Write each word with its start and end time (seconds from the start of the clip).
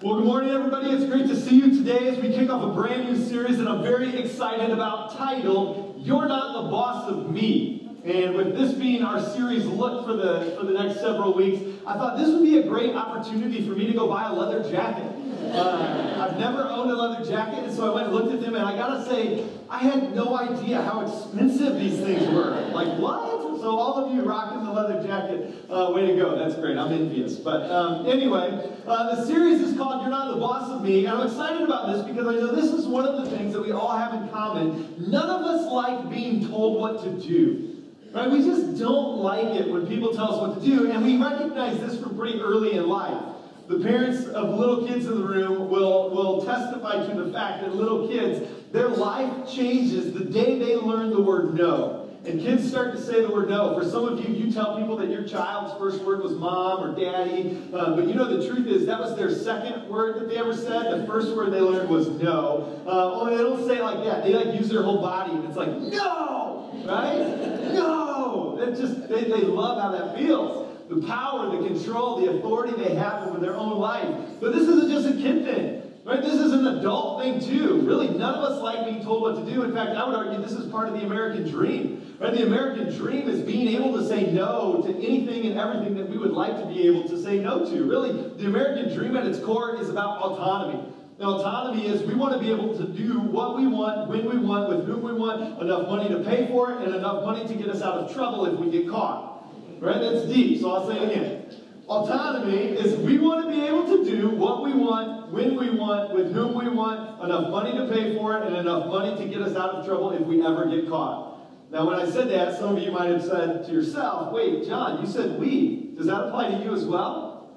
Well, 0.00 0.14
good 0.14 0.26
morning, 0.26 0.50
everybody. 0.50 0.90
It's 0.90 1.04
great 1.06 1.26
to 1.26 1.34
see 1.34 1.56
you 1.56 1.76
today 1.76 2.06
as 2.06 2.18
we 2.18 2.28
kick 2.28 2.48
off 2.50 2.62
a 2.62 2.72
brand 2.72 3.12
new 3.12 3.16
series 3.20 3.58
that 3.58 3.66
I'm 3.66 3.82
very 3.82 4.16
excited 4.16 4.70
about 4.70 5.16
titled, 5.16 5.96
You're 5.98 6.28
Not 6.28 6.62
the 6.62 6.70
Boss 6.70 7.10
of 7.10 7.32
Me. 7.32 7.90
And 8.04 8.36
with 8.36 8.56
this 8.56 8.74
being 8.74 9.02
our 9.02 9.20
series 9.20 9.64
look 9.64 10.06
for 10.06 10.12
the, 10.12 10.56
for 10.56 10.66
the 10.66 10.72
next 10.72 11.00
several 11.00 11.34
weeks, 11.34 11.82
I 11.84 11.94
thought 11.94 12.16
this 12.16 12.28
would 12.28 12.44
be 12.44 12.58
a 12.58 12.62
great 12.62 12.94
opportunity 12.94 13.66
for 13.66 13.74
me 13.74 13.88
to 13.88 13.92
go 13.92 14.06
buy 14.06 14.28
a 14.28 14.32
leather 14.32 14.70
jacket. 14.70 15.10
Uh, 15.52 16.28
I've 16.30 16.38
never 16.38 16.62
owned 16.62 16.92
a 16.92 16.94
leather 16.94 17.28
jacket, 17.28 17.64
and 17.64 17.74
so 17.74 17.90
I 17.90 17.92
went 17.92 18.06
and 18.06 18.14
looked 18.14 18.32
at 18.32 18.40
them, 18.40 18.54
and 18.54 18.64
I 18.64 18.76
gotta 18.76 19.04
say, 19.04 19.48
I 19.68 19.78
had 19.78 20.14
no 20.14 20.38
idea 20.38 20.80
how 20.80 21.00
expensive 21.00 21.74
these 21.74 21.98
things 21.98 22.24
were. 22.32 22.50
Like, 22.72 22.96
what? 23.00 23.37
So, 23.60 23.76
all 23.76 24.04
of 24.04 24.14
you 24.14 24.22
rocking 24.22 24.64
the 24.64 24.70
leather 24.70 25.02
jacket, 25.02 25.64
uh, 25.68 25.90
way 25.92 26.06
to 26.06 26.16
go. 26.16 26.38
That's 26.38 26.54
great. 26.54 26.78
I'm 26.78 26.92
envious. 26.92 27.36
But 27.36 27.68
um, 27.70 28.06
anyway, 28.06 28.70
uh, 28.86 29.16
the 29.16 29.26
series 29.26 29.60
is 29.60 29.76
called 29.76 30.02
You're 30.02 30.10
Not 30.10 30.32
the 30.32 30.40
Boss 30.40 30.70
of 30.70 30.82
Me, 30.82 31.06
and 31.06 31.16
I'm 31.16 31.26
excited 31.26 31.62
about 31.62 31.92
this 31.92 32.04
because 32.04 32.26
I 32.26 32.34
know 32.34 32.54
this 32.54 32.70
is 32.70 32.86
one 32.86 33.04
of 33.04 33.24
the 33.24 33.36
things 33.36 33.52
that 33.54 33.60
we 33.60 33.72
all 33.72 33.96
have 33.96 34.14
in 34.14 34.28
common. 34.28 34.94
None 35.10 35.28
of 35.28 35.42
us 35.42 35.70
like 35.70 36.08
being 36.08 36.48
told 36.48 36.80
what 36.80 37.02
to 37.02 37.10
do. 37.26 37.82
Right? 38.12 38.30
We 38.30 38.44
just 38.44 38.78
don't 38.78 39.18
like 39.18 39.46
it 39.46 39.68
when 39.70 39.86
people 39.86 40.14
tell 40.14 40.34
us 40.34 40.40
what 40.40 40.62
to 40.62 40.66
do, 40.66 40.90
and 40.90 41.04
we 41.04 41.20
recognize 41.20 41.80
this 41.80 42.00
from 42.00 42.16
pretty 42.16 42.40
early 42.40 42.74
in 42.74 42.88
life. 42.88 43.22
The 43.66 43.80
parents 43.80 44.24
of 44.28 44.58
little 44.58 44.86
kids 44.86 45.04
in 45.06 45.16
the 45.16 45.26
room 45.26 45.68
will, 45.68 46.10
will 46.10 46.44
testify 46.44 47.06
to 47.06 47.22
the 47.22 47.32
fact 47.32 47.62
that 47.62 47.74
little 47.74 48.08
kids, 48.08 48.48
their 48.72 48.88
life 48.88 49.50
changes 49.50 50.14
the 50.14 50.24
day 50.24 50.58
they 50.58 50.76
learn 50.76 51.10
the 51.10 51.20
word 51.20 51.54
no. 51.54 51.97
And 52.28 52.42
kids 52.42 52.68
start 52.68 52.94
to 52.94 53.00
say 53.00 53.22
the 53.22 53.30
word 53.30 53.48
no. 53.48 53.78
For 53.78 53.88
some 53.88 54.04
of 54.04 54.22
you, 54.22 54.34
you 54.34 54.52
tell 54.52 54.76
people 54.76 54.96
that 54.96 55.08
your 55.08 55.22
child's 55.22 55.78
first 55.78 56.04
word 56.04 56.22
was 56.22 56.32
mom 56.32 56.84
or 56.84 56.94
daddy. 56.94 57.58
Uh, 57.72 57.96
but 57.96 58.06
you 58.06 58.14
know 58.14 58.36
the 58.36 58.46
truth 58.46 58.66
is 58.66 58.84
that 58.84 59.00
was 59.00 59.16
their 59.16 59.30
second 59.30 59.88
word 59.88 60.20
that 60.20 60.28
they 60.28 60.36
ever 60.36 60.54
said. 60.54 61.00
The 61.00 61.06
first 61.06 61.34
word 61.34 61.54
they 61.54 61.60
learned 61.60 61.88
was 61.88 62.08
no. 62.08 62.82
Uh, 62.86 63.14
only 63.14 63.34
they 63.34 63.42
don't 63.42 63.66
say 63.66 63.80
like 63.80 64.04
that. 64.04 64.24
They 64.24 64.34
like 64.34 64.60
use 64.60 64.68
their 64.68 64.82
whole 64.82 65.00
body. 65.00 65.32
And 65.32 65.44
it's 65.46 65.56
like, 65.56 65.70
no! 65.70 66.70
Right? 66.84 67.72
No! 67.72 68.58
It 68.60 68.76
just, 68.76 69.08
they, 69.08 69.24
they 69.24 69.40
love 69.40 69.80
how 69.80 69.90
that 69.92 70.18
feels 70.18 70.68
the 70.90 71.02
power, 71.06 71.54
the 71.54 71.66
control, 71.66 72.20
the 72.20 72.30
authority 72.38 72.74
they 72.82 72.94
have 72.94 73.28
over 73.28 73.38
their 73.38 73.54
own 73.54 73.78
life. 73.78 74.08
But 74.40 74.52
this 74.52 74.68
isn't 74.68 74.90
just 74.90 75.06
a 75.06 75.12
kid 75.12 75.44
thing. 75.44 75.67
Right? 76.08 76.22
This 76.22 76.40
is 76.40 76.52
an 76.52 76.66
adult 76.66 77.20
thing 77.20 77.38
too. 77.38 77.82
Really, 77.82 78.08
none 78.08 78.36
of 78.36 78.42
us 78.42 78.62
like 78.62 78.86
being 78.86 79.04
told 79.04 79.20
what 79.20 79.44
to 79.44 79.52
do. 79.52 79.62
In 79.64 79.74
fact, 79.74 79.90
I 79.90 80.06
would 80.06 80.16
argue 80.16 80.40
this 80.40 80.52
is 80.52 80.70
part 80.70 80.88
of 80.88 80.94
the 80.94 81.04
American 81.04 81.46
dream. 81.46 82.16
Right? 82.18 82.32
The 82.32 82.46
American 82.46 82.96
dream 82.96 83.28
is 83.28 83.42
being 83.42 83.68
able 83.68 83.92
to 83.92 84.08
say 84.08 84.32
no 84.32 84.80
to 84.86 84.88
anything 84.88 85.44
and 85.44 85.58
everything 85.58 85.94
that 85.96 86.08
we 86.08 86.16
would 86.16 86.30
like 86.30 86.56
to 86.60 86.64
be 86.64 86.86
able 86.86 87.06
to 87.10 87.22
say 87.22 87.40
no 87.40 87.62
to. 87.62 87.84
Really, 87.84 88.12
the 88.38 88.46
American 88.46 88.96
dream 88.96 89.18
at 89.18 89.26
its 89.26 89.38
core 89.38 89.78
is 89.78 89.90
about 89.90 90.22
autonomy. 90.22 90.94
Now, 91.20 91.40
autonomy 91.40 91.86
is 91.86 92.02
we 92.04 92.14
want 92.14 92.32
to 92.32 92.38
be 92.38 92.50
able 92.50 92.74
to 92.78 92.88
do 92.88 93.20
what 93.20 93.58
we 93.58 93.66
want, 93.66 94.08
when 94.08 94.30
we 94.30 94.38
want, 94.38 94.70
with 94.70 94.86
whom 94.86 95.02
we 95.02 95.12
want, 95.12 95.60
enough 95.60 95.88
money 95.88 96.08
to 96.08 96.20
pay 96.20 96.46
for 96.46 96.72
it, 96.72 96.86
and 96.86 96.94
enough 96.94 97.22
money 97.22 97.46
to 97.46 97.54
get 97.54 97.68
us 97.68 97.82
out 97.82 97.98
of 97.98 98.14
trouble 98.14 98.46
if 98.46 98.58
we 98.58 98.70
get 98.70 98.88
caught. 98.88 99.44
Right? 99.78 100.00
That's 100.00 100.24
deep, 100.24 100.62
so 100.62 100.70
I'll 100.70 100.88
say 100.88 100.96
it 101.00 101.10
again. 101.10 101.44
Autonomy 101.86 102.78
is 102.78 102.96
we 102.96 103.18
want 103.18 103.44
to 103.44 103.50
be 103.54 103.66
able 103.66 103.84
to 103.84 104.04
do 104.04 104.30
what 104.30 104.62
we 104.62 104.72
want, 104.72 105.17
when 105.30 105.56
we 105.56 105.70
want, 105.70 106.14
with 106.14 106.32
whom 106.32 106.54
we 106.54 106.68
want, 106.68 107.22
enough 107.22 107.50
money 107.50 107.72
to 107.72 107.86
pay 107.92 108.16
for 108.16 108.36
it, 108.36 108.46
and 108.46 108.56
enough 108.56 108.86
money 108.86 109.16
to 109.16 109.28
get 109.28 109.42
us 109.42 109.56
out 109.56 109.70
of 109.70 109.86
trouble 109.86 110.12
if 110.12 110.22
we 110.22 110.44
ever 110.44 110.68
get 110.68 110.88
caught. 110.88 111.28
Now, 111.70 111.86
when 111.86 111.98
I 111.98 112.10
said 112.10 112.30
that, 112.30 112.58
some 112.58 112.76
of 112.76 112.82
you 112.82 112.90
might 112.90 113.10
have 113.10 113.22
said 113.22 113.66
to 113.66 113.72
yourself, 113.72 114.32
wait, 114.32 114.66
John, 114.66 115.04
you 115.04 115.10
said 115.10 115.38
we. 115.38 115.92
Does 115.96 116.06
that 116.06 116.28
apply 116.28 116.50
to 116.52 116.64
you 116.64 116.74
as 116.74 116.84
well? 116.84 117.50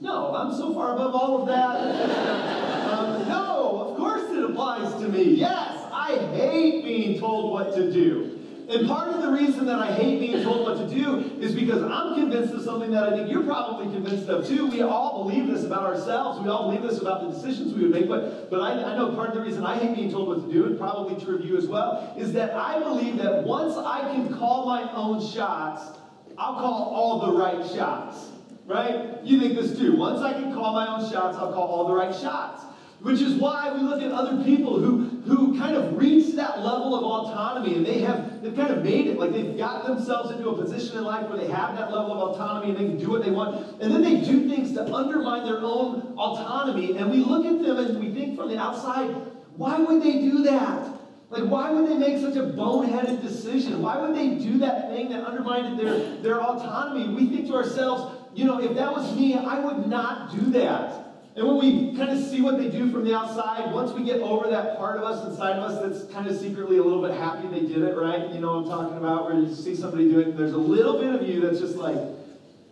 No, 0.00 0.34
I'm 0.34 0.52
so 0.52 0.74
far 0.74 0.94
above 0.94 1.14
all 1.14 1.42
of 1.42 1.48
that. 1.48 2.90
um, 2.92 3.28
no, 3.28 3.88
of 3.88 3.96
course 3.96 4.30
it 4.30 4.44
applies 4.44 4.92
to 5.00 5.08
me. 5.08 5.34
Yes, 5.34 5.78
I 5.92 6.18
hate 6.34 6.84
being 6.84 7.18
told 7.18 7.52
what 7.52 7.74
to 7.74 7.90
do. 7.90 8.33
And 8.68 8.88
part 8.88 9.08
of 9.08 9.20
the 9.20 9.30
reason 9.30 9.66
that 9.66 9.78
I 9.78 9.92
hate 9.92 10.20
being 10.20 10.42
told 10.42 10.62
what 10.62 10.88
to 10.88 10.94
do 10.94 11.38
is 11.38 11.54
because 11.54 11.82
I'm 11.82 12.14
convinced 12.14 12.54
of 12.54 12.62
something 12.62 12.90
that 12.92 13.04
I 13.04 13.10
think 13.10 13.30
you're 13.30 13.42
probably 13.42 13.92
convinced 13.92 14.28
of 14.28 14.46
too. 14.46 14.66
We 14.66 14.80
all 14.80 15.22
believe 15.22 15.48
this 15.48 15.64
about 15.64 15.82
ourselves. 15.82 16.40
We 16.40 16.48
all 16.48 16.70
believe 16.70 16.88
this 16.88 17.00
about 17.00 17.22
the 17.22 17.30
decisions 17.32 17.74
we 17.74 17.82
would 17.82 17.90
make. 17.90 18.08
But, 18.08 18.50
but 18.50 18.62
I, 18.62 18.92
I 18.92 18.96
know 18.96 19.14
part 19.14 19.30
of 19.30 19.34
the 19.34 19.42
reason 19.42 19.66
I 19.66 19.76
hate 19.76 19.94
being 19.94 20.10
told 20.10 20.28
what 20.28 20.46
to 20.46 20.52
do, 20.52 20.64
and 20.64 20.78
probably 20.78 21.22
true 21.22 21.36
of 21.36 21.44
you 21.44 21.58
as 21.58 21.66
well, 21.66 22.14
is 22.18 22.32
that 22.32 22.54
I 22.54 22.78
believe 22.78 23.18
that 23.18 23.44
once 23.44 23.76
I 23.76 24.00
can 24.12 24.32
call 24.34 24.64
my 24.66 24.90
own 24.92 25.20
shots, 25.20 25.98
I'll 26.38 26.54
call 26.54 26.90
all 26.94 27.26
the 27.26 27.38
right 27.38 27.70
shots. 27.70 28.30
Right? 28.66 29.22
You 29.22 29.40
think 29.40 29.56
this 29.56 29.78
too. 29.78 29.94
Once 29.94 30.22
I 30.22 30.32
can 30.32 30.54
call 30.54 30.72
my 30.72 30.86
own 30.86 31.10
shots, 31.10 31.36
I'll 31.36 31.52
call 31.52 31.68
all 31.68 31.88
the 31.88 31.94
right 31.94 32.14
shots. 32.14 32.64
Which 33.04 33.20
is 33.20 33.34
why 33.34 33.70
we 33.70 33.82
look 33.82 34.00
at 34.00 34.10
other 34.12 34.42
people 34.42 34.78
who, 34.78 35.04
who 35.26 35.58
kind 35.58 35.76
of 35.76 35.98
reach 35.98 36.34
that 36.36 36.60
level 36.60 36.94
of 36.94 37.02
autonomy 37.04 37.74
and 37.74 37.84
they 37.84 37.98
have 37.98 38.42
they've 38.42 38.56
kind 38.56 38.70
of 38.70 38.82
made 38.82 39.08
it. 39.08 39.18
Like 39.18 39.30
they've 39.30 39.58
got 39.58 39.84
themselves 39.84 40.30
into 40.30 40.48
a 40.48 40.56
position 40.56 40.96
in 40.96 41.04
life 41.04 41.28
where 41.28 41.36
they 41.36 41.48
have 41.48 41.76
that 41.76 41.92
level 41.92 42.12
of 42.14 42.30
autonomy 42.30 42.70
and 42.70 42.78
they 42.78 42.88
can 42.88 42.96
do 42.96 43.10
what 43.10 43.22
they 43.22 43.30
want. 43.30 43.78
And 43.82 43.92
then 43.92 44.00
they 44.00 44.22
do 44.22 44.48
things 44.48 44.72
to 44.72 44.90
undermine 44.90 45.44
their 45.44 45.58
own 45.58 46.14
autonomy. 46.16 46.96
And 46.96 47.10
we 47.10 47.18
look 47.18 47.44
at 47.44 47.62
them 47.62 47.76
and 47.76 48.00
we 48.00 48.08
think 48.08 48.38
from 48.38 48.48
the 48.48 48.58
outside, 48.58 49.10
why 49.56 49.80
would 49.80 50.02
they 50.02 50.22
do 50.22 50.42
that? 50.44 50.88
Like, 51.28 51.44
why 51.44 51.72
would 51.72 51.86
they 51.86 51.98
make 51.98 52.22
such 52.22 52.36
a 52.36 52.44
boneheaded 52.44 53.20
decision? 53.20 53.82
Why 53.82 54.00
would 54.00 54.16
they 54.16 54.42
do 54.42 54.56
that 54.60 54.88
thing 54.88 55.10
that 55.10 55.24
undermined 55.24 55.78
their, 55.78 56.16
their 56.22 56.40
autonomy? 56.40 57.14
We 57.14 57.26
think 57.26 57.48
to 57.48 57.54
ourselves, 57.54 58.16
you 58.34 58.46
know, 58.46 58.60
if 58.60 58.74
that 58.76 58.90
was 58.90 59.14
me, 59.14 59.34
I 59.34 59.58
would 59.58 59.88
not 59.88 60.32
do 60.32 60.40
that. 60.52 61.03
And 61.36 61.48
when 61.48 61.58
we 61.58 61.96
kind 61.96 62.10
of 62.16 62.24
see 62.24 62.40
what 62.40 62.58
they 62.58 62.70
do 62.70 62.92
from 62.92 63.04
the 63.04 63.16
outside, 63.16 63.72
once 63.72 63.90
we 63.92 64.04
get 64.04 64.20
over 64.20 64.48
that 64.50 64.78
part 64.78 64.98
of 64.98 65.02
us 65.02 65.28
inside 65.28 65.56
of 65.56 65.68
us 65.68 65.82
that's 65.82 66.12
kind 66.12 66.28
of 66.28 66.36
secretly 66.36 66.78
a 66.78 66.82
little 66.82 67.02
bit 67.02 67.18
happy 67.18 67.48
they 67.48 67.66
did 67.66 67.82
it, 67.82 67.96
right? 67.96 68.32
You 68.32 68.40
know 68.40 68.60
what 68.60 68.66
I'm 68.66 68.68
talking 68.68 68.98
about? 68.98 69.24
Where 69.24 69.40
you 69.40 69.52
see 69.52 69.74
somebody 69.74 70.08
do 70.08 70.20
it, 70.20 70.36
there's 70.36 70.52
a 70.52 70.56
little 70.56 71.00
bit 71.00 71.12
of 71.12 71.28
you 71.28 71.40
that's 71.40 71.58
just 71.58 71.74
like, 71.74 71.96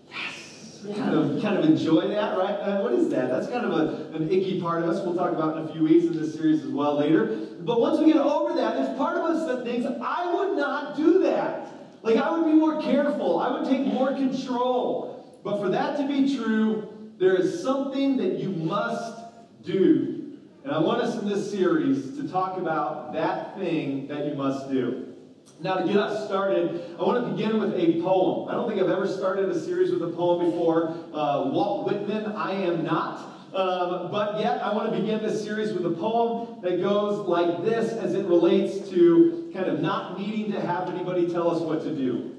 yes, 0.08 0.86
kind 0.96 1.12
of, 1.12 1.42
kind 1.42 1.58
of 1.58 1.64
enjoy 1.64 2.06
that, 2.06 2.38
right? 2.38 2.54
Uh, 2.54 2.82
what 2.82 2.92
is 2.92 3.08
that? 3.08 3.30
That's 3.30 3.48
kind 3.48 3.66
of 3.66 3.72
a, 3.72 4.16
an 4.16 4.30
icky 4.30 4.60
part 4.60 4.84
of 4.84 4.88
us. 4.88 5.04
We'll 5.04 5.16
talk 5.16 5.32
about 5.32 5.58
in 5.58 5.68
a 5.68 5.72
few 5.72 5.82
weeks 5.82 6.04
in 6.04 6.16
this 6.16 6.32
series 6.32 6.62
as 6.62 6.70
well 6.70 6.96
later. 6.96 7.48
But 7.62 7.80
once 7.80 7.98
we 7.98 8.12
get 8.12 8.22
over 8.22 8.54
that, 8.54 8.76
there's 8.76 8.96
part 8.96 9.16
of 9.16 9.24
us 9.24 9.44
that 9.48 9.64
thinks, 9.64 9.88
I 10.00 10.32
would 10.32 10.56
not 10.56 10.96
do 10.96 11.18
that. 11.24 11.72
Like, 12.04 12.16
I 12.16 12.30
would 12.30 12.44
be 12.46 12.52
more 12.52 12.80
careful. 12.80 13.40
I 13.40 13.50
would 13.50 13.68
take 13.68 13.84
more 13.86 14.12
control. 14.12 15.40
But 15.42 15.60
for 15.60 15.68
that 15.70 15.96
to 15.96 16.06
be 16.06 16.36
true, 16.36 16.91
there 17.22 17.36
is 17.36 17.62
something 17.62 18.16
that 18.16 18.40
you 18.40 18.48
must 18.48 19.22
do. 19.62 20.38
And 20.64 20.72
I 20.72 20.80
want 20.80 21.02
us 21.02 21.22
in 21.22 21.28
this 21.28 21.48
series 21.48 22.16
to 22.16 22.28
talk 22.28 22.58
about 22.58 23.12
that 23.12 23.56
thing 23.56 24.08
that 24.08 24.26
you 24.26 24.34
must 24.34 24.68
do. 24.68 25.14
Now, 25.60 25.76
to 25.76 25.86
get 25.86 25.98
us 25.98 26.26
started, 26.26 26.96
I 26.98 27.02
want 27.04 27.24
to 27.24 27.30
begin 27.32 27.60
with 27.60 27.74
a 27.74 28.02
poem. 28.02 28.48
I 28.48 28.54
don't 28.54 28.68
think 28.68 28.82
I've 28.82 28.90
ever 28.90 29.06
started 29.06 29.48
a 29.50 29.60
series 29.60 29.92
with 29.92 30.02
a 30.02 30.08
poem 30.08 30.50
before. 30.50 30.88
Uh, 31.14 31.50
Walt 31.52 31.86
Whitman, 31.86 32.32
I 32.32 32.54
Am 32.54 32.82
Not. 32.82 33.18
Um, 33.54 34.10
but 34.10 34.40
yet, 34.40 34.60
I 34.60 34.74
want 34.74 34.92
to 34.92 34.98
begin 34.98 35.22
this 35.22 35.44
series 35.44 35.72
with 35.72 35.86
a 35.86 35.90
poem 35.90 36.60
that 36.62 36.80
goes 36.80 37.28
like 37.28 37.64
this 37.64 37.92
as 37.92 38.14
it 38.14 38.26
relates 38.26 38.88
to 38.90 39.48
kind 39.54 39.66
of 39.66 39.80
not 39.80 40.18
needing 40.18 40.50
to 40.50 40.60
have 40.60 40.88
anybody 40.88 41.28
tell 41.28 41.48
us 41.54 41.60
what 41.60 41.84
to 41.84 41.94
do. 41.94 42.31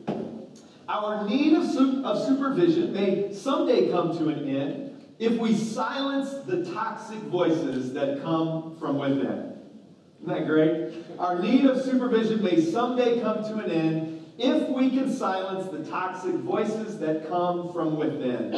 Our 0.93 1.27
need 1.27 1.55
of, 1.55 1.65
su- 1.65 2.03
of 2.05 2.23
supervision 2.23 2.93
may 2.93 3.33
someday 3.33 3.89
come 3.89 4.15
to 4.15 4.27
an 4.27 4.47
end 4.47 5.03
if 5.17 5.39
we 5.39 5.55
silence 5.55 6.31
the 6.45 6.63
toxic 6.71 7.17
voices 7.21 7.93
that 7.93 8.21
come 8.21 8.75
from 8.77 8.99
within. 8.99 9.57
Isn't 10.21 10.27
that 10.27 10.45
great? 10.45 10.93
Our 11.17 11.39
need 11.39 11.65
of 11.65 11.81
supervision 11.81 12.43
may 12.43 12.61
someday 12.61 13.19
come 13.21 13.43
to 13.43 13.57
an 13.57 13.71
end 13.71 14.33
if 14.37 14.69
we 14.69 14.91
can 14.91 15.11
silence 15.11 15.71
the 15.71 15.83
toxic 15.89 16.35
voices 16.35 16.99
that 16.99 17.27
come 17.27 17.73
from 17.73 17.97
within. 17.97 18.53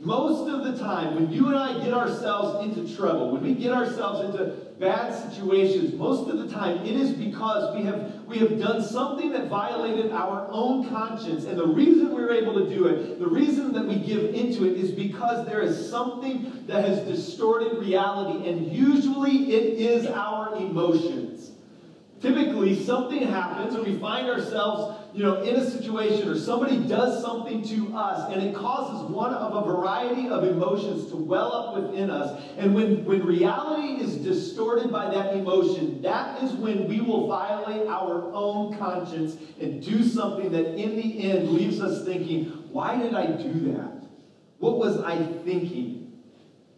Most 0.00 0.50
of 0.52 0.64
the 0.64 0.78
time, 0.78 1.14
when 1.14 1.32
you 1.32 1.46
and 1.46 1.56
I 1.56 1.82
get 1.82 1.94
ourselves 1.94 2.62
into 2.62 2.94
trouble, 2.94 3.30
when 3.30 3.42
we 3.42 3.54
get 3.54 3.72
ourselves 3.72 4.20
into 4.20 4.54
bad 4.78 5.14
situations, 5.14 5.94
most 5.94 6.28
of 6.28 6.36
the 6.38 6.54
time 6.54 6.84
it 6.84 6.94
is 6.94 7.12
because 7.12 7.74
we 7.74 7.84
have, 7.84 8.13
we 8.26 8.38
have 8.38 8.58
done 8.58 8.82
something 8.82 9.30
that 9.32 9.48
violated 9.48 10.12
our 10.12 10.46
own 10.50 10.88
conscience. 10.88 11.44
And 11.44 11.58
the 11.58 11.66
reason 11.66 12.14
we're 12.14 12.32
able 12.32 12.54
to 12.54 12.68
do 12.68 12.86
it, 12.86 13.18
the 13.18 13.26
reason 13.26 13.72
that 13.74 13.86
we 13.86 13.96
give 13.96 14.34
into 14.34 14.64
it, 14.64 14.78
is 14.78 14.90
because 14.90 15.46
there 15.46 15.60
is 15.60 15.90
something 15.90 16.64
that 16.66 16.84
has 16.84 17.00
distorted 17.00 17.78
reality. 17.78 18.48
And 18.48 18.72
usually 18.72 19.52
it 19.52 19.78
is 19.78 20.06
our 20.06 20.56
emotions. 20.56 21.23
Typically, 22.24 22.82
something 22.82 23.28
happens 23.28 23.76
or 23.76 23.82
we 23.82 23.98
find 23.98 24.26
ourselves, 24.26 24.98
you 25.12 25.22
know, 25.22 25.42
in 25.42 25.56
a 25.56 25.70
situation 25.70 26.26
or 26.26 26.38
somebody 26.38 26.78
does 26.78 27.20
something 27.20 27.62
to 27.62 27.94
us 27.94 28.32
and 28.32 28.42
it 28.42 28.54
causes 28.54 29.10
one 29.10 29.34
of 29.34 29.54
a 29.54 29.70
variety 29.70 30.28
of 30.28 30.42
emotions 30.42 31.10
to 31.10 31.16
well 31.16 31.52
up 31.52 31.82
within 31.82 32.08
us. 32.08 32.42
And 32.56 32.74
when, 32.74 33.04
when 33.04 33.26
reality 33.26 34.02
is 34.02 34.16
distorted 34.16 34.90
by 34.90 35.10
that 35.10 35.34
emotion, 35.34 36.00
that 36.00 36.42
is 36.42 36.52
when 36.52 36.88
we 36.88 37.02
will 37.02 37.28
violate 37.28 37.86
our 37.88 38.32
own 38.32 38.78
conscience 38.78 39.36
and 39.60 39.84
do 39.84 40.02
something 40.02 40.50
that 40.50 40.80
in 40.80 40.96
the 40.96 41.30
end 41.30 41.50
leaves 41.50 41.78
us 41.78 42.06
thinking, 42.06 42.46
why 42.72 42.96
did 42.96 43.12
I 43.12 43.26
do 43.26 43.74
that? 43.74 44.06
What 44.60 44.78
was 44.78 44.98
I 45.02 45.22
thinking? 45.44 46.22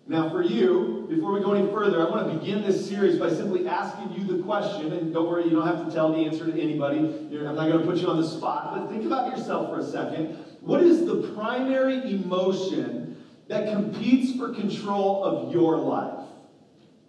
Now, 0.08 0.28
for 0.28 0.42
you, 0.42 0.95
before 1.08 1.32
we 1.32 1.40
go 1.40 1.52
any 1.52 1.70
further, 1.70 2.06
I 2.06 2.10
want 2.10 2.30
to 2.30 2.38
begin 2.38 2.62
this 2.62 2.88
series 2.88 3.18
by 3.18 3.28
simply 3.28 3.68
asking 3.68 4.12
you 4.12 4.36
the 4.36 4.42
question, 4.42 4.92
and 4.92 5.12
don't 5.12 5.28
worry, 5.28 5.44
you 5.44 5.50
don't 5.50 5.66
have 5.66 5.86
to 5.86 5.92
tell 5.92 6.12
the 6.12 6.18
answer 6.18 6.46
to 6.46 6.60
anybody. 6.60 6.98
I'm 6.98 7.54
not 7.54 7.68
going 7.68 7.78
to 7.78 7.86
put 7.86 7.98
you 7.98 8.08
on 8.08 8.20
the 8.20 8.26
spot, 8.26 8.74
but 8.74 8.90
think 8.90 9.04
about 9.04 9.36
yourself 9.36 9.70
for 9.70 9.78
a 9.78 9.84
second. 9.84 10.36
What 10.60 10.82
is 10.82 11.06
the 11.06 11.32
primary 11.34 12.10
emotion 12.10 13.24
that 13.48 13.72
competes 13.72 14.36
for 14.38 14.52
control 14.52 15.22
of 15.24 15.52
your 15.52 15.76
life? 15.78 16.24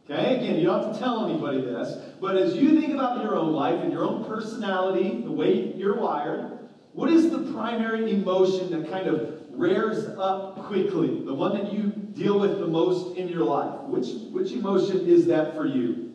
Okay, 0.05 0.37
again, 0.37 0.59
you 0.59 0.67
don't 0.67 0.83
have 0.83 0.93
to 0.93 0.99
tell 0.99 1.25
anybody 1.29 1.61
this, 1.61 1.97
but 2.21 2.37
as 2.37 2.55
you 2.55 2.79
think 2.79 2.93
about 2.93 3.21
your 3.23 3.35
own 3.35 3.51
life 3.51 3.81
and 3.81 3.91
your 3.91 4.03
own 4.03 4.23
personality, 4.25 5.21
the 5.21 5.31
way 5.31 5.73
you're 5.73 5.99
wired, 5.99 6.59
what 6.93 7.09
is 7.09 7.29
the 7.29 7.39
primary 7.51 8.11
emotion 8.11 8.71
that 8.71 8.89
kind 8.89 9.07
of 9.07 9.37
rears 9.51 10.05
up 10.17 10.65
quickly, 10.65 11.23
the 11.25 11.33
one 11.33 11.57
that 11.57 11.73
you 11.73 12.06
deal 12.17 12.39
with 12.39 12.59
the 12.59 12.67
most 12.67 13.15
in 13.17 13.27
your 13.27 13.43
life? 13.43 13.81
Which, 13.87 14.07
which 14.31 14.51
emotion 14.51 15.05
is 15.05 15.27
that 15.27 15.55
for 15.55 15.65
you? 15.65 16.13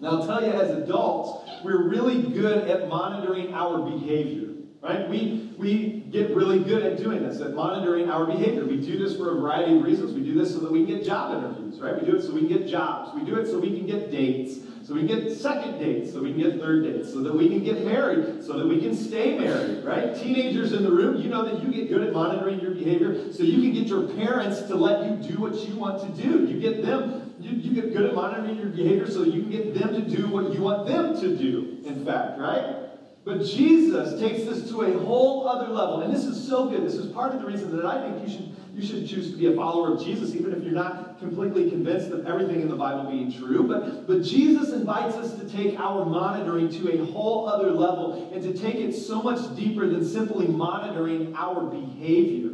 Now, 0.00 0.20
I'll 0.20 0.26
tell 0.26 0.42
you, 0.42 0.52
as 0.52 0.70
adults, 0.70 1.50
we're 1.62 1.88
really 1.88 2.22
good 2.22 2.68
at 2.68 2.88
monitoring 2.88 3.52
our 3.54 3.78
behavior. 3.78 4.48
Right? 4.82 5.08
We, 5.10 5.52
we 5.58 6.00
get 6.10 6.34
really 6.34 6.58
good 6.58 6.82
at 6.82 6.96
doing 6.96 7.22
this, 7.22 7.40
at 7.42 7.54
monitoring 7.54 8.08
our 8.08 8.24
behavior. 8.24 8.64
We 8.64 8.80
do 8.80 8.98
this 8.98 9.14
for 9.16 9.36
a 9.36 9.40
variety 9.40 9.76
of 9.76 9.84
reasons. 9.84 10.14
We 10.14 10.22
do 10.22 10.34
this 10.34 10.54
so 10.54 10.60
that 10.60 10.72
we 10.72 10.86
can 10.86 10.96
get 10.96 11.04
job 11.04 11.36
interviews, 11.36 11.78
right? 11.80 12.00
We 12.00 12.10
do 12.10 12.16
it 12.16 12.22
so 12.22 12.32
we 12.32 12.40
can 12.40 12.48
get 12.48 12.66
jobs. 12.66 13.14
We 13.14 13.26
do 13.26 13.36
it 13.38 13.46
so 13.46 13.58
we 13.58 13.76
can 13.76 13.86
get 13.86 14.10
dates, 14.10 14.58
so 14.90 14.96
we 14.96 15.06
can 15.06 15.20
get 15.20 15.30
second 15.30 15.78
dates, 15.78 16.12
so 16.12 16.20
we 16.20 16.32
can 16.32 16.40
get 16.40 16.58
third 16.58 16.82
dates, 16.82 17.12
so 17.12 17.20
that 17.20 17.32
we 17.32 17.48
can 17.48 17.62
get 17.62 17.84
married, 17.84 18.42
so 18.42 18.58
that 18.58 18.66
we 18.66 18.80
can 18.80 18.92
stay 18.92 19.38
married, 19.38 19.84
right? 19.84 20.16
Teenagers 20.16 20.72
in 20.72 20.82
the 20.82 20.90
room, 20.90 21.22
you 21.22 21.28
know 21.28 21.44
that 21.44 21.62
you 21.62 21.70
get 21.70 21.88
good 21.88 22.02
at 22.08 22.12
monitoring 22.12 22.58
your 22.58 22.72
behavior 22.72 23.32
so 23.32 23.44
you 23.44 23.60
can 23.62 23.72
get 23.72 23.86
your 23.86 24.08
parents 24.08 24.62
to 24.62 24.74
let 24.74 25.04
you 25.04 25.14
do 25.30 25.38
what 25.38 25.54
you 25.64 25.76
want 25.76 26.00
to 26.00 26.20
do. 26.20 26.44
You 26.44 26.58
get 26.58 26.82
them, 26.82 27.32
you, 27.38 27.52
you 27.52 27.72
get 27.72 27.92
good 27.92 28.04
at 28.04 28.16
monitoring 28.16 28.56
your 28.56 28.70
behavior 28.70 29.08
so 29.08 29.22
you 29.22 29.42
can 29.42 29.50
get 29.52 29.78
them 29.78 29.94
to 29.94 30.00
do 30.00 30.26
what 30.26 30.52
you 30.52 30.60
want 30.60 30.88
them 30.88 31.14
to 31.20 31.36
do, 31.36 31.78
in 31.84 32.04
fact, 32.04 32.40
right? 32.40 32.89
But 33.24 33.44
Jesus 33.44 34.18
takes 34.18 34.44
this 34.44 34.70
to 34.70 34.82
a 34.82 34.98
whole 34.98 35.46
other 35.46 35.68
level. 35.72 36.00
And 36.00 36.12
this 36.12 36.24
is 36.24 36.48
so 36.48 36.68
good. 36.68 36.82
This 36.82 36.94
is 36.94 37.12
part 37.12 37.34
of 37.34 37.42
the 37.42 37.46
reason 37.46 37.76
that 37.76 37.84
I 37.84 38.00
think 38.00 38.26
you 38.26 38.34
should, 38.34 38.56
you 38.74 38.86
should 38.86 39.06
choose 39.06 39.30
to 39.30 39.36
be 39.36 39.52
a 39.52 39.54
follower 39.54 39.94
of 39.94 40.02
Jesus, 40.02 40.34
even 40.34 40.54
if 40.54 40.62
you're 40.62 40.72
not 40.72 41.18
completely 41.18 41.68
convinced 41.68 42.10
of 42.12 42.26
everything 42.26 42.62
in 42.62 42.68
the 42.68 42.76
Bible 42.76 43.10
being 43.10 43.30
true. 43.30 43.68
But, 43.68 44.06
but 44.06 44.22
Jesus 44.22 44.72
invites 44.72 45.16
us 45.16 45.34
to 45.34 45.46
take 45.48 45.78
our 45.78 46.06
monitoring 46.06 46.70
to 46.70 46.98
a 46.98 47.04
whole 47.12 47.46
other 47.46 47.70
level 47.72 48.30
and 48.32 48.42
to 48.42 48.54
take 48.54 48.76
it 48.76 48.94
so 48.94 49.22
much 49.22 49.54
deeper 49.54 49.86
than 49.86 50.02
simply 50.02 50.46
monitoring 50.46 51.34
our 51.36 51.64
behavior. 51.64 52.52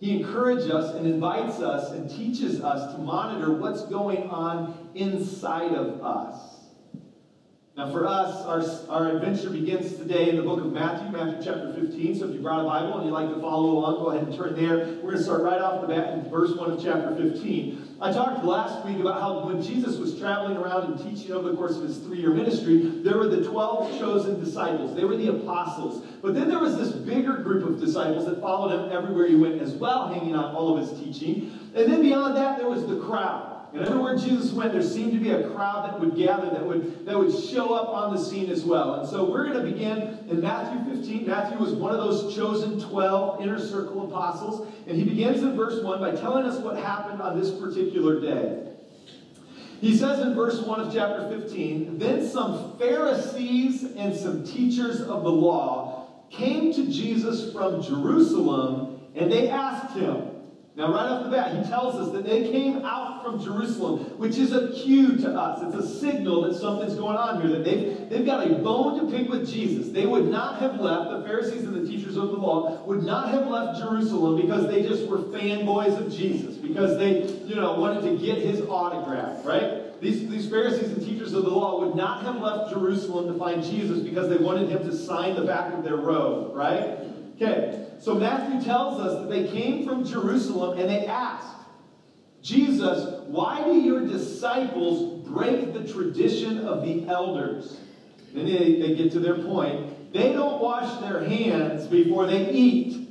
He 0.00 0.18
encourages 0.18 0.70
us 0.70 0.96
and 0.96 1.06
invites 1.06 1.60
us 1.60 1.92
and 1.92 2.10
teaches 2.10 2.60
us 2.60 2.94
to 2.94 3.00
monitor 3.00 3.52
what's 3.52 3.84
going 3.86 4.28
on 4.28 4.90
inside 4.94 5.72
of 5.72 6.02
us. 6.02 6.53
Now, 7.76 7.90
for 7.90 8.06
us, 8.06 8.46
our, 8.46 8.62
our 8.88 9.16
adventure 9.16 9.50
begins 9.50 9.96
today 9.96 10.28
in 10.30 10.36
the 10.36 10.42
book 10.42 10.60
of 10.60 10.72
Matthew, 10.72 11.10
Matthew 11.10 11.42
chapter 11.42 11.72
15. 11.72 12.20
So, 12.20 12.28
if 12.28 12.34
you 12.34 12.40
brought 12.40 12.60
a 12.60 12.68
Bible 12.68 12.98
and 12.98 13.06
you'd 13.06 13.12
like 13.12 13.28
to 13.34 13.40
follow 13.40 13.70
along, 13.70 13.96
go 13.96 14.10
ahead 14.10 14.28
and 14.28 14.36
turn 14.36 14.54
there. 14.54 15.00
We're 15.02 15.10
going 15.10 15.16
to 15.16 15.22
start 15.24 15.42
right 15.42 15.60
off 15.60 15.80
the 15.80 15.88
bat 15.88 16.12
in 16.12 16.30
verse 16.30 16.54
1 16.54 16.70
of 16.70 16.80
chapter 16.80 17.16
15. 17.16 17.96
I 18.00 18.12
talked 18.12 18.44
last 18.44 18.86
week 18.86 19.00
about 19.00 19.20
how 19.20 19.44
when 19.48 19.60
Jesus 19.60 19.96
was 19.96 20.16
traveling 20.20 20.56
around 20.56 20.92
and 20.92 21.16
teaching 21.16 21.32
over 21.32 21.50
the 21.50 21.56
course 21.56 21.76
of 21.76 21.82
his 21.82 21.98
three 21.98 22.20
year 22.20 22.30
ministry, 22.30 23.00
there 23.02 23.18
were 23.18 23.26
the 23.26 23.42
12 23.42 23.98
chosen 23.98 24.38
disciples. 24.38 24.94
They 24.94 25.02
were 25.02 25.16
the 25.16 25.30
apostles. 25.30 26.06
But 26.22 26.34
then 26.34 26.48
there 26.48 26.60
was 26.60 26.76
this 26.76 26.92
bigger 26.92 27.38
group 27.38 27.68
of 27.68 27.80
disciples 27.80 28.26
that 28.26 28.40
followed 28.40 28.70
him 28.70 28.92
everywhere 28.92 29.26
he 29.26 29.34
went 29.34 29.60
as 29.60 29.72
well, 29.72 30.14
hanging 30.14 30.36
on 30.36 30.54
all 30.54 30.78
of 30.78 30.88
his 30.88 30.96
teaching. 31.00 31.58
And 31.74 31.92
then 31.92 32.02
beyond 32.02 32.36
that, 32.36 32.56
there 32.56 32.68
was 32.68 32.86
the 32.86 33.00
crowd. 33.00 33.53
And 33.74 33.84
everywhere 33.84 34.16
Jesus 34.16 34.52
went, 34.52 34.72
there 34.72 34.84
seemed 34.84 35.14
to 35.14 35.18
be 35.18 35.30
a 35.30 35.50
crowd 35.50 35.90
that 35.90 35.98
would 35.98 36.14
gather, 36.14 36.48
that 36.48 36.64
would, 36.64 37.04
that 37.06 37.18
would 37.18 37.36
show 37.36 37.74
up 37.74 37.88
on 37.88 38.14
the 38.14 38.22
scene 38.22 38.48
as 38.48 38.62
well. 38.62 39.00
And 39.00 39.08
so 39.08 39.28
we're 39.28 39.48
going 39.48 39.64
to 39.64 39.68
begin 39.68 40.24
in 40.28 40.40
Matthew 40.40 40.94
15. 40.94 41.26
Matthew 41.26 41.58
was 41.58 41.72
one 41.72 41.90
of 41.92 41.98
those 41.98 42.36
chosen 42.36 42.80
12 42.80 43.42
inner 43.42 43.58
circle 43.58 44.08
apostles. 44.08 44.72
And 44.86 44.96
he 44.96 45.02
begins 45.02 45.42
in 45.42 45.56
verse 45.56 45.82
1 45.82 45.98
by 45.98 46.12
telling 46.12 46.46
us 46.46 46.60
what 46.60 46.76
happened 46.76 47.20
on 47.20 47.38
this 47.38 47.50
particular 47.50 48.20
day. 48.20 48.64
He 49.80 49.96
says 49.96 50.20
in 50.20 50.36
verse 50.36 50.62
1 50.62 50.80
of 50.80 50.94
chapter 50.94 51.28
15 51.28 51.98
Then 51.98 52.24
some 52.24 52.78
Pharisees 52.78 53.82
and 53.96 54.14
some 54.14 54.46
teachers 54.46 55.00
of 55.00 55.24
the 55.24 55.32
law 55.32 56.10
came 56.30 56.72
to 56.74 56.86
Jesus 56.86 57.52
from 57.52 57.82
Jerusalem, 57.82 59.00
and 59.16 59.32
they 59.32 59.48
asked 59.48 59.96
him, 59.96 60.33
now, 60.76 60.92
right 60.92 61.06
off 61.06 61.24
the 61.24 61.30
bat, 61.30 61.56
he 61.56 61.70
tells 61.70 61.94
us 61.94 62.12
that 62.12 62.24
they 62.24 62.50
came 62.50 62.84
out 62.84 63.22
from 63.22 63.40
Jerusalem, 63.40 64.18
which 64.18 64.38
is 64.38 64.52
a 64.52 64.72
cue 64.72 65.16
to 65.18 65.30
us. 65.30 65.62
It's 65.62 65.84
a 65.84 66.00
signal 66.00 66.42
that 66.42 66.54
something's 66.58 66.96
going 66.96 67.16
on 67.16 67.40
here, 67.40 67.50
that 67.52 67.64
they've, 67.64 68.08
they've 68.10 68.26
got 68.26 68.50
a 68.50 68.54
bone 68.56 68.98
to 68.98 69.16
pick 69.16 69.28
with 69.28 69.48
Jesus. 69.48 69.92
They 69.92 70.04
would 70.04 70.26
not 70.26 70.58
have 70.58 70.80
left, 70.80 71.10
the 71.10 71.22
Pharisees 71.22 71.62
and 71.62 71.74
the 71.76 71.88
teachers 71.88 72.16
of 72.16 72.30
the 72.30 72.36
law 72.36 72.82
would 72.86 73.04
not 73.04 73.28
have 73.28 73.46
left 73.46 73.78
Jerusalem 73.78 74.40
because 74.40 74.66
they 74.66 74.82
just 74.82 75.06
were 75.06 75.18
fanboys 75.18 75.96
of 75.96 76.12
Jesus, 76.12 76.56
because 76.56 76.98
they, 76.98 77.22
you 77.44 77.54
know, 77.54 77.74
wanted 77.74 78.02
to 78.10 78.18
get 78.18 78.38
his 78.38 78.60
autograph, 78.62 79.46
right? 79.46 80.00
These, 80.00 80.28
these 80.28 80.50
Pharisees 80.50 80.90
and 80.90 81.06
teachers 81.06 81.34
of 81.34 81.44
the 81.44 81.50
law 81.50 81.86
would 81.86 81.94
not 81.94 82.24
have 82.24 82.36
left 82.42 82.72
Jerusalem 82.72 83.32
to 83.32 83.38
find 83.38 83.62
Jesus 83.62 84.00
because 84.00 84.28
they 84.28 84.38
wanted 84.38 84.70
him 84.70 84.78
to 84.90 84.96
sign 84.96 85.36
the 85.36 85.44
back 85.44 85.72
of 85.72 85.84
their 85.84 85.96
robe, 85.96 86.56
right? 86.56 86.98
Okay, 87.36 87.83
so 88.00 88.14
Matthew 88.14 88.60
tells 88.62 89.00
us 89.00 89.20
that 89.20 89.30
they 89.30 89.46
came 89.48 89.86
from 89.86 90.04
Jerusalem 90.04 90.78
and 90.78 90.88
they 90.88 91.06
asked, 91.06 91.56
Jesus, 92.42 93.22
why 93.26 93.64
do 93.64 93.72
your 93.72 94.06
disciples 94.06 95.26
break 95.26 95.72
the 95.72 95.90
tradition 95.90 96.66
of 96.66 96.84
the 96.84 97.06
elders? 97.08 97.78
Then 98.34 98.44
they, 98.46 98.80
they 98.80 98.94
get 98.94 99.12
to 99.12 99.20
their 99.20 99.38
point. 99.38 100.12
They 100.12 100.32
don't 100.32 100.60
wash 100.60 101.00
their 101.00 101.24
hands 101.24 101.86
before 101.86 102.26
they 102.26 102.50
eat. 102.50 103.08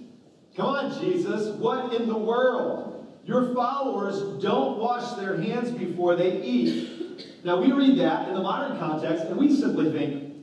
Come 0.56 0.68
on, 0.68 1.02
Jesus, 1.02 1.48
what 1.58 1.94
in 1.94 2.08
the 2.08 2.18
world? 2.18 3.08
Your 3.26 3.54
followers 3.56 4.42
don't 4.42 4.78
wash 4.78 5.14
their 5.14 5.42
hands 5.42 5.72
before 5.72 6.16
they 6.16 6.42
eat. 6.44 7.42
Now, 7.44 7.60
we 7.60 7.72
read 7.72 7.98
that 8.00 8.28
in 8.28 8.36
the 8.36 8.42
modern 8.42 8.78
context, 8.78 9.26
and 9.26 9.38
we 9.38 9.54
simply 9.54 9.92
think, 9.92 10.34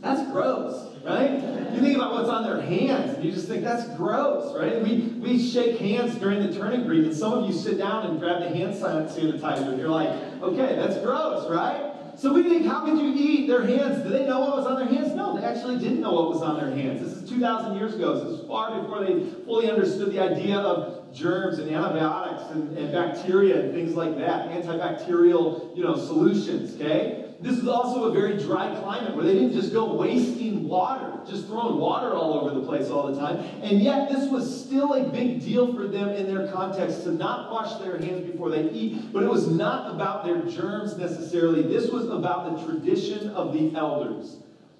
that's 0.00 0.30
gross 0.32 0.89
right? 1.04 1.32
You 1.72 1.80
think 1.80 1.96
about 1.96 2.12
what's 2.12 2.28
on 2.28 2.42
their 2.42 2.60
hands, 2.60 3.14
and 3.14 3.24
you 3.24 3.32
just 3.32 3.48
think 3.48 3.64
that's 3.64 3.88
gross, 3.96 4.56
right? 4.56 4.82
We, 4.82 5.14
we 5.20 5.38
shake 5.38 5.78
hands 5.78 6.16
during 6.16 6.44
the 6.44 6.52
turning 6.52 6.86
green, 6.86 7.04
and 7.04 7.14
some 7.14 7.32
of 7.32 7.46
you 7.46 7.52
sit 7.52 7.78
down 7.78 8.06
and 8.06 8.20
grab 8.20 8.42
the 8.42 8.48
hand 8.48 8.74
sanitizer, 8.74 9.68
and 9.68 9.78
you're 9.78 9.88
like, 9.88 10.10
okay, 10.42 10.76
that's 10.76 10.98
gross, 10.98 11.48
right? 11.48 11.90
So 12.16 12.34
we 12.34 12.42
think, 12.42 12.66
how 12.66 12.84
could 12.84 12.98
you 12.98 13.14
eat 13.16 13.46
their 13.46 13.62
hands? 13.62 14.02
Did 14.02 14.12
they 14.12 14.26
know 14.26 14.40
what 14.40 14.58
was 14.58 14.66
on 14.66 14.76
their 14.76 14.88
hands? 14.88 15.14
No, 15.14 15.34
they 15.34 15.42
actually 15.42 15.78
didn't 15.78 16.02
know 16.02 16.12
what 16.12 16.28
was 16.28 16.42
on 16.42 16.58
their 16.58 16.70
hands. 16.70 17.00
This 17.00 17.22
is 17.22 17.30
2,000 17.30 17.76
years 17.76 17.94
ago. 17.94 18.22
This 18.22 18.40
is 18.40 18.46
far 18.46 18.78
before 18.78 19.02
they 19.02 19.24
fully 19.46 19.70
understood 19.70 20.12
the 20.12 20.20
idea 20.20 20.58
of 20.58 21.14
germs 21.14 21.58
and 21.58 21.70
antibiotics 21.70 22.42
and, 22.50 22.76
and 22.76 22.92
bacteria 22.92 23.62
and 23.62 23.72
things 23.72 23.94
like 23.94 24.18
that, 24.18 24.50
antibacterial, 24.50 25.74
you 25.74 25.82
know, 25.82 25.96
solutions, 25.96 26.74
okay? 26.74 27.19
This 27.40 27.56
is 27.56 27.66
also 27.66 28.04
a 28.04 28.12
very 28.12 28.36
dry 28.36 28.74
climate 28.80 29.16
where 29.16 29.24
they 29.24 29.32
didn't 29.32 29.52
just 29.52 29.72
go 29.72 29.94
wasting 29.94 30.68
water, 30.68 31.18
just 31.26 31.46
throwing 31.46 31.78
water 31.78 32.12
all 32.12 32.34
over 32.38 32.58
the 32.60 32.66
place 32.66 32.90
all 32.90 33.10
the 33.10 33.18
time. 33.18 33.38
And 33.62 33.80
yet, 33.80 34.10
this 34.10 34.30
was 34.30 34.64
still 34.64 34.92
a 34.92 35.08
big 35.08 35.40
deal 35.40 35.74
for 35.74 35.86
them 35.86 36.10
in 36.10 36.26
their 36.32 36.52
context 36.52 37.04
to 37.04 37.12
not 37.12 37.50
wash 37.50 37.80
their 37.80 37.96
hands 37.96 38.30
before 38.30 38.50
they 38.50 38.70
eat. 38.70 39.10
But 39.12 39.22
it 39.22 39.28
was 39.30 39.48
not 39.48 39.94
about 39.94 40.24
their 40.24 40.42
germs 40.42 40.98
necessarily, 40.98 41.62
this 41.62 41.90
was 41.90 42.08
about 42.08 42.56
the 42.56 42.66
tradition 42.66 43.30
of 43.30 43.54
the 43.54 43.74
elders. 43.74 44.36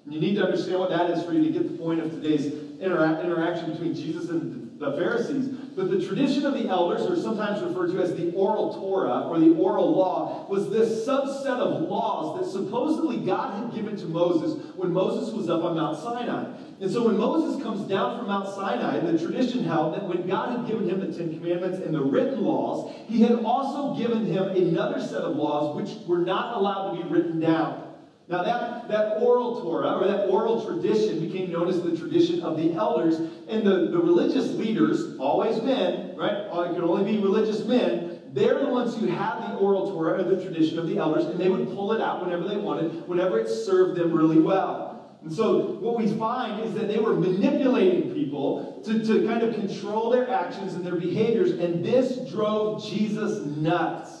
You 0.07 0.19
need 0.19 0.35
to 0.35 0.43
understand 0.43 0.79
what 0.79 0.89
that 0.89 1.09
is 1.11 1.23
for 1.23 1.33
you 1.33 1.43
to 1.43 1.49
get 1.49 1.71
the 1.71 1.77
point 1.77 1.99
of 1.99 2.11
today's 2.11 2.45
intera- 2.45 3.23
interaction 3.23 3.71
between 3.71 3.93
Jesus 3.93 4.29
and 4.29 4.41
the 4.41 4.70
Pharisees. 4.81 5.49
But 5.75 5.89
the 5.89 6.05
tradition 6.05 6.45
of 6.45 6.53
the 6.53 6.67
elders, 6.67 7.01
or 7.01 7.15
sometimes 7.15 7.61
referred 7.61 7.91
to 7.91 8.01
as 8.01 8.15
the 8.15 8.31
oral 8.33 8.73
Torah 8.73 9.27
or 9.29 9.39
the 9.39 9.53
oral 9.53 9.95
law, 9.95 10.45
was 10.49 10.69
this 10.69 11.05
subset 11.07 11.59
of 11.59 11.87
laws 11.87 12.39
that 12.39 12.49
supposedly 12.49 13.17
God 13.17 13.63
had 13.63 13.73
given 13.73 13.95
to 13.97 14.05
Moses 14.05 14.65
when 14.75 14.91
Moses 14.91 15.33
was 15.33 15.49
up 15.49 15.63
on 15.63 15.75
Mount 15.75 15.97
Sinai. 15.97 16.51
And 16.81 16.89
so 16.89 17.05
when 17.05 17.17
Moses 17.17 17.61
comes 17.61 17.87
down 17.87 18.17
from 18.17 18.27
Mount 18.27 18.47
Sinai, 18.47 18.99
the 18.99 19.17
tradition 19.17 19.63
held 19.63 19.93
that 19.93 20.07
when 20.07 20.27
God 20.27 20.57
had 20.57 20.67
given 20.67 20.89
him 20.89 20.99
the 20.99 21.15
Ten 21.15 21.37
Commandments 21.37 21.79
and 21.85 21.93
the 21.93 22.01
written 22.01 22.43
laws, 22.43 22.93
he 23.07 23.21
had 23.21 23.43
also 23.45 23.95
given 23.95 24.25
him 24.25 24.49
another 24.49 24.99
set 24.99 25.21
of 25.21 25.35
laws 25.35 25.75
which 25.75 26.05
were 26.07 26.19
not 26.19 26.57
allowed 26.57 26.95
to 26.95 27.03
be 27.03 27.09
written 27.09 27.39
down. 27.39 27.80
Now, 28.27 28.43
that, 28.43 28.87
that 28.87 29.17
oral 29.17 29.61
Torah, 29.61 29.99
or 29.99 30.07
that 30.07 30.29
oral 30.29 30.65
tradition, 30.65 31.19
became 31.19 31.51
known 31.51 31.67
as 31.67 31.81
the 31.81 31.97
tradition 31.97 32.41
of 32.41 32.55
the 32.55 32.73
elders. 32.73 33.19
And 33.49 33.65
the, 33.65 33.87
the 33.89 33.97
religious 33.97 34.51
leaders, 34.53 35.17
always 35.17 35.61
men, 35.61 36.15
right? 36.15 36.47
Uh, 36.51 36.61
it 36.61 36.75
could 36.75 36.83
only 36.83 37.11
be 37.11 37.21
religious 37.21 37.65
men. 37.65 38.21
They're 38.33 38.59
the 38.59 38.69
ones 38.69 38.95
who 38.95 39.07
had 39.07 39.39
the 39.41 39.55
oral 39.55 39.91
Torah, 39.91 40.23
or 40.23 40.23
the 40.23 40.41
tradition 40.41 40.79
of 40.79 40.87
the 40.87 40.97
elders, 40.97 41.25
and 41.25 41.37
they 41.37 41.49
would 41.49 41.67
pull 41.69 41.91
it 41.91 41.99
out 41.99 42.23
whenever 42.23 42.47
they 42.47 42.55
wanted, 42.55 43.07
whenever 43.07 43.37
it 43.37 43.49
served 43.49 43.99
them 43.99 44.13
really 44.13 44.39
well. 44.39 45.17
And 45.21 45.31
so 45.31 45.73
what 45.73 45.97
we 45.97 46.07
find 46.07 46.63
is 46.65 46.73
that 46.73 46.87
they 46.87 46.97
were 46.97 47.13
manipulating 47.13 48.13
people 48.13 48.81
to, 48.85 49.05
to 49.05 49.27
kind 49.27 49.43
of 49.43 49.53
control 49.53 50.09
their 50.09 50.29
actions 50.29 50.73
and 50.73 50.85
their 50.85 50.95
behaviors, 50.95 51.51
and 51.51 51.83
this 51.83 52.29
drove 52.29 52.83
Jesus 52.83 53.45
nuts. 53.45 54.20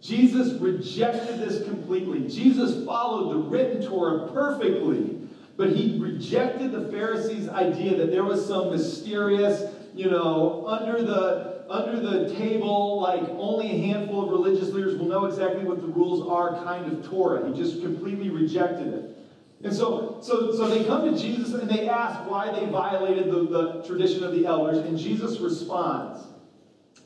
Jesus 0.00 0.60
rejected 0.60 1.40
this 1.40 1.64
completely. 1.64 2.28
Jesus 2.28 2.84
followed 2.84 3.32
the 3.32 3.48
written 3.48 3.82
Torah 3.82 4.30
perfectly, 4.32 5.18
but 5.56 5.70
he 5.70 5.98
rejected 5.98 6.70
the 6.72 6.88
Pharisees' 6.90 7.48
idea 7.48 7.96
that 7.96 8.12
there 8.12 8.24
was 8.24 8.46
some 8.46 8.70
mysterious, 8.70 9.74
you 9.94 10.10
know, 10.10 10.64
under 10.66 11.02
the 11.02 11.58
under 11.68 12.00
the 12.00 12.34
table, 12.34 13.00
like 13.02 13.22
only 13.30 13.70
a 13.70 13.78
handful 13.92 14.24
of 14.24 14.30
religious 14.30 14.70
leaders 14.70 14.96
will 14.96 15.06
know 15.06 15.26
exactly 15.26 15.64
what 15.64 15.82
the 15.82 15.86
rules 15.86 16.26
are 16.26 16.64
kind 16.64 16.90
of 16.90 17.06
Torah. 17.06 17.46
He 17.46 17.54
just 17.54 17.82
completely 17.82 18.30
rejected 18.30 18.86
it. 18.86 19.18
And 19.62 19.74
so, 19.74 20.18
so, 20.22 20.52
so 20.52 20.68
they 20.68 20.84
come 20.84 21.12
to 21.12 21.20
Jesus 21.20 21.52
and 21.52 21.68
they 21.68 21.88
ask 21.88 22.30
why 22.30 22.52
they 22.52 22.66
violated 22.66 23.26
the, 23.26 23.46
the 23.48 23.82
tradition 23.86 24.22
of 24.24 24.32
the 24.32 24.46
elders, 24.46 24.78
and 24.78 24.96
Jesus 24.96 25.40
responds. 25.40 26.24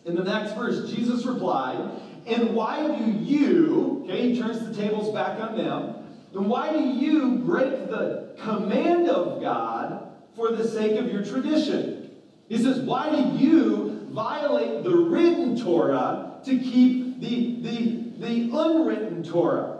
In 0.04 0.14
the 0.14 0.24
next 0.24 0.54
verse, 0.54 0.92
Jesus 0.92 1.24
replied, 1.24 1.90
And 2.26 2.54
why 2.54 2.86
do 2.86 3.10
you, 3.10 4.04
okay, 4.04 4.32
he 4.32 4.40
turns 4.40 4.64
the 4.66 4.74
tables 4.74 5.12
back 5.12 5.40
on 5.40 5.56
them, 5.56 5.96
then 6.32 6.48
why 6.48 6.72
do 6.72 6.78
you 6.78 7.38
break 7.38 7.88
the 7.88 8.36
command 8.42 9.08
of 9.08 9.40
God 9.40 10.08
for 10.34 10.52
the 10.52 10.66
sake 10.66 10.98
of 10.98 11.12
your 11.12 11.24
tradition? 11.24 12.10
He 12.48 12.58
says, 12.58 12.80
Why 12.80 13.10
do 13.10 13.44
you 13.44 14.08
violate 14.10 14.84
the 14.84 14.94
written 14.94 15.58
Torah 15.60 16.40
to 16.44 16.58
keep 16.58 17.20
the, 17.20 17.60
the, 17.62 18.26
the 18.26 18.56
unwritten 18.56 19.22
Torah? 19.22 19.78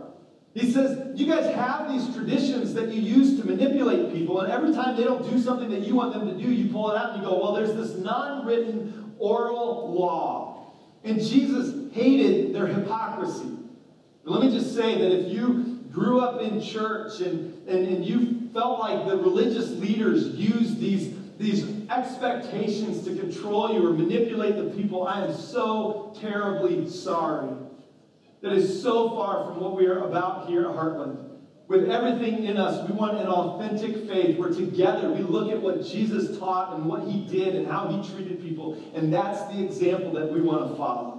He 0.54 0.70
says, 0.70 1.18
You 1.18 1.26
guys 1.26 1.54
have 1.54 1.90
these 1.90 2.14
traditions 2.14 2.74
that 2.74 2.88
you 2.88 3.00
use 3.00 3.40
to 3.40 3.46
manipulate 3.46 4.12
people, 4.12 4.40
and 4.40 4.52
every 4.52 4.74
time 4.74 4.96
they 4.96 5.04
don't 5.04 5.28
do 5.30 5.38
something 5.38 5.70
that 5.70 5.86
you 5.86 5.94
want 5.94 6.12
them 6.12 6.26
to 6.26 6.34
do, 6.34 6.50
you 6.50 6.70
pull 6.70 6.90
it 6.90 6.96
out 6.96 7.14
and 7.14 7.22
you 7.22 7.28
go, 7.28 7.38
Well, 7.40 7.54
there's 7.54 7.74
this 7.74 7.96
non 7.98 8.44
written 8.46 9.14
oral 9.18 9.92
law. 9.92 10.72
And 11.04 11.20
Jesus 11.20 11.81
hated 11.92 12.54
their 12.54 12.66
hypocrisy. 12.66 13.50
Let 14.24 14.42
me 14.42 14.50
just 14.50 14.74
say 14.74 14.98
that 14.98 15.12
if 15.12 15.32
you 15.32 15.80
grew 15.90 16.20
up 16.20 16.40
in 16.40 16.60
church 16.60 17.20
and, 17.20 17.68
and, 17.68 17.86
and 17.86 18.04
you 18.04 18.48
felt 18.52 18.78
like 18.78 19.06
the 19.06 19.16
religious 19.16 19.70
leaders 19.70 20.28
used 20.28 20.80
these, 20.80 21.14
these 21.38 21.88
expectations 21.90 23.04
to 23.04 23.16
control 23.16 23.72
you 23.72 23.86
or 23.86 23.92
manipulate 23.92 24.56
the 24.56 24.70
people, 24.76 25.06
I 25.06 25.24
am 25.24 25.34
so 25.34 26.16
terribly 26.20 26.88
sorry 26.88 27.50
that 28.42 28.52
is 28.52 28.82
so 28.82 29.10
far 29.10 29.44
from 29.44 29.60
what 29.60 29.76
we 29.76 29.86
are 29.86 30.04
about 30.04 30.48
here 30.48 30.62
at 30.62 30.74
Heartland. 30.74 31.28
With 31.68 31.88
everything 31.88 32.44
in 32.44 32.56
us, 32.58 32.88
we 32.88 32.94
want 32.94 33.18
an 33.18 33.28
authentic 33.28 34.08
faith 34.08 34.36
where 34.36 34.50
together 34.50 35.10
we 35.10 35.22
look 35.22 35.50
at 35.50 35.62
what 35.62 35.84
Jesus 35.84 36.38
taught 36.38 36.74
and 36.74 36.86
what 36.86 37.04
he 37.04 37.26
did 37.26 37.54
and 37.54 37.66
how 37.66 37.88
he 37.88 38.12
treated 38.12 38.42
people, 38.42 38.82
and 38.94 39.12
that's 39.12 39.42
the 39.54 39.64
example 39.64 40.12
that 40.12 40.30
we 40.30 40.40
want 40.40 40.70
to 40.70 40.76
follow. 40.76 41.11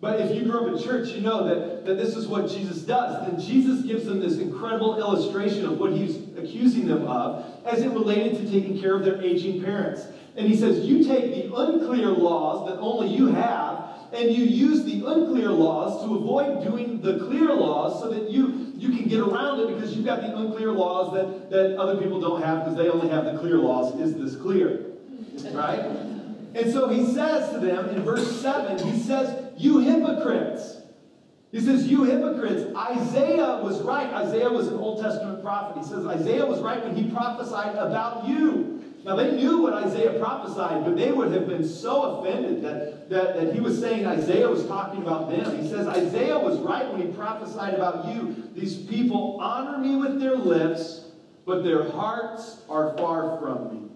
But 0.00 0.20
if 0.20 0.36
you 0.36 0.44
grew 0.44 0.60
up 0.60 0.76
in 0.76 0.82
church, 0.82 1.08
you 1.08 1.22
know 1.22 1.44
that, 1.46 1.86
that 1.86 1.94
this 1.94 2.16
is 2.16 2.26
what 2.26 2.50
Jesus 2.50 2.82
does. 2.82 3.26
Then 3.26 3.40
Jesus 3.40 3.82
gives 3.82 4.04
them 4.04 4.20
this 4.20 4.38
incredible 4.38 4.98
illustration 4.98 5.64
of 5.64 5.78
what 5.78 5.92
he's 5.92 6.16
accusing 6.36 6.86
them 6.86 7.06
of 7.06 7.46
as 7.64 7.80
it 7.80 7.88
related 7.88 8.36
to 8.38 8.50
taking 8.50 8.78
care 8.78 8.94
of 8.94 9.04
their 9.04 9.20
aging 9.22 9.64
parents. 9.64 10.06
And 10.36 10.46
he 10.46 10.54
says, 10.54 10.84
You 10.84 11.02
take 11.02 11.34
the 11.34 11.56
unclear 11.56 12.08
laws 12.08 12.68
that 12.68 12.78
only 12.78 13.08
you 13.08 13.28
have 13.28 13.86
and 14.12 14.30
you 14.30 14.44
use 14.44 14.84
the 14.84 15.04
unclear 15.06 15.50
laws 15.50 16.04
to 16.04 16.14
avoid 16.14 16.62
doing 16.62 17.00
the 17.00 17.18
clear 17.26 17.52
laws 17.54 18.00
so 18.00 18.10
that 18.10 18.30
you, 18.30 18.72
you 18.76 18.90
can 18.90 19.08
get 19.08 19.20
around 19.20 19.60
it 19.60 19.74
because 19.74 19.94
you've 19.94 20.04
got 20.04 20.20
the 20.20 20.36
unclear 20.36 20.72
laws 20.72 21.12
that, 21.14 21.50
that 21.50 21.78
other 21.78 22.00
people 22.00 22.20
don't 22.20 22.42
have 22.42 22.60
because 22.60 22.76
they 22.76 22.88
only 22.88 23.08
have 23.08 23.24
the 23.24 23.38
clear 23.38 23.56
laws. 23.56 23.98
Is 23.98 24.14
this 24.14 24.40
clear? 24.40 24.86
Right? 25.52 25.80
And 26.54 26.72
so 26.72 26.88
he 26.88 27.04
says 27.12 27.50
to 27.50 27.58
them 27.58 27.88
in 27.90 28.02
verse 28.02 28.40
7, 28.40 28.86
he 28.86 28.98
says, 28.98 29.45
You 29.56 29.78
hypocrites. 29.78 30.80
He 31.52 31.60
says, 31.60 31.86
You 31.86 32.04
hypocrites. 32.04 32.74
Isaiah 32.76 33.60
was 33.62 33.82
right. 33.82 34.12
Isaiah 34.12 34.50
was 34.50 34.68
an 34.68 34.76
Old 34.76 35.02
Testament 35.02 35.42
prophet. 35.42 35.78
He 35.78 35.84
says, 35.84 36.06
Isaiah 36.06 36.44
was 36.44 36.60
right 36.60 36.84
when 36.84 36.94
he 36.94 37.10
prophesied 37.10 37.76
about 37.76 38.28
you. 38.28 38.76
Now, 39.06 39.14
they 39.14 39.36
knew 39.36 39.62
what 39.62 39.72
Isaiah 39.72 40.18
prophesied, 40.18 40.84
but 40.84 40.96
they 40.96 41.12
would 41.12 41.30
have 41.30 41.46
been 41.46 41.64
so 41.64 42.18
offended 42.18 42.60
that, 42.62 43.08
that, 43.08 43.36
that 43.36 43.54
he 43.54 43.60
was 43.60 43.78
saying 43.78 44.04
Isaiah 44.04 44.48
was 44.48 44.66
talking 44.66 45.00
about 45.00 45.30
them. 45.30 45.62
He 45.62 45.68
says, 45.68 45.86
Isaiah 45.86 46.36
was 46.36 46.58
right 46.58 46.90
when 46.90 47.00
he 47.00 47.14
prophesied 47.14 47.74
about 47.74 48.08
you. 48.08 48.50
These 48.52 48.78
people 48.78 49.38
honor 49.40 49.78
me 49.78 49.94
with 49.94 50.18
their 50.18 50.34
lips, 50.34 51.04
but 51.44 51.62
their 51.62 51.88
hearts 51.88 52.62
are 52.68 52.96
far 52.96 53.38
from 53.38 53.72
me. 53.72 53.90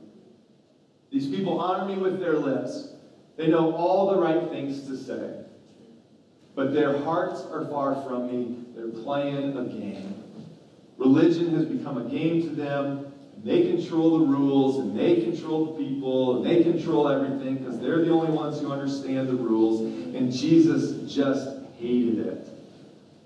These 1.11 1.27
people 1.27 1.59
honor 1.59 1.93
me 1.93 2.01
with 2.01 2.21
their 2.21 2.39
lips. 2.39 2.91
They 3.37 3.49
know 3.49 3.75
all 3.75 4.13
the 4.13 4.21
right 4.21 4.49
things 4.49 4.87
to 4.87 4.97
say, 4.97 5.43
but 6.61 6.75
their 6.75 6.99
hearts 7.05 7.41
are 7.51 7.65
far 7.69 8.03
from 8.03 8.27
me. 8.27 8.59
They're 8.77 8.89
playing 9.03 9.57
a 9.57 9.65
game. 9.65 10.23
Religion 10.99 11.55
has 11.55 11.65
become 11.65 11.97
a 11.97 12.05
game 12.05 12.43
to 12.43 12.51
them. 12.51 13.15
They 13.43 13.75
control 13.75 14.19
the 14.19 14.27
rules 14.27 14.77
and 14.81 14.95
they 14.95 15.23
control 15.23 15.73
the 15.73 15.83
people 15.83 16.37
and 16.37 16.45
they 16.45 16.63
control 16.63 17.09
everything 17.09 17.57
because 17.57 17.81
they're 17.81 18.05
the 18.05 18.11
only 18.11 18.31
ones 18.31 18.61
who 18.61 18.71
understand 18.71 19.31
the 19.31 19.37
rules. 19.37 19.81
And 20.15 20.31
Jesus 20.31 21.11
just 21.11 21.49
hated 21.79 22.19
it. 22.27 22.49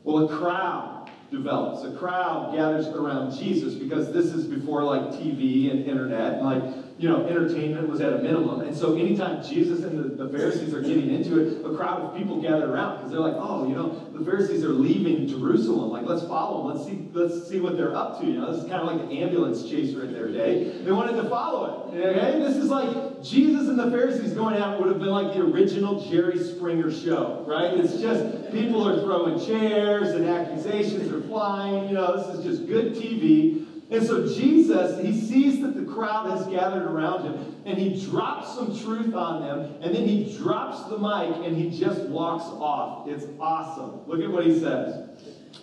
Well, 0.04 0.30
a 0.30 0.38
crowd 0.38 1.10
develops. 1.32 1.84
A 1.92 1.98
crowd 1.98 2.54
gathers 2.54 2.86
around 2.86 3.36
Jesus 3.36 3.74
because 3.74 4.12
this 4.12 4.26
is 4.26 4.44
before 4.44 4.84
like 4.84 5.10
TV 5.20 5.72
and 5.72 5.84
internet. 5.88 6.34
And 6.34 6.46
like 6.46 6.83
you 6.96 7.08
know, 7.08 7.26
entertainment 7.26 7.88
was 7.88 8.00
at 8.00 8.12
a 8.12 8.18
minimum. 8.18 8.60
And 8.60 8.76
so 8.76 8.96
anytime 8.96 9.42
Jesus 9.42 9.82
and 9.82 9.98
the, 9.98 10.24
the 10.24 10.28
Pharisees 10.30 10.72
are 10.72 10.80
getting 10.80 11.12
into 11.12 11.40
it, 11.40 11.66
a 11.66 11.76
crowd 11.76 12.02
of 12.02 12.16
people 12.16 12.40
gather 12.40 12.72
around 12.72 12.98
because 12.98 13.10
they're 13.10 13.20
like, 13.20 13.34
oh, 13.36 13.66
you 13.66 13.74
know, 13.74 14.08
the 14.12 14.24
Pharisees 14.24 14.62
are 14.62 14.68
leaving 14.68 15.26
Jerusalem. 15.26 15.90
Like, 15.90 16.06
let's 16.06 16.22
follow 16.22 16.68
them. 16.68 16.76
Let's 16.76 16.88
see, 16.88 17.08
let's 17.12 17.48
see 17.48 17.60
what 17.60 17.76
they're 17.76 17.96
up 17.96 18.20
to. 18.20 18.26
You 18.26 18.40
know, 18.40 18.52
this 18.52 18.62
is 18.62 18.70
kind 18.70 18.80
of 18.80 18.86
like 18.86 19.08
the 19.08 19.22
ambulance 19.22 19.68
chaser 19.68 20.04
in 20.04 20.12
their 20.12 20.28
day. 20.28 20.82
They 20.82 20.92
wanted 20.92 21.20
to 21.20 21.28
follow 21.28 21.92
it. 21.92 21.98
Okay? 21.98 22.38
This 22.38 22.56
is 22.56 22.70
like 22.70 23.22
Jesus 23.22 23.68
and 23.68 23.78
the 23.78 23.90
Pharisees 23.90 24.32
going 24.32 24.56
out 24.56 24.78
would 24.78 24.88
have 24.88 25.00
been 25.00 25.08
like 25.08 25.34
the 25.34 25.40
original 25.40 26.08
Jerry 26.08 26.38
Springer 26.38 26.92
show, 26.92 27.44
right? 27.48 27.74
It's 27.74 28.00
just 28.00 28.52
people 28.52 28.86
are 28.86 29.02
throwing 29.02 29.44
chairs 29.44 30.10
and 30.10 30.26
accusations 30.26 31.10
are 31.10 31.22
flying. 31.22 31.88
You 31.88 31.94
know, 31.94 32.16
this 32.16 32.38
is 32.38 32.44
just 32.44 32.68
good 32.68 32.94
TV. 32.94 33.63
And 33.94 34.04
so 34.04 34.26
Jesus, 34.26 35.00
he 35.00 35.18
sees 35.18 35.60
that 35.60 35.76
the 35.76 35.84
crowd 35.84 36.28
has 36.28 36.48
gathered 36.48 36.82
around 36.82 37.22
him, 37.22 37.62
and 37.64 37.78
he 37.78 38.04
drops 38.04 38.52
some 38.52 38.76
truth 38.76 39.14
on 39.14 39.40
them, 39.42 39.76
and 39.82 39.94
then 39.94 40.04
he 40.04 40.36
drops 40.36 40.82
the 40.88 40.98
mic 40.98 41.46
and 41.46 41.56
he 41.56 41.70
just 41.78 42.00
walks 42.08 42.42
off. 42.44 43.06
It's 43.08 43.24
awesome. 43.38 44.00
Look 44.08 44.20
at 44.20 44.28
what 44.28 44.44
he 44.44 44.58
says. 44.58 45.10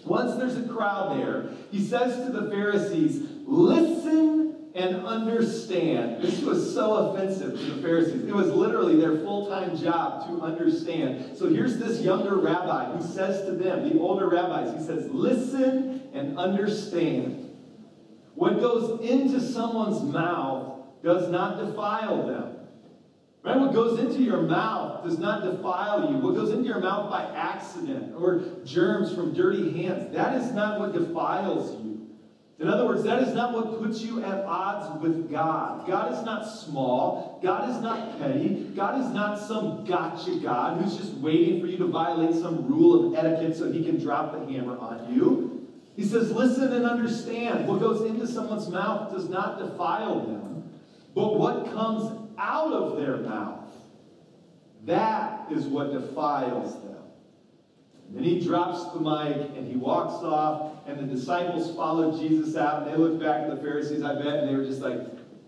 Once 0.05 0.37
there's 0.37 0.55
a 0.57 0.67
crowd 0.69 1.19
there, 1.19 1.49
he 1.71 1.83
says 1.83 2.25
to 2.25 2.31
the 2.31 2.49
Pharisees, 2.49 3.27
Listen 3.45 4.55
and 4.75 5.05
understand. 5.05 6.23
This 6.23 6.39
was 6.39 6.73
so 6.73 7.07
offensive 7.07 7.59
to 7.59 7.65
the 7.65 7.81
Pharisees. 7.81 8.23
It 8.23 8.33
was 8.33 8.47
literally 8.47 8.95
their 8.95 9.17
full 9.17 9.47
time 9.47 9.75
job 9.75 10.25
to 10.27 10.41
understand. 10.41 11.37
So 11.37 11.49
here's 11.49 11.77
this 11.77 11.99
younger 11.99 12.37
rabbi 12.37 12.95
who 12.95 13.05
says 13.05 13.45
to 13.47 13.51
them, 13.51 13.89
the 13.89 13.99
older 13.99 14.29
rabbis, 14.29 14.79
he 14.79 14.85
says, 14.85 15.09
Listen 15.11 16.03
and 16.13 16.39
understand. 16.39 17.50
What 18.41 18.59
goes 18.59 18.99
into 19.01 19.39
someone's 19.39 20.01
mouth 20.01 20.79
does 21.03 21.29
not 21.29 21.63
defile 21.63 22.25
them. 22.25 22.57
Right? 23.43 23.59
What 23.59 23.71
goes 23.71 23.99
into 23.99 24.23
your 24.23 24.41
mouth 24.41 25.03
does 25.03 25.19
not 25.19 25.43
defile 25.43 26.11
you. 26.11 26.17
What 26.17 26.33
goes 26.33 26.49
into 26.49 26.65
your 26.65 26.79
mouth 26.79 27.07
by 27.07 27.21
accident 27.35 28.15
or 28.17 28.41
germs 28.65 29.13
from 29.13 29.35
dirty 29.35 29.83
hands, 29.83 30.11
that 30.15 30.41
is 30.41 30.51
not 30.53 30.79
what 30.79 30.91
defiles 30.91 31.83
you. 31.83 32.09
In 32.57 32.67
other 32.67 32.87
words, 32.87 33.03
that 33.03 33.21
is 33.21 33.31
not 33.35 33.53
what 33.53 33.79
puts 33.79 34.01
you 34.01 34.23
at 34.23 34.43
odds 34.43 35.03
with 35.03 35.29
God. 35.29 35.85
God 35.85 36.11
is 36.11 36.25
not 36.25 36.41
small. 36.41 37.39
God 37.43 37.69
is 37.69 37.79
not 37.79 38.17
petty. 38.17 38.71
God 38.75 38.99
is 39.01 39.13
not 39.13 39.37
some 39.37 39.85
gotcha 39.85 40.39
God 40.39 40.81
who's 40.81 40.97
just 40.97 41.13
waiting 41.13 41.61
for 41.61 41.67
you 41.67 41.77
to 41.77 41.85
violate 41.85 42.33
some 42.33 42.67
rule 42.67 43.05
of 43.05 43.23
etiquette 43.23 43.55
so 43.55 43.71
he 43.71 43.85
can 43.85 43.99
drop 43.99 44.31
the 44.31 44.51
hammer 44.51 44.79
on 44.79 45.13
you. 45.13 45.60
He 45.95 46.03
says, 46.03 46.31
Listen 46.31 46.71
and 46.73 46.85
understand. 46.85 47.67
What 47.67 47.79
goes 47.79 48.09
into 48.09 48.27
someone's 48.27 48.69
mouth 48.69 49.11
does 49.11 49.29
not 49.29 49.59
defile 49.59 50.25
them, 50.25 50.71
but 51.13 51.37
what 51.37 51.65
comes 51.73 52.29
out 52.37 52.71
of 52.73 52.97
their 52.97 53.17
mouth, 53.17 53.69
that 54.85 55.51
is 55.51 55.65
what 55.65 55.91
defiles 55.91 56.73
them. 56.81 56.91
And 58.07 58.17
then 58.17 58.23
he 58.23 58.41
drops 58.41 58.91
the 58.93 58.99
mic 58.99 59.51
and 59.55 59.67
he 59.67 59.77
walks 59.77 60.23
off, 60.23 60.87
and 60.87 60.99
the 60.99 61.13
disciples 61.15 61.75
follow 61.75 62.17
Jesus 62.19 62.55
out, 62.55 62.83
and 62.83 62.91
they 62.91 62.97
look 62.97 63.19
back 63.19 63.43
at 63.43 63.49
the 63.49 63.57
Pharisees, 63.57 64.03
I 64.03 64.15
bet, 64.15 64.39
and 64.39 64.49
they 64.49 64.55
were 64.55 64.65
just 64.65 64.81
like, 64.81 64.97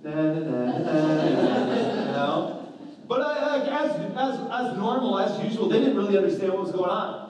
nah, 0.04 0.12
nah, 0.12 0.40
nah, 0.40 1.76
you 1.76 2.12
know? 2.12 2.74
But 3.08 3.22
uh, 3.22 3.60
like, 3.60 3.68
as, 3.70 3.92
as, 4.16 4.40
as 4.52 4.78
normal, 4.78 5.20
as 5.20 5.44
usual, 5.44 5.68
they 5.68 5.80
didn't 5.80 5.98
really 5.98 6.16
understand 6.16 6.54
what 6.54 6.62
was 6.62 6.72
going 6.72 6.90
on. 6.90 7.23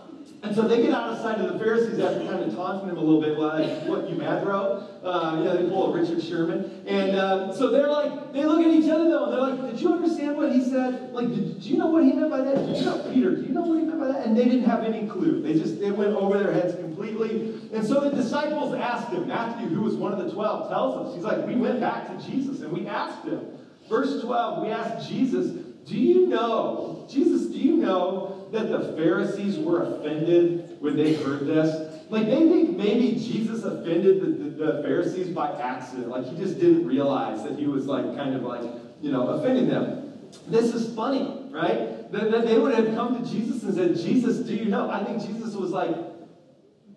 And 0.43 0.53
so 0.53 0.67
they 0.67 0.81
get 0.81 0.91
out 0.91 1.09
of 1.09 1.19
sight 1.19 1.39
of 1.39 1.53
the 1.53 1.57
Pharisees 1.57 1.99
after 1.99 2.19
kind 2.25 2.43
of 2.43 2.53
taunting 2.53 2.89
them 2.89 2.97
a 2.97 2.99
little 2.99 3.21
bit, 3.21 3.39
like, 3.39 3.83
what, 3.83 4.09
you 4.09 4.17
mad, 4.17 4.43
bro? 4.43 4.85
Uh, 5.01 5.41
yeah, 5.41 5.53
they 5.53 5.69
pull 5.69 5.93
a 5.95 5.97
Richard 5.97 6.21
Sherman. 6.21 6.83
And 6.85 7.15
uh, 7.15 7.53
so 7.53 7.71
they're 7.71 7.87
like, 7.87 8.33
they 8.33 8.43
look 8.43 8.59
at 8.59 8.67
each 8.67 8.91
other 8.91 9.05
though, 9.05 9.25
and 9.25 9.33
they're 9.33 9.39
like, 9.39 9.71
did 9.71 9.79
you 9.79 9.93
understand 9.93 10.35
what 10.35 10.51
he 10.51 10.61
said? 10.61 11.13
Like, 11.13 11.29
did 11.29 11.63
you 11.63 11.77
know 11.77 11.87
what 11.87 12.03
he 12.03 12.11
meant 12.11 12.29
by 12.29 12.41
that? 12.41 12.55
Did 12.57 12.75
you 12.75 12.85
know, 12.85 13.09
Peter, 13.13 13.35
do 13.37 13.41
you 13.41 13.53
know 13.53 13.61
what 13.61 13.79
he 13.79 13.85
meant 13.85 14.01
by 14.01 14.07
that? 14.07 14.25
And 14.25 14.37
they 14.37 14.43
didn't 14.43 14.65
have 14.65 14.83
any 14.83 15.07
clue. 15.07 15.41
They 15.41 15.53
just, 15.53 15.79
they 15.79 15.91
went 15.91 16.13
over 16.13 16.37
their 16.37 16.51
heads 16.51 16.75
completely. 16.75 17.61
And 17.73 17.87
so 17.87 18.01
the 18.01 18.13
disciples 18.13 18.75
asked 18.75 19.13
him, 19.13 19.29
Matthew, 19.29 19.69
who 19.69 19.81
was 19.81 19.95
one 19.95 20.11
of 20.11 20.25
the 20.25 20.29
twelve, 20.29 20.69
tells 20.69 21.07
us, 21.07 21.15
he's 21.15 21.23
like, 21.23 21.47
we 21.47 21.55
went 21.55 21.79
back 21.79 22.07
to 22.07 22.29
Jesus 22.29 22.59
and 22.59 22.73
we 22.73 22.85
asked 22.85 23.25
him. 23.25 23.47
Verse 23.87 24.21
12, 24.21 24.65
we 24.65 24.71
asked 24.71 25.09
Jesus, 25.09 25.51
do 25.85 25.97
you 25.97 26.27
know, 26.27 27.07
Jesus, 27.09 27.47
do 27.47 27.57
you 27.57 27.77
know 27.77 28.32
that 28.53 28.69
the 28.69 28.93
Pharisees 28.95 29.59
were 29.59 29.83
offended 29.83 30.77
when 30.79 30.95
they 30.95 31.15
heard 31.15 31.45
this? 31.45 32.01
Like, 32.09 32.25
they 32.27 32.47
think 32.47 32.77
maybe 32.77 33.15
Jesus 33.15 33.63
offended 33.63 34.21
the, 34.21 34.27
the, 34.27 34.65
the, 34.65 34.83
Pharisees 34.83 35.29
by 35.29 35.51
accident. 35.59 36.09
Like, 36.09 36.25
he 36.25 36.37
just 36.37 36.59
didn't 36.59 36.85
realize 36.85 37.43
that 37.43 37.57
he 37.57 37.67
was, 37.67 37.85
like, 37.85 38.15
kind 38.15 38.35
of 38.35 38.43
like, 38.43 38.63
you 39.01 39.11
know, 39.11 39.27
offending 39.29 39.67
them. 39.67 40.13
This 40.47 40.73
is 40.73 40.93
funny, 40.95 41.47
right? 41.51 42.11
That, 42.11 42.31
that 42.31 42.45
they 42.45 42.57
would 42.57 42.73
have 42.73 42.93
come 42.95 43.23
to 43.23 43.29
Jesus 43.29 43.63
and 43.63 43.73
said, 43.73 43.95
Jesus, 43.97 44.39
do 44.39 44.55
you 44.55 44.65
know? 44.65 44.89
I 44.89 45.03
think 45.03 45.21
Jesus 45.21 45.55
was 45.55 45.71
like, 45.71 45.95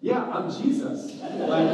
yeah, 0.00 0.24
I'm 0.30 0.50
Jesus. 0.50 1.20
Like, 1.20 1.70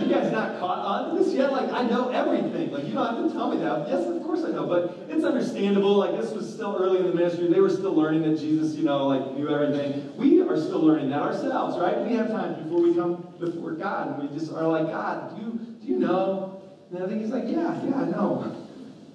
you 0.00 0.08
guys 0.08 0.32
not 0.32 0.58
caught 0.60 0.78
on 0.78 1.10
to 1.10 1.22
this 1.22 1.34
yet? 1.34 1.52
Like, 1.52 1.70
I 1.72 1.82
know 1.82 2.08
everything. 2.08 2.70
Like, 2.70 2.86
you 2.86 2.94
don't 2.94 3.14
have 3.14 3.26
to 3.26 3.32
tell 3.32 3.50
me 3.50 3.58
that. 3.62 3.88
Yes, 3.88 4.06
of 4.06 4.22
course 4.22 4.44
I 4.44 4.50
know. 4.50 4.66
But 4.66 5.06
it's 5.08 5.24
understandable. 5.24 5.96
Like, 5.96 6.20
this 6.20 6.30
was 6.30 6.52
still 6.52 6.76
early 6.80 7.00
in 7.00 7.06
the 7.06 7.14
ministry. 7.14 7.48
They 7.48 7.60
were 7.60 7.70
still 7.70 7.94
learning 7.94 8.22
that 8.22 8.38
Jesus, 8.38 8.76
you 8.76 8.84
know, 8.84 9.06
like, 9.06 9.36
knew 9.36 9.48
everything. 9.48 10.16
We 10.16 10.40
are 10.40 10.56
still 10.60 10.80
learning 10.80 11.10
that 11.10 11.22
ourselves, 11.22 11.78
right? 11.78 12.00
We 12.06 12.14
have 12.16 12.28
time 12.28 12.62
before 12.62 12.82
we 12.82 12.94
come 12.94 13.26
before 13.38 13.72
God, 13.72 14.20
and 14.20 14.30
we 14.30 14.38
just 14.38 14.52
are 14.52 14.66
like, 14.66 14.86
God, 14.86 15.36
do 15.36 15.42
you, 15.42 15.52
do 15.80 15.86
you 15.86 15.98
know? 15.98 16.62
And 16.90 17.02
I 17.02 17.06
think 17.06 17.20
he's 17.20 17.30
like, 17.30 17.44
yeah, 17.46 17.82
yeah, 17.84 17.96
I 17.96 18.04
know. 18.04 18.68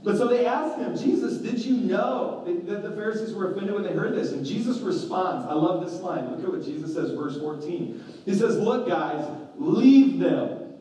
But 0.06 0.18
so 0.18 0.28
they 0.28 0.46
asked 0.46 0.78
him, 0.78 0.96
Jesus, 0.96 1.38
did 1.38 1.66
you 1.66 1.78
know 1.78 2.44
that 2.46 2.84
the 2.84 2.92
Pharisees 2.92 3.34
were 3.34 3.52
offended 3.52 3.74
when 3.74 3.82
they 3.82 3.92
heard 3.92 4.14
this? 4.14 4.34
And 4.34 4.46
Jesus 4.46 4.78
responds. 4.82 5.48
I 5.50 5.54
love 5.54 5.84
this 5.84 6.00
line. 6.00 6.30
Look 6.30 6.44
at 6.44 6.52
what 6.52 6.64
Jesus 6.64 6.94
says, 6.94 7.12
verse 7.14 7.40
14. 7.40 8.04
He 8.24 8.36
says, 8.36 8.56
Look, 8.60 8.88
guys, 8.88 9.28
leave 9.58 10.20
them. 10.20 10.76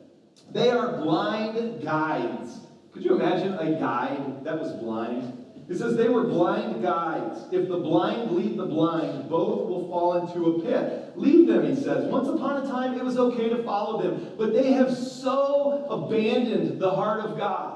They 0.53 0.69
are 0.69 0.99
blind 0.99 1.83
guides. 1.83 2.59
Could 2.93 3.03
you 3.03 3.15
imagine 3.15 3.55
a 3.55 3.81
guide 3.81 4.45
that 4.45 4.61
was 4.61 4.73
blind? 4.73 5.41
He 5.69 5.75
says 5.75 5.97
they 5.97 6.11
were 6.11 6.25
blind 6.25 6.83
guides. 6.83 7.47
If 7.51 7.69
the 7.69 7.79
blind 7.79 8.33
lead 8.33 8.59
the 8.59 8.67
blind, 8.67 9.31
both 9.31 9.67
will 9.67 9.89
fall 9.89 10.17
into 10.17 10.51
a 10.51 10.63
pit. 10.63 11.13
Leave 11.17 11.49
them, 11.49 11.65
he 11.65 11.75
says. 11.75 12.05
Once 12.13 12.29
upon 12.29 12.63
a 12.63 12.67
time, 12.67 12.99
it 12.99 13.03
was 13.03 13.17
okay 13.17 13.49
to 13.49 13.63
follow 13.63 14.03
them, 14.03 14.35
but 14.37 14.53
they 14.53 14.73
have 14.73 14.95
so 14.95 15.87
abandoned 15.89 16.79
the 16.79 16.91
heart 16.91 17.21
of 17.21 17.39
God 17.39 17.74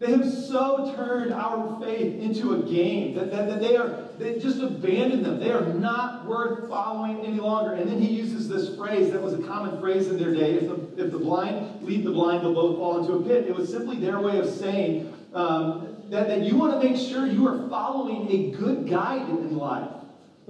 they 0.00 0.12
have 0.12 0.26
so 0.26 0.94
turned 0.96 1.30
our 1.30 1.78
faith 1.78 2.18
into 2.18 2.54
a 2.54 2.62
game 2.62 3.14
that, 3.16 3.30
that, 3.30 3.48
that, 3.48 3.60
they 3.60 3.76
are 3.76 4.08
they 4.18 4.38
just 4.38 4.58
abandoned 4.60 5.26
them. 5.26 5.38
They 5.38 5.52
are 5.52 5.74
not 5.74 6.26
worth 6.26 6.70
following 6.70 7.20
any 7.20 7.38
longer. 7.38 7.74
And 7.74 7.88
then 7.88 8.00
he 8.00 8.10
uses 8.10 8.48
this 8.48 8.74
phrase 8.76 9.12
that 9.12 9.20
was 9.20 9.34
a 9.34 9.42
common 9.42 9.78
phrase 9.78 10.08
in 10.08 10.18
their 10.18 10.32
day: 10.32 10.54
"If 10.54 10.68
the, 10.68 11.04
if 11.04 11.12
the 11.12 11.18
blind 11.18 11.82
lead 11.82 12.04
the 12.04 12.12
blind, 12.12 12.42
they'll 12.42 12.54
both 12.54 12.78
fall 12.78 13.00
into 13.00 13.12
a 13.12 13.22
pit." 13.22 13.46
It 13.46 13.54
was 13.54 13.70
simply 13.70 13.98
their 13.98 14.20
way 14.20 14.38
of 14.38 14.48
saying 14.48 15.12
um, 15.34 15.96
that, 16.08 16.28
that 16.28 16.44
you 16.44 16.56
want 16.56 16.80
to 16.80 16.88
make 16.88 16.96
sure 16.96 17.26
you 17.26 17.46
are 17.46 17.68
following 17.68 18.26
a 18.30 18.56
good 18.56 18.88
guide 18.88 19.28
in 19.28 19.58
life. 19.58 19.99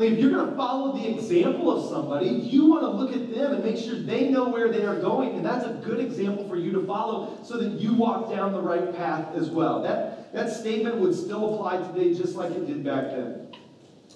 Like 0.01 0.13
if 0.13 0.19
you're 0.19 0.31
going 0.31 0.49
to 0.49 0.57
follow 0.57 0.97
the 0.97 1.07
example 1.11 1.71
of 1.71 1.91
somebody, 1.91 2.29
you 2.29 2.65
want 2.65 2.85
to 2.85 2.89
look 2.89 3.13
at 3.15 3.35
them 3.35 3.53
and 3.53 3.63
make 3.63 3.77
sure 3.77 3.97
they 3.97 4.31
know 4.31 4.49
where 4.49 4.73
they 4.73 4.87
are 4.87 4.99
going. 4.99 5.37
And 5.37 5.45
that's 5.45 5.67
a 5.67 5.75
good 5.85 6.01
example 6.01 6.49
for 6.49 6.57
you 6.57 6.73
to 6.73 6.87
follow 6.87 7.39
so 7.45 7.59
that 7.59 7.73
you 7.73 7.93
walk 7.93 8.31
down 8.31 8.55
the 8.55 8.63
right 8.63 8.97
path 8.97 9.35
as 9.35 9.51
well. 9.51 9.83
That, 9.83 10.33
that 10.33 10.51
statement 10.51 10.97
would 10.97 11.15
still 11.15 11.55
apply 11.55 11.87
today 11.87 12.15
just 12.15 12.35
like 12.35 12.51
it 12.53 12.67
did 12.67 12.83
back 12.83 13.11
then. 13.11 13.49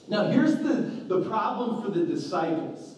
Now, 0.09 0.31
here's 0.31 0.57
the, 0.57 1.05
the 1.07 1.21
problem 1.29 1.83
for 1.83 1.91
the 1.91 2.07
disciples. 2.07 2.95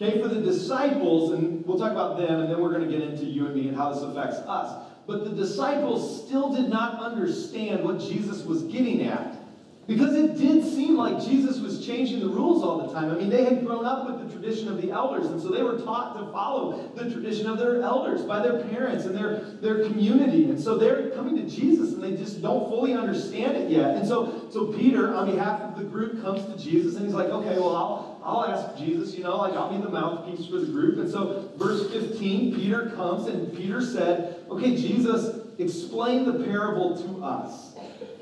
Okay, 0.00 0.22
for 0.22 0.28
the 0.28 0.40
disciples, 0.40 1.32
and 1.32 1.66
we'll 1.66 1.76
talk 1.76 1.90
about 1.90 2.18
them, 2.18 2.38
and 2.38 2.52
then 2.52 2.62
we're 2.62 2.70
going 2.70 2.88
to 2.88 2.98
get 2.98 3.02
into 3.02 3.24
you 3.24 3.46
and 3.46 3.56
me 3.56 3.66
and 3.66 3.76
how 3.76 3.92
this 3.92 4.04
affects 4.04 4.36
us. 4.46 4.86
But 5.08 5.24
the 5.24 5.34
disciples 5.34 6.24
still 6.24 6.54
did 6.54 6.68
not 6.68 7.00
understand 7.00 7.82
what 7.82 7.98
Jesus 7.98 8.44
was 8.44 8.62
getting 8.62 9.02
at. 9.08 9.38
Because 9.88 10.14
it 10.14 10.36
did 10.36 10.62
seem 10.62 10.96
like 10.96 11.18
Jesus 11.24 11.58
was 11.58 11.67
changing 11.88 12.20
the 12.20 12.28
rules 12.28 12.62
all 12.62 12.86
the 12.86 12.92
time. 12.92 13.10
I 13.10 13.14
mean, 13.14 13.30
they 13.30 13.44
had 13.44 13.64
grown 13.66 13.86
up 13.86 14.06
with 14.06 14.28
the 14.28 14.32
tradition 14.32 14.68
of 14.68 14.80
the 14.80 14.90
elders, 14.90 15.26
and 15.26 15.40
so 15.40 15.48
they 15.48 15.62
were 15.62 15.78
taught 15.78 16.16
to 16.18 16.30
follow 16.30 16.90
the 16.94 17.10
tradition 17.10 17.46
of 17.46 17.58
their 17.58 17.80
elders 17.80 18.22
by 18.22 18.40
their 18.40 18.62
parents 18.64 19.06
and 19.06 19.16
their, 19.16 19.40
their 19.62 19.84
community. 19.84 20.44
And 20.50 20.60
so 20.60 20.76
they're 20.76 21.10
coming 21.10 21.36
to 21.36 21.48
Jesus 21.48 21.94
and 21.94 22.02
they 22.02 22.16
just 22.16 22.42
don't 22.42 22.68
fully 22.68 22.92
understand 22.92 23.56
it 23.56 23.70
yet. 23.70 23.96
And 23.96 24.06
so, 24.06 24.48
so 24.50 24.66
Peter, 24.66 25.14
on 25.14 25.30
behalf 25.30 25.60
of 25.62 25.76
the 25.76 25.84
group, 25.84 26.22
comes 26.22 26.44
to 26.44 26.56
Jesus 26.62 26.96
and 26.96 27.06
he's 27.06 27.14
like, 27.14 27.28
okay, 27.28 27.58
well, 27.58 27.74
I'll, 27.74 28.20
I'll 28.22 28.44
ask 28.44 28.78
Jesus, 28.78 29.16
you 29.16 29.24
know, 29.24 29.38
like 29.38 29.54
I'll 29.54 29.74
be 29.74 29.82
the 29.82 29.90
mouthpiece 29.90 30.46
for 30.46 30.58
the 30.58 30.66
group. 30.66 30.98
And 30.98 31.10
so, 31.10 31.50
verse 31.56 31.90
15, 31.90 32.54
Peter 32.54 32.90
comes 32.90 33.26
and 33.26 33.56
Peter 33.56 33.80
said, 33.80 34.44
okay, 34.50 34.76
Jesus, 34.76 35.46
explain 35.58 36.24
the 36.24 36.44
parable 36.44 36.96
to 36.96 37.24
us. 37.24 37.74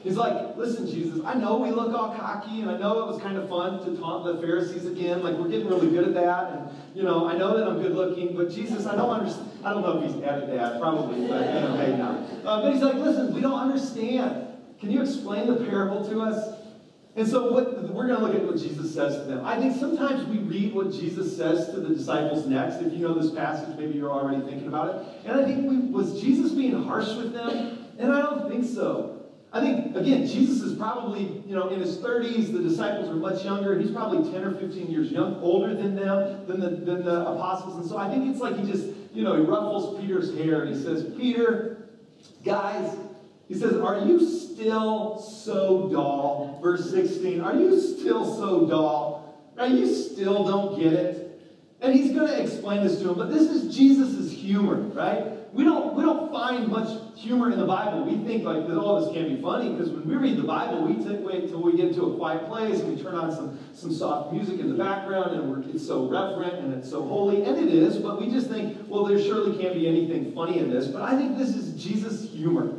He's 0.06 0.16
like, 0.16 0.56
listen, 0.56 0.86
Jesus, 0.86 1.20
I 1.24 1.34
know 1.34 1.56
we 1.56 1.72
look 1.72 1.92
all 1.92 2.14
cocky, 2.14 2.60
and 2.60 2.70
I 2.70 2.78
know 2.78 3.00
it 3.00 3.12
was 3.12 3.20
kind 3.20 3.36
of 3.36 3.48
fun 3.48 3.84
to 3.84 4.00
taunt 4.00 4.24
the 4.24 4.40
Pharisees 4.40 4.86
again. 4.86 5.20
Like, 5.20 5.34
we're 5.34 5.48
getting 5.48 5.66
really 5.66 5.90
good 5.90 6.06
at 6.06 6.14
that. 6.14 6.52
And, 6.52 6.70
you 6.94 7.02
know, 7.02 7.26
I 7.26 7.36
know 7.36 7.58
that 7.58 7.66
I'm 7.66 7.82
good 7.82 7.90
looking, 7.90 8.36
but 8.36 8.48
Jesus, 8.48 8.86
I 8.86 8.94
don't 8.94 9.10
understand. 9.10 9.50
I 9.64 9.74
don't 9.74 9.82
know 9.82 10.00
if 10.00 10.14
he's 10.14 10.22
added 10.22 10.48
that, 10.50 10.80
probably, 10.80 11.26
but, 11.26 11.40
you 11.52 11.60
know, 11.60 11.76
hey, 11.76 11.96
now. 11.96 12.24
Uh, 12.48 12.62
but 12.62 12.72
he's 12.72 12.82
like, 12.82 12.94
listen, 12.94 13.34
we 13.34 13.40
don't 13.40 13.58
understand. 13.58 14.46
Can 14.78 14.92
you 14.92 15.02
explain 15.02 15.48
the 15.48 15.56
parable 15.56 16.08
to 16.08 16.20
us? 16.20 16.56
And 17.16 17.26
so 17.26 17.50
what, 17.50 17.92
we're 17.92 18.06
going 18.06 18.20
to 18.20 18.24
look 18.24 18.36
at 18.36 18.44
what 18.44 18.58
Jesus 18.58 18.94
says 18.94 19.16
to 19.16 19.24
them. 19.24 19.44
I 19.44 19.58
think 19.58 19.74
sometimes 19.74 20.24
we 20.28 20.38
read 20.38 20.72
what 20.72 20.92
Jesus 20.92 21.36
says 21.36 21.70
to 21.70 21.80
the 21.80 21.92
disciples 21.92 22.46
next. 22.46 22.76
If 22.76 22.92
you 22.92 23.00
know 23.00 23.14
this 23.14 23.32
passage, 23.32 23.76
maybe 23.76 23.94
you're 23.94 24.12
already 24.12 24.44
thinking 24.48 24.68
about 24.68 24.94
it. 24.94 25.26
And 25.26 25.40
I 25.40 25.44
think 25.44 25.68
we, 25.68 25.78
was 25.78 26.20
Jesus 26.20 26.52
being 26.52 26.80
harsh 26.84 27.08
with 27.16 27.32
them? 27.32 27.88
And 27.98 28.12
I 28.12 28.20
don't 28.20 28.48
think 28.48 28.64
so. 28.64 29.15
I 29.56 29.60
think, 29.60 29.96
again, 29.96 30.26
Jesus 30.26 30.60
is 30.60 30.76
probably, 30.76 31.42
you 31.46 31.54
know, 31.54 31.70
in 31.70 31.80
his 31.80 31.96
30s. 31.96 32.52
The 32.52 32.58
disciples 32.58 33.08
are 33.08 33.14
much 33.14 33.42
younger. 33.42 33.78
He's 33.78 33.90
probably 33.90 34.30
10 34.30 34.44
or 34.44 34.50
15 34.52 34.90
years 34.90 35.10
young, 35.10 35.36
older 35.36 35.74
than 35.74 35.96
them, 35.96 36.46
than 36.46 36.60
the, 36.60 36.68
than 36.68 37.04
the 37.06 37.22
apostles. 37.22 37.76
And 37.76 37.86
so 37.86 37.96
I 37.96 38.10
think 38.10 38.30
it's 38.30 38.40
like 38.40 38.58
he 38.58 38.70
just, 38.70 38.88
you 39.14 39.24
know, 39.24 39.34
he 39.34 39.40
ruffles 39.40 39.98
Peter's 39.98 40.36
hair 40.36 40.64
and 40.64 40.76
he 40.76 40.82
says, 40.82 41.10
Peter, 41.16 41.88
guys, 42.44 42.98
he 43.48 43.54
says, 43.54 43.76
Are 43.76 44.00
you 44.00 44.28
still 44.28 45.18
so 45.18 45.88
dull? 45.88 46.58
Verse 46.62 46.90
16, 46.90 47.40
Are 47.40 47.54
you 47.54 47.80
still 47.80 48.26
so 48.36 48.66
dull? 48.66 49.40
Are 49.56 49.68
you 49.68 49.86
still 49.86 50.46
don't 50.46 50.78
get 50.78 50.92
it? 50.92 51.40
And 51.80 51.94
he's 51.94 52.12
going 52.12 52.26
to 52.26 52.42
explain 52.42 52.82
this 52.82 53.00
to 53.00 53.08
him, 53.08 53.14
but 53.14 53.30
this 53.30 53.50
is 53.50 53.74
Jesus' 53.74 54.30
humor, 54.30 54.76
right? 54.76 55.36
we 55.56 55.64
don't, 55.64 55.94
we 55.94 56.02
don't 56.02 56.30
find 56.30 56.68
much 56.68 57.05
humor 57.16 57.50
in 57.50 57.58
the 57.58 57.66
Bible. 57.66 58.04
We 58.04 58.18
think 58.24 58.44
like 58.44 58.66
that 58.68 58.78
all 58.78 59.00
this 59.00 59.14
can't 59.14 59.28
be 59.28 59.40
funny 59.40 59.70
because 59.70 59.90
when 59.90 60.06
we 60.06 60.16
read 60.16 60.36
the 60.36 60.44
Bible, 60.44 60.82
we 60.82 60.96
wait 61.26 61.48
till 61.48 61.62
we 61.62 61.76
get 61.76 61.94
to 61.94 62.04
a 62.04 62.16
quiet 62.16 62.46
place 62.46 62.80
and 62.80 62.96
we 62.96 63.02
turn 63.02 63.14
on 63.14 63.32
some, 63.32 63.58
some 63.74 63.92
soft 63.92 64.32
music 64.32 64.60
in 64.60 64.70
the 64.70 64.76
background 64.76 65.32
and 65.32 65.74
it's 65.74 65.86
so 65.86 66.08
reverent 66.08 66.54
and 66.54 66.74
it's 66.74 66.88
so 66.88 67.06
holy. 67.06 67.42
And 67.42 67.56
it 67.58 67.72
is, 67.72 67.98
but 67.98 68.20
we 68.20 68.30
just 68.30 68.48
think, 68.48 68.78
well, 68.88 69.04
there 69.04 69.20
surely 69.20 69.60
can't 69.60 69.74
be 69.74 69.88
anything 69.88 70.32
funny 70.34 70.58
in 70.58 70.70
this. 70.70 70.86
But 70.88 71.02
I 71.02 71.16
think 71.16 71.36
this 71.36 71.54
is 71.54 71.82
Jesus' 71.82 72.30
humor. 72.30 72.72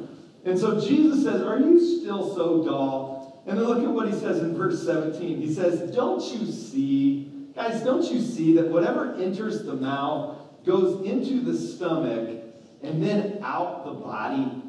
And 0.45 0.58
so 0.58 0.80
Jesus 0.80 1.23
says, 1.23 1.41
Are 1.41 1.60
you 1.60 1.80
still 2.00 2.34
so 2.34 2.63
dull? 2.63 3.43
And 3.45 3.58
then 3.58 3.65
look 3.65 3.84
at 3.84 3.89
what 3.89 4.12
he 4.12 4.17
says 4.17 4.39
in 4.39 4.56
verse 4.56 4.86
17. 4.86 5.41
He 5.41 5.54
says, 5.54 5.93
Don't 5.93 6.23
you 6.34 6.52
see, 6.52 7.50
guys, 7.56 7.82
don't 7.82 8.04
you 8.12 8.21
see 8.21 8.56
that 8.56 8.69
whatever 8.69 9.15
enters 9.15 9.63
the 9.63 9.73
mouth 9.73 10.38
goes 10.65 11.06
into 11.06 11.41
the 11.41 11.58
stomach 11.58 12.37
and 12.83 13.01
then 13.03 13.39
out 13.43 13.85
the 13.85 13.91
body. 13.91 14.63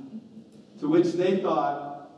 To 0.81 0.89
which 0.89 1.15
they 1.15 1.41
thought, 1.41 2.11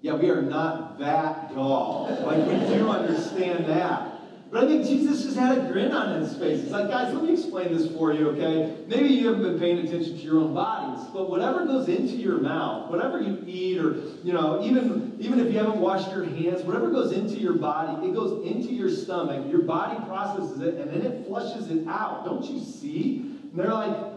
yeah, 0.00 0.14
we 0.14 0.30
are 0.30 0.40
not 0.40 0.98
that 1.00 1.54
dull. 1.54 2.08
Like, 2.24 2.46
we 2.46 2.74
do 2.74 2.88
understand 2.88 3.66
that. 3.66 4.12
But 4.50 4.64
I 4.64 4.66
think 4.68 4.86
Jesus 4.86 5.24
just 5.24 5.36
had 5.36 5.58
a 5.58 5.72
grin 5.72 5.92
on 5.92 6.20
his 6.20 6.36
face. 6.36 6.62
He's 6.62 6.70
like, 6.70 6.88
guys, 6.88 7.12
let 7.12 7.24
me 7.24 7.32
explain 7.32 7.76
this 7.76 7.90
for 7.92 8.12
you, 8.12 8.28
okay? 8.30 8.84
Maybe 8.86 9.08
you 9.08 9.26
haven't 9.26 9.42
been 9.42 9.58
paying 9.58 9.78
attention 9.78 10.16
to 10.16 10.22
your 10.22 10.38
own 10.38 10.54
bodies, 10.54 11.04
but 11.12 11.28
whatever 11.28 11.66
goes 11.66 11.88
into 11.88 12.14
your 12.14 12.38
mouth, 12.38 12.90
whatever 12.90 13.20
you 13.20 13.42
eat, 13.46 13.78
or, 13.78 13.96
you 14.22 14.32
know, 14.32 14.62
even, 14.64 15.16
even 15.18 15.40
if 15.40 15.52
you 15.52 15.58
haven't 15.58 15.80
washed 15.80 16.10
your 16.12 16.24
hands, 16.24 16.62
whatever 16.62 16.90
goes 16.90 17.12
into 17.12 17.34
your 17.34 17.54
body, 17.54 18.06
it 18.06 18.14
goes 18.14 18.46
into 18.46 18.72
your 18.72 18.88
stomach. 18.88 19.50
Your 19.50 19.62
body 19.62 20.02
processes 20.06 20.60
it, 20.60 20.74
and 20.76 20.90
then 20.90 21.02
it 21.02 21.26
flushes 21.26 21.70
it 21.70 21.86
out. 21.88 22.24
Don't 22.24 22.44
you 22.44 22.60
see? 22.60 23.18
And 23.50 23.52
they're 23.54 23.74
like, 23.74 24.13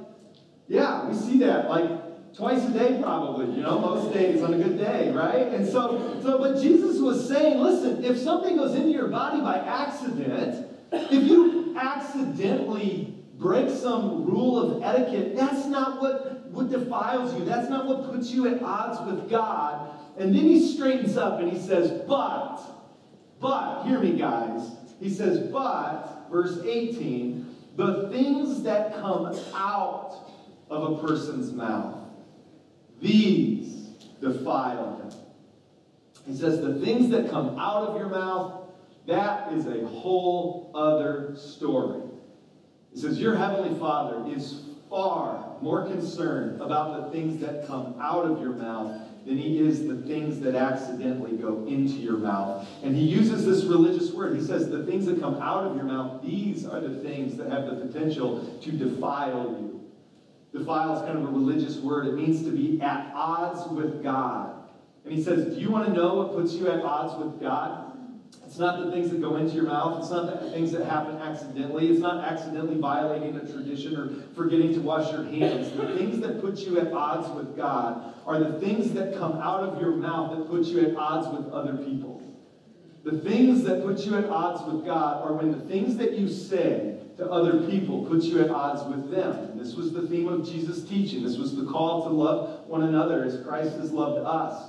yeah, 0.67 1.07
we 1.07 1.15
see 1.15 1.39
that 1.39 1.69
like 1.69 2.33
twice 2.35 2.63
a 2.65 2.71
day 2.71 2.99
probably, 3.01 3.55
you 3.55 3.61
know, 3.61 3.79
most 3.79 4.13
days 4.13 4.43
on 4.43 4.53
a 4.53 4.57
good 4.57 4.77
day, 4.77 5.11
right? 5.11 5.47
And 5.47 5.65
so, 5.67 6.19
so 6.21 6.37
what 6.37 6.61
Jesus 6.61 6.99
was 6.99 7.27
saying, 7.27 7.59
listen, 7.59 8.03
if 8.03 8.17
something 8.17 8.57
goes 8.57 8.75
into 8.75 8.89
your 8.89 9.07
body 9.07 9.41
by 9.41 9.57
accident, 9.57 10.67
if 10.91 11.23
you 11.23 11.75
accidentally 11.77 13.15
break 13.37 13.69
some 13.69 14.25
rule 14.25 14.59
of 14.59 14.83
etiquette, 14.83 15.35
that's 15.35 15.65
not 15.65 16.01
what, 16.01 16.47
what 16.49 16.69
defiles 16.69 17.33
you. 17.37 17.45
That's 17.45 17.69
not 17.69 17.87
what 17.87 18.11
puts 18.11 18.29
you 18.31 18.47
at 18.47 18.61
odds 18.61 18.99
with 19.09 19.29
God. 19.29 19.91
And 20.17 20.35
then 20.35 20.43
he 20.43 20.73
straightens 20.73 21.17
up 21.17 21.39
and 21.39 21.51
he 21.51 21.59
says, 21.59 21.91
But, 22.07 22.59
but, 23.39 23.83
hear 23.85 23.99
me, 23.99 24.17
guys. 24.17 24.61
He 24.99 25.09
says, 25.09 25.39
But, 25.51 26.27
verse 26.31 26.59
18, 26.63 27.55
the 27.75 28.09
things 28.09 28.63
that 28.63 28.95
come 28.95 29.35
out 29.53 30.27
of 30.69 30.93
a 30.93 31.07
person's 31.07 31.51
mouth, 31.53 31.95
these 33.01 33.87
defile 34.21 34.97
him. 34.97 35.19
He 36.25 36.35
says, 36.35 36.61
The 36.61 36.79
things 36.83 37.09
that 37.11 37.29
come 37.29 37.57
out 37.59 37.87
of 37.87 37.97
your 37.97 38.09
mouth, 38.09 38.69
that 39.07 39.53
is 39.53 39.65
a 39.65 39.87
whole 39.87 40.71
other 40.75 41.35
story. 41.37 42.01
He 42.93 42.99
says, 42.99 43.19
Your 43.19 43.35
heavenly 43.35 43.77
Father 43.79 44.25
is 44.35 44.63
far 44.89 45.57
more 45.61 45.85
concerned 45.85 46.61
about 46.61 47.05
the 47.05 47.11
things 47.11 47.39
that 47.41 47.67
come 47.67 47.95
out 48.01 48.25
of 48.25 48.41
your 48.41 48.53
mouth 48.53 49.01
than 49.25 49.37
he 49.37 49.59
is 49.59 49.85
the 49.87 49.97
things 50.03 50.39
that 50.39 50.55
accidentally 50.55 51.35
go 51.35 51.65
into 51.67 51.95
your 51.95 52.17
mouth. 52.17 52.65
And 52.81 52.95
he 52.95 53.03
uses 53.03 53.45
this 53.45 53.65
religious 53.65 54.11
word. 54.11 54.37
He 54.37 54.43
says, 54.43 54.69
The 54.69 54.85
things 54.85 55.05
that 55.05 55.19
come 55.19 55.35
out 55.35 55.65
of 55.65 55.75
your 55.75 55.85
mouth, 55.85 56.21
these 56.21 56.65
are 56.65 56.79
the 56.79 57.01
things 57.01 57.35
that 57.37 57.49
have 57.51 57.65
the 57.65 57.75
potential 57.75 58.57
to 58.61 58.71
defile 58.71 59.57
you. 59.59 59.76
Defile 60.53 60.95
is 60.95 61.01
kind 61.01 61.17
of 61.17 61.25
a 61.25 61.27
religious 61.27 61.77
word. 61.77 62.07
It 62.07 62.15
means 62.15 62.43
to 62.43 62.51
be 62.51 62.81
at 62.81 63.11
odds 63.13 63.69
with 63.71 64.01
God. 64.01 64.63
And 65.03 65.13
he 65.13 65.23
says, 65.23 65.55
Do 65.55 65.61
you 65.61 65.69
want 65.69 65.87
to 65.87 65.93
know 65.93 66.15
what 66.15 66.33
puts 66.33 66.53
you 66.53 66.69
at 66.69 66.81
odds 66.83 67.21
with 67.21 67.39
God? 67.39 67.87
It's 68.45 68.57
not 68.57 68.83
the 68.83 68.91
things 68.91 69.09
that 69.11 69.21
go 69.21 69.35
into 69.35 69.55
your 69.55 69.65
mouth. 69.65 69.99
It's 69.99 70.09
not 70.09 70.41
the 70.41 70.49
things 70.51 70.71
that 70.71 70.85
happen 70.85 71.17
accidentally. 71.17 71.89
It's 71.89 71.99
not 71.99 72.23
accidentally 72.23 72.77
violating 72.77 73.35
a 73.35 73.41
tradition 73.41 73.95
or 73.95 74.09
forgetting 74.35 74.73
to 74.73 74.79
wash 74.79 75.11
your 75.11 75.25
hands. 75.25 75.71
The 75.71 75.97
things 75.97 76.21
that 76.21 76.39
put 76.39 76.57
you 76.59 76.79
at 76.79 76.91
odds 76.93 77.29
with 77.29 77.57
God 77.57 78.15
are 78.25 78.39
the 78.39 78.59
things 78.59 78.93
that 78.93 79.17
come 79.17 79.33
out 79.33 79.63
of 79.63 79.81
your 79.81 79.91
mouth 79.91 80.37
that 80.37 80.49
put 80.49 80.65
you 80.65 80.79
at 80.79 80.95
odds 80.95 81.27
with 81.37 81.51
other 81.51 81.77
people. 81.77 82.23
The 83.07 83.19
things 83.19 83.63
that 83.63 83.85
put 83.85 84.05
you 84.05 84.17
at 84.17 84.25
odds 84.25 84.69
with 84.69 84.85
God 84.85 85.23
are 85.23 85.31
when 85.31 85.49
the 85.49 85.65
things 85.65 85.95
that 85.95 86.19
you 86.19 86.27
say 86.27 86.97
to 87.15 87.25
other 87.31 87.65
people 87.65 88.05
put 88.05 88.21
you 88.23 88.41
at 88.41 88.49
odds 88.49 88.83
with 88.83 89.09
them. 89.09 89.31
And 89.31 89.57
this 89.57 89.75
was 89.75 89.93
the 89.93 90.05
theme 90.05 90.27
of 90.27 90.45
Jesus' 90.45 90.83
teaching. 90.83 91.23
This 91.23 91.37
was 91.37 91.55
the 91.55 91.63
call 91.63 92.03
to 92.03 92.09
love 92.09 92.67
one 92.67 92.83
another 92.83 93.23
as 93.23 93.41
Christ 93.47 93.77
has 93.77 93.93
loved 93.93 94.25
us. 94.25 94.61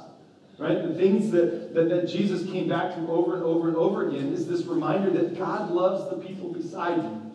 Right? 0.56 0.80
The 0.86 0.94
things 0.94 1.32
that, 1.32 1.74
that, 1.74 1.88
that 1.88 2.06
Jesus 2.06 2.48
came 2.48 2.68
back 2.68 2.94
to 2.94 3.08
over 3.08 3.34
and 3.34 3.42
over 3.42 3.66
and 3.66 3.76
over 3.76 4.08
again 4.08 4.32
is 4.32 4.46
this 4.46 4.66
reminder 4.66 5.10
that 5.20 5.36
God 5.36 5.72
loves 5.72 6.08
the 6.08 6.24
people 6.24 6.52
beside 6.52 7.02
you. 7.02 7.32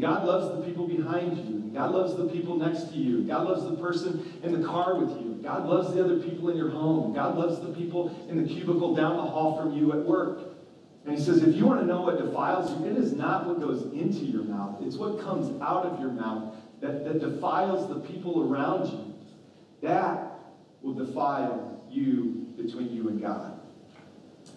God 0.00 0.26
loves 0.26 0.56
the 0.56 0.64
people 0.64 0.86
behind 0.86 1.38
you. 1.38 1.72
God 1.74 1.90
loves 1.90 2.14
the 2.14 2.28
people 2.28 2.56
next 2.56 2.92
to 2.92 2.96
you. 2.96 3.24
God 3.24 3.48
loves 3.48 3.64
the 3.64 3.74
person 3.82 4.40
in 4.44 4.60
the 4.60 4.64
car 4.64 4.94
with 4.94 5.10
you. 5.20 5.35
God 5.46 5.68
loves 5.68 5.94
the 5.94 6.04
other 6.04 6.18
people 6.18 6.50
in 6.50 6.56
your 6.56 6.70
home. 6.70 7.14
God 7.14 7.38
loves 7.38 7.60
the 7.60 7.72
people 7.72 8.12
in 8.28 8.42
the 8.42 8.52
cubicle 8.52 8.96
down 8.96 9.16
the 9.16 9.22
hall 9.22 9.56
from 9.56 9.78
you 9.78 9.92
at 9.92 10.04
work. 10.04 10.40
And 11.04 11.16
he 11.16 11.22
says, 11.22 11.44
if 11.44 11.54
you 11.54 11.64
want 11.64 11.78
to 11.80 11.86
know 11.86 12.00
what 12.00 12.18
defiles 12.18 12.72
you, 12.72 12.84
it 12.90 12.96
is 12.96 13.12
not 13.12 13.46
what 13.46 13.60
goes 13.60 13.84
into 13.92 14.24
your 14.24 14.42
mouth. 14.42 14.82
It's 14.82 14.96
what 14.96 15.20
comes 15.20 15.62
out 15.62 15.86
of 15.86 16.00
your 16.00 16.10
mouth 16.10 16.56
that, 16.80 17.04
that 17.04 17.20
defiles 17.20 17.88
the 17.88 18.00
people 18.00 18.52
around 18.52 18.90
you. 18.90 19.14
That 19.82 20.32
will 20.82 20.94
defile 20.94 21.80
you 21.92 22.48
between 22.56 22.92
you 22.92 23.08
and 23.08 23.22
God. 23.22 23.60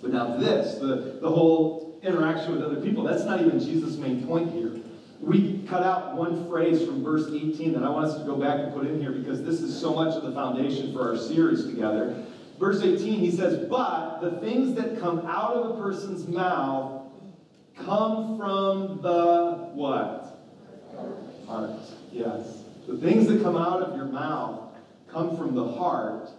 But 0.02 0.12
now, 0.12 0.38
this, 0.38 0.80
the, 0.80 1.19
the 1.21 1.30
whole 1.30 1.99
interaction 2.02 2.54
with 2.54 2.63
other 2.63 2.82
people, 2.82 3.04
that's 3.04 3.25
not 3.25 3.41
even 3.41 3.60
Jesus' 3.60 3.95
main 3.97 4.25
point 4.25 4.52
here. 4.54 4.68
We 5.21 5.65
cut 5.67 5.84
out 5.84 6.15
one 6.15 6.47
phrase 6.49 6.86
from 6.86 7.03
verse 7.03 7.27
18 7.27 7.73
that 7.73 7.84
I 7.84 7.89
want 7.89 8.05
us 8.05 8.17
to 8.17 8.23
go 8.23 8.38
back 8.38 8.60
and 8.60 8.73
put 8.73 8.88
in 8.88 9.01
here 9.01 9.12
because 9.12 9.43
this 9.43 9.60
is 9.62 9.77
so 9.77 9.93
much 9.93 10.15
of 10.15 10.23
the 10.23 10.32
foundation 10.32 10.93
for 10.93 11.10
our 11.10 11.17
series 11.17 11.65
together. 11.65 12.25
Verse 12.58 12.82
18, 12.82 13.19
he 13.19 13.32
says, 13.32 13.67
But 13.69 14.19
the 14.19 14.32
things 14.39 14.75
that 14.75 14.99
come 14.99 15.19
out 15.25 15.55
of 15.55 15.77
a 15.77 15.82
person's 15.82 16.27
mouth 16.27 17.03
come 17.77 18.38
from 18.38 19.01
the 19.01 19.69
what? 19.73 20.39
Heart. 21.47 21.79
Yes. 22.12 22.63
The 22.88 22.97
things 22.97 23.27
that 23.27 23.41
come 23.43 23.55
out 23.55 23.82
of 23.82 23.95
your 23.97 24.05
mouth 24.05 24.73
come 25.10 25.38
from 25.38 25.53
the 25.53 25.67
heart. 25.67 26.29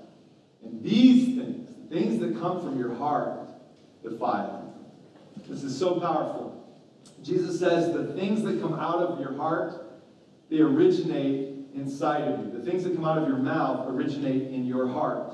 And 0.65 0.83
these 0.83 1.37
things, 1.37 1.69
the 1.89 1.95
things 1.95 2.21
that 2.21 2.41
come 2.41 2.61
from 2.63 2.79
your 2.79 2.95
heart, 2.95 3.49
defile. 4.03 4.75
This 5.49 5.65
is 5.65 5.77
so 5.77 5.99
powerful. 6.01 6.60
Jesus 7.23 7.59
says 7.59 7.93
the 7.93 8.13
things 8.15 8.43
that 8.43 8.61
come 8.61 8.75
out 8.75 8.99
of 8.99 9.21
your 9.21 9.35
heart, 9.37 9.75
they 10.51 10.59
originate 10.59 11.51
inside 11.75 12.23
of 12.23 12.41
you. 12.41 12.53
The 12.53 12.65
things 12.69 12.85
that 12.85 12.95
come 12.95 13.05
out 13.05 13.19
of 13.19 13.29
your 13.29 13.39
mouth 13.39 13.89
originate 13.89 14.51
in 14.51 14.67
your 14.67 14.89
heart. 14.89 15.33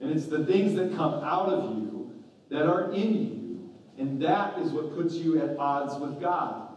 And 0.00 0.10
it's 0.10 0.26
the 0.26 0.44
things 0.44 0.74
that 0.74 0.94
come 0.96 1.14
out 1.24 1.48
of 1.48 1.76
you 1.76 2.12
that 2.50 2.66
are 2.66 2.92
in 2.92 3.14
you. 3.14 3.70
And 3.98 4.20
that 4.22 4.58
is 4.58 4.70
what 4.72 4.94
puts 4.94 5.14
you 5.14 5.40
at 5.40 5.56
odds 5.58 5.94
with 5.96 6.20
God. 6.20 6.68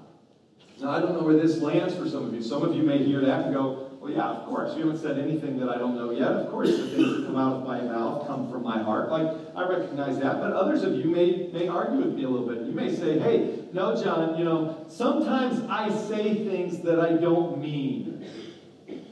Now, 0.79 0.91
I 0.91 0.99
don't 0.99 1.13
know 1.13 1.23
where 1.23 1.37
this 1.37 1.59
lands 1.59 1.95
for 1.95 2.07
some 2.07 2.25
of 2.25 2.33
you. 2.33 2.41
Some 2.41 2.63
of 2.63 2.75
you 2.75 2.83
may 2.83 3.03
hear 3.03 3.21
that 3.21 3.45
and 3.45 3.53
go, 3.53 3.84
well, 4.05 4.13
yeah, 4.13 4.27
of 4.27 4.45
course. 4.45 4.77
You 4.77 4.85
haven't 4.85 5.01
said 5.01 5.17
anything 5.17 5.57
that 5.57 5.67
I 5.67 5.79
don't 5.79 5.95
know 5.95 6.11
yet. 6.11 6.29
Of 6.29 6.51
course, 6.51 6.69
the 6.69 6.87
things 6.89 7.15
that 7.15 7.25
come 7.25 7.37
out 7.37 7.53
of 7.53 7.67
my 7.67 7.81
mouth 7.81 8.27
come 8.27 8.51
from 8.51 8.61
my 8.61 8.77
heart. 8.83 9.09
Like, 9.09 9.35
I 9.55 9.67
recognize 9.67 10.19
that. 10.19 10.39
But 10.39 10.53
others 10.53 10.83
of 10.83 10.93
you 10.93 11.05
may, 11.05 11.49
may 11.51 11.67
argue 11.67 12.05
with 12.05 12.13
me 12.13 12.23
a 12.23 12.29
little 12.29 12.47
bit. 12.47 12.67
You 12.67 12.71
may 12.71 12.95
say, 12.95 13.17
hey, 13.17 13.63
no, 13.73 13.99
John, 13.99 14.37
you 14.37 14.43
know, 14.43 14.85
sometimes 14.89 15.59
I 15.67 15.89
say 15.89 16.45
things 16.45 16.81
that 16.81 16.99
I 16.99 17.13
don't 17.13 17.59
mean. 17.59 18.29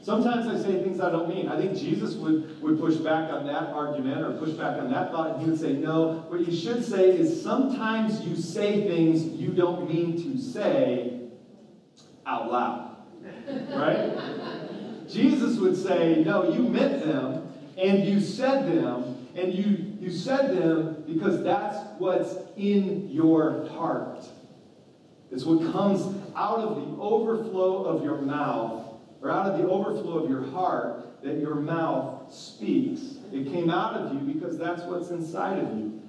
Sometimes 0.00 0.46
I 0.46 0.64
say 0.64 0.80
things 0.84 1.00
I 1.00 1.10
don't 1.10 1.28
mean. 1.28 1.48
I 1.48 1.60
think 1.60 1.76
Jesus 1.76 2.14
would, 2.14 2.62
would 2.62 2.78
push 2.78 2.94
back 2.94 3.32
on 3.32 3.46
that 3.46 3.70
argument 3.70 4.24
or 4.24 4.38
push 4.38 4.50
back 4.50 4.78
on 4.78 4.92
that 4.92 5.10
thought, 5.10 5.32
and 5.32 5.42
he 5.42 5.50
would 5.50 5.58
say, 5.58 5.72
No, 5.72 6.24
what 6.28 6.46
you 6.46 6.54
should 6.54 6.84
say 6.84 7.10
is 7.10 7.42
sometimes 7.42 8.20
you 8.20 8.36
say 8.36 8.86
things 8.86 9.24
you 9.24 9.50
don't 9.50 9.92
mean 9.92 10.22
to 10.22 10.40
say 10.40 11.30
out 12.24 12.52
loud. 12.52 12.96
Right? 13.74 14.60
Jesus 15.14 15.58
would 15.58 15.76
say, 15.76 16.22
No, 16.24 16.52
you 16.52 16.62
meant 16.62 17.04
them 17.04 17.44
and 17.76 18.04
you 18.04 18.20
said 18.20 18.66
them, 18.66 19.28
and 19.34 19.52
you, 19.52 19.96
you 20.00 20.10
said 20.10 20.56
them 20.56 21.04
because 21.06 21.42
that's 21.42 21.76
what's 21.98 22.36
in 22.56 23.10
your 23.10 23.68
heart. 23.70 24.24
It's 25.30 25.44
what 25.44 25.72
comes 25.72 26.02
out 26.36 26.58
of 26.60 26.76
the 26.76 27.02
overflow 27.02 27.84
of 27.84 28.04
your 28.04 28.18
mouth, 28.18 28.84
or 29.22 29.30
out 29.30 29.50
of 29.50 29.58
the 29.58 29.68
overflow 29.68 30.18
of 30.24 30.30
your 30.30 30.48
heart, 30.50 31.22
that 31.22 31.38
your 31.38 31.56
mouth 31.56 32.32
speaks. 32.32 33.00
It 33.32 33.50
came 33.50 33.70
out 33.70 33.94
of 33.94 34.14
you 34.14 34.34
because 34.34 34.56
that's 34.56 34.82
what's 34.82 35.10
inside 35.10 35.58
of 35.58 35.76
you. 35.76 36.00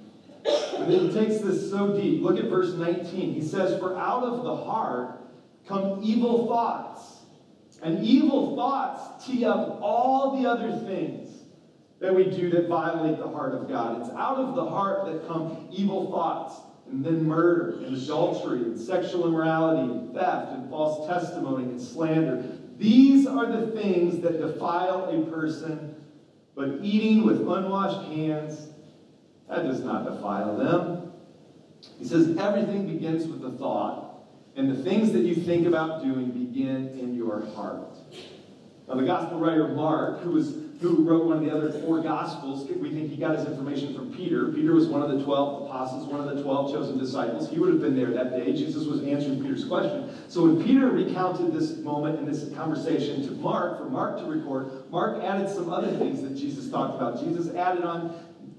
And 0.76 0.92
then 0.92 1.00
he 1.00 1.12
takes 1.12 1.38
this 1.38 1.68
so 1.70 1.96
deep. 2.00 2.22
Look 2.22 2.38
at 2.38 2.44
verse 2.44 2.74
19. 2.74 3.34
He 3.34 3.42
says, 3.42 3.80
For 3.80 3.98
out 3.98 4.22
of 4.22 4.44
the 4.44 4.56
heart 4.56 5.18
come 5.66 6.00
evil 6.04 6.46
thoughts 6.46 7.15
and 7.82 8.04
evil 8.04 8.56
thoughts 8.56 9.26
tee 9.26 9.44
up 9.44 9.78
all 9.80 10.40
the 10.40 10.48
other 10.48 10.76
things 10.86 11.44
that 11.98 12.14
we 12.14 12.24
do 12.24 12.50
that 12.50 12.68
violate 12.68 13.18
the 13.18 13.28
heart 13.28 13.54
of 13.54 13.68
God. 13.68 14.00
It's 14.00 14.10
out 14.10 14.36
of 14.36 14.54
the 14.54 14.64
heart 14.64 15.06
that 15.06 15.26
come 15.26 15.68
evil 15.70 16.10
thoughts, 16.10 16.60
and 16.88 17.04
then 17.04 17.26
murder, 17.26 17.82
and 17.84 17.96
adultery, 17.96 18.62
and 18.62 18.78
sexual 18.78 19.26
immorality, 19.26 19.90
and 19.90 20.14
theft, 20.14 20.52
and 20.52 20.70
false 20.70 21.06
testimony, 21.06 21.64
and 21.64 21.80
slander. 21.80 22.58
These 22.78 23.26
are 23.26 23.46
the 23.46 23.68
things 23.68 24.20
that 24.20 24.38
defile 24.38 25.08
a 25.08 25.30
person, 25.30 25.94
but 26.54 26.78
eating 26.82 27.24
with 27.24 27.40
unwashed 27.40 28.06
hands, 28.08 28.68
that 29.48 29.64
does 29.64 29.82
not 29.82 30.04
defile 30.04 30.56
them. 30.56 31.10
He 31.98 32.04
says 32.04 32.36
everything 32.36 32.86
begins 32.86 33.26
with 33.26 33.40
the 33.40 33.50
thought. 33.50 34.05
And 34.56 34.70
the 34.70 34.82
things 34.82 35.12
that 35.12 35.20
you 35.20 35.34
think 35.34 35.66
about 35.66 36.02
doing 36.02 36.30
begin 36.30 36.98
in 36.98 37.14
your 37.14 37.44
heart. 37.54 37.88
Now, 38.88 38.94
the 38.94 39.04
gospel 39.04 39.38
writer 39.38 39.68
Mark, 39.68 40.20
who 40.20 40.30
was 40.30 40.54
who 40.80 41.04
wrote 41.04 41.24
one 41.24 41.38
of 41.38 41.44
the 41.44 41.50
other 41.50 41.72
four 41.80 42.02
gospels, 42.02 42.68
we 42.68 42.90
think 42.90 43.10
he 43.10 43.16
got 43.16 43.36
his 43.36 43.46
information 43.46 43.94
from 43.94 44.12
Peter. 44.12 44.48
Peter 44.48 44.74
was 44.74 44.86
one 44.86 45.02
of 45.02 45.08
the 45.08 45.24
12 45.24 45.66
apostles, 45.66 46.06
one 46.06 46.26
of 46.26 46.36
the 46.36 46.42
12 46.42 46.72
chosen 46.72 46.98
disciples. 46.98 47.50
He 47.50 47.58
would 47.58 47.72
have 47.72 47.80
been 47.80 47.96
there 47.96 48.10
that 48.10 48.30
day. 48.30 48.52
Jesus 48.52 48.86
was 48.86 49.02
answering 49.02 49.40
Peter's 49.40 49.64
question. 49.64 50.14
So 50.28 50.42
when 50.42 50.62
Peter 50.62 50.90
recounted 50.90 51.52
this 51.54 51.78
moment 51.78 52.18
and 52.18 52.28
this 52.28 52.54
conversation 52.54 53.26
to 53.26 53.30
Mark, 53.32 53.78
for 53.78 53.88
Mark 53.88 54.18
to 54.18 54.26
record, 54.26 54.90
Mark 54.90 55.22
added 55.24 55.48
some 55.48 55.72
other 55.72 55.96
things 55.96 56.20
that 56.22 56.36
Jesus 56.36 56.70
talked 56.70 56.96
about. 56.96 57.24
Jesus 57.24 57.54
added 57.54 57.82
on 57.82 58.14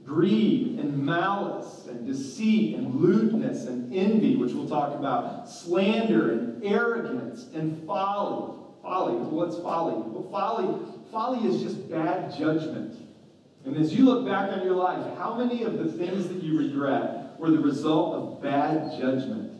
greed 0.07 0.79
and 0.79 1.05
malice 1.05 1.85
and 1.87 2.07
deceit 2.07 2.75
and 2.75 2.95
lewdness 2.95 3.65
and 3.65 3.93
envy, 3.93 4.37
which 4.37 4.53
we'll 4.53 4.67
talk 4.67 4.97
about, 4.97 5.49
slander 5.49 6.31
and 6.31 6.63
arrogance 6.63 7.47
and 7.53 7.85
folly. 7.85 8.57
Folly, 8.81 9.15
what's 9.15 9.57
folly? 9.57 9.95
Well, 9.95 10.31
folly, 10.31 10.79
folly 11.11 11.45
is 11.47 11.61
just 11.61 11.91
bad 11.91 12.33
judgment. 12.37 12.95
And 13.65 13.75
as 13.75 13.93
you 13.93 14.05
look 14.05 14.25
back 14.25 14.49
on 14.53 14.65
your 14.65 14.75
life, 14.75 15.17
how 15.17 15.35
many 15.35 15.63
of 15.63 15.77
the 15.77 15.91
things 15.91 16.29
that 16.29 16.41
you 16.41 16.57
regret 16.57 17.37
were 17.37 17.51
the 17.51 17.59
result 17.59 18.15
of 18.15 18.41
bad 18.41 18.97
judgment? 18.97 19.51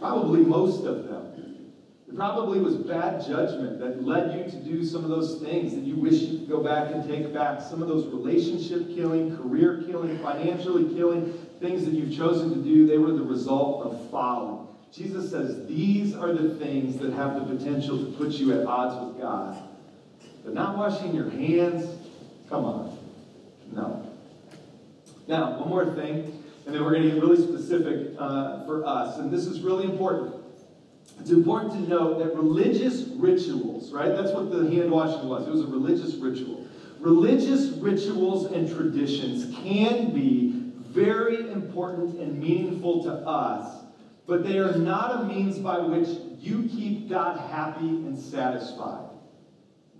Probably 0.00 0.40
most 0.40 0.86
of 0.86 1.04
them. 1.04 1.53
Probably 2.16 2.60
was 2.60 2.76
bad 2.76 3.26
judgment 3.26 3.80
that 3.80 4.04
led 4.04 4.38
you 4.38 4.50
to 4.50 4.56
do 4.64 4.84
some 4.84 5.02
of 5.02 5.10
those 5.10 5.42
things 5.42 5.74
that 5.74 5.80
you 5.80 5.96
wish 5.96 6.14
you 6.14 6.38
could 6.38 6.48
go 6.48 6.62
back 6.62 6.92
and 6.94 7.08
take 7.08 7.34
back. 7.34 7.60
Some 7.60 7.82
of 7.82 7.88
those 7.88 8.06
relationship 8.06 8.94
killing, 8.94 9.36
career 9.36 9.82
killing, 9.86 10.18
financially 10.18 10.94
killing, 10.94 11.32
things 11.60 11.84
that 11.84 11.92
you've 11.92 12.16
chosen 12.16 12.50
to 12.50 12.62
do, 12.62 12.86
they 12.86 12.98
were 12.98 13.12
the 13.12 13.22
result 13.22 13.86
of 13.86 14.10
folly. 14.10 14.64
Jesus 14.92 15.28
says 15.28 15.66
these 15.66 16.14
are 16.14 16.32
the 16.32 16.54
things 16.54 16.98
that 16.98 17.12
have 17.14 17.34
the 17.34 17.56
potential 17.56 17.98
to 17.98 18.12
put 18.12 18.30
you 18.32 18.60
at 18.60 18.64
odds 18.64 19.04
with 19.04 19.20
God. 19.20 19.60
But 20.44 20.54
not 20.54 20.76
washing 20.76 21.14
your 21.14 21.30
hands, 21.30 21.88
come 22.48 22.64
on. 22.64 22.98
No. 23.72 24.08
Now, 25.26 25.58
one 25.58 25.68
more 25.68 25.94
thing, 25.94 26.44
and 26.64 26.74
then 26.74 26.84
we're 26.84 26.92
going 26.92 27.02
to 27.02 27.10
get 27.10 27.20
really 27.20 27.42
specific 27.42 28.14
uh, 28.18 28.64
for 28.66 28.86
us. 28.86 29.18
And 29.18 29.32
this 29.32 29.46
is 29.46 29.62
really 29.62 29.84
important. 29.84 30.33
It's 31.20 31.30
important 31.30 31.72
to 31.72 31.88
note 31.88 32.18
that 32.18 32.34
religious 32.34 33.08
rituals, 33.16 33.92
right? 33.92 34.08
That's 34.08 34.32
what 34.32 34.50
the 34.50 34.70
hand 34.70 34.90
washing 34.90 35.28
was. 35.28 35.46
It 35.46 35.50
was 35.50 35.62
a 35.62 35.66
religious 35.66 36.14
ritual. 36.16 36.66
Religious 37.00 37.68
rituals 37.78 38.52
and 38.52 38.68
traditions 38.68 39.54
can 39.62 40.12
be 40.12 40.72
very 40.90 41.50
important 41.50 42.20
and 42.20 42.38
meaningful 42.38 43.02
to 43.04 43.12
us, 43.12 43.84
but 44.26 44.44
they 44.44 44.58
are 44.58 44.76
not 44.76 45.22
a 45.22 45.24
means 45.24 45.58
by 45.58 45.78
which 45.78 46.08
you 46.38 46.68
keep 46.68 47.08
God 47.08 47.38
happy 47.50 47.86
and 47.86 48.18
satisfied. 48.18 49.13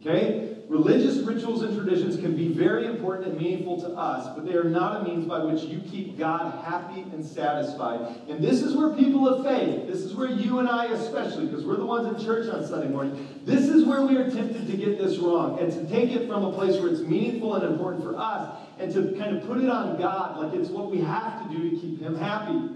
Okay? 0.04 0.50
Religious 0.68 1.18
rituals 1.18 1.62
and 1.62 1.76
traditions 1.76 2.16
can 2.16 2.34
be 2.34 2.48
very 2.48 2.86
important 2.86 3.28
and 3.28 3.38
meaningful 3.38 3.80
to 3.82 3.88
us, 3.88 4.34
but 4.34 4.46
they 4.46 4.54
are 4.54 4.64
not 4.64 5.02
a 5.02 5.04
means 5.04 5.26
by 5.26 5.38
which 5.38 5.62
you 5.62 5.78
keep 5.80 6.18
God 6.18 6.64
happy 6.64 7.02
and 7.02 7.24
satisfied. 7.24 8.16
And 8.28 8.42
this 8.42 8.62
is 8.62 8.74
where 8.74 8.94
people 8.94 9.28
of 9.28 9.44
faith, 9.44 9.86
this 9.86 10.00
is 10.00 10.14
where 10.14 10.28
you 10.28 10.60
and 10.60 10.68
I 10.68 10.86
especially, 10.86 11.46
because 11.46 11.66
we're 11.66 11.76
the 11.76 11.84
ones 11.84 12.08
in 12.08 12.26
church 12.26 12.48
on 12.48 12.66
Sunday 12.66 12.88
morning, 12.88 13.42
this 13.44 13.68
is 13.68 13.84
where 13.84 14.02
we 14.02 14.16
are 14.16 14.30
tempted 14.30 14.66
to 14.66 14.76
get 14.76 14.96
this 14.96 15.18
wrong 15.18 15.58
and 15.58 15.70
to 15.70 15.86
take 15.86 16.12
it 16.12 16.26
from 16.26 16.44
a 16.44 16.52
place 16.52 16.80
where 16.80 16.90
it's 16.90 17.02
meaningful 17.02 17.54
and 17.54 17.64
important 17.64 18.02
for 18.02 18.16
us 18.16 18.58
and 18.78 18.92
to 18.94 19.14
kind 19.18 19.36
of 19.36 19.46
put 19.46 19.58
it 19.58 19.68
on 19.68 19.98
God 19.98 20.42
like 20.42 20.54
it's 20.54 20.70
what 20.70 20.90
we 20.90 21.00
have 21.00 21.46
to 21.46 21.56
do 21.56 21.70
to 21.70 21.76
keep 21.76 22.00
Him 22.00 22.16
happy. 22.16 22.70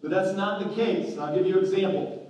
But 0.00 0.10
that's 0.10 0.34
not 0.34 0.66
the 0.66 0.74
case. 0.74 1.18
I'll 1.18 1.34
give 1.34 1.46
you 1.46 1.58
an 1.58 1.64
example. 1.64 2.23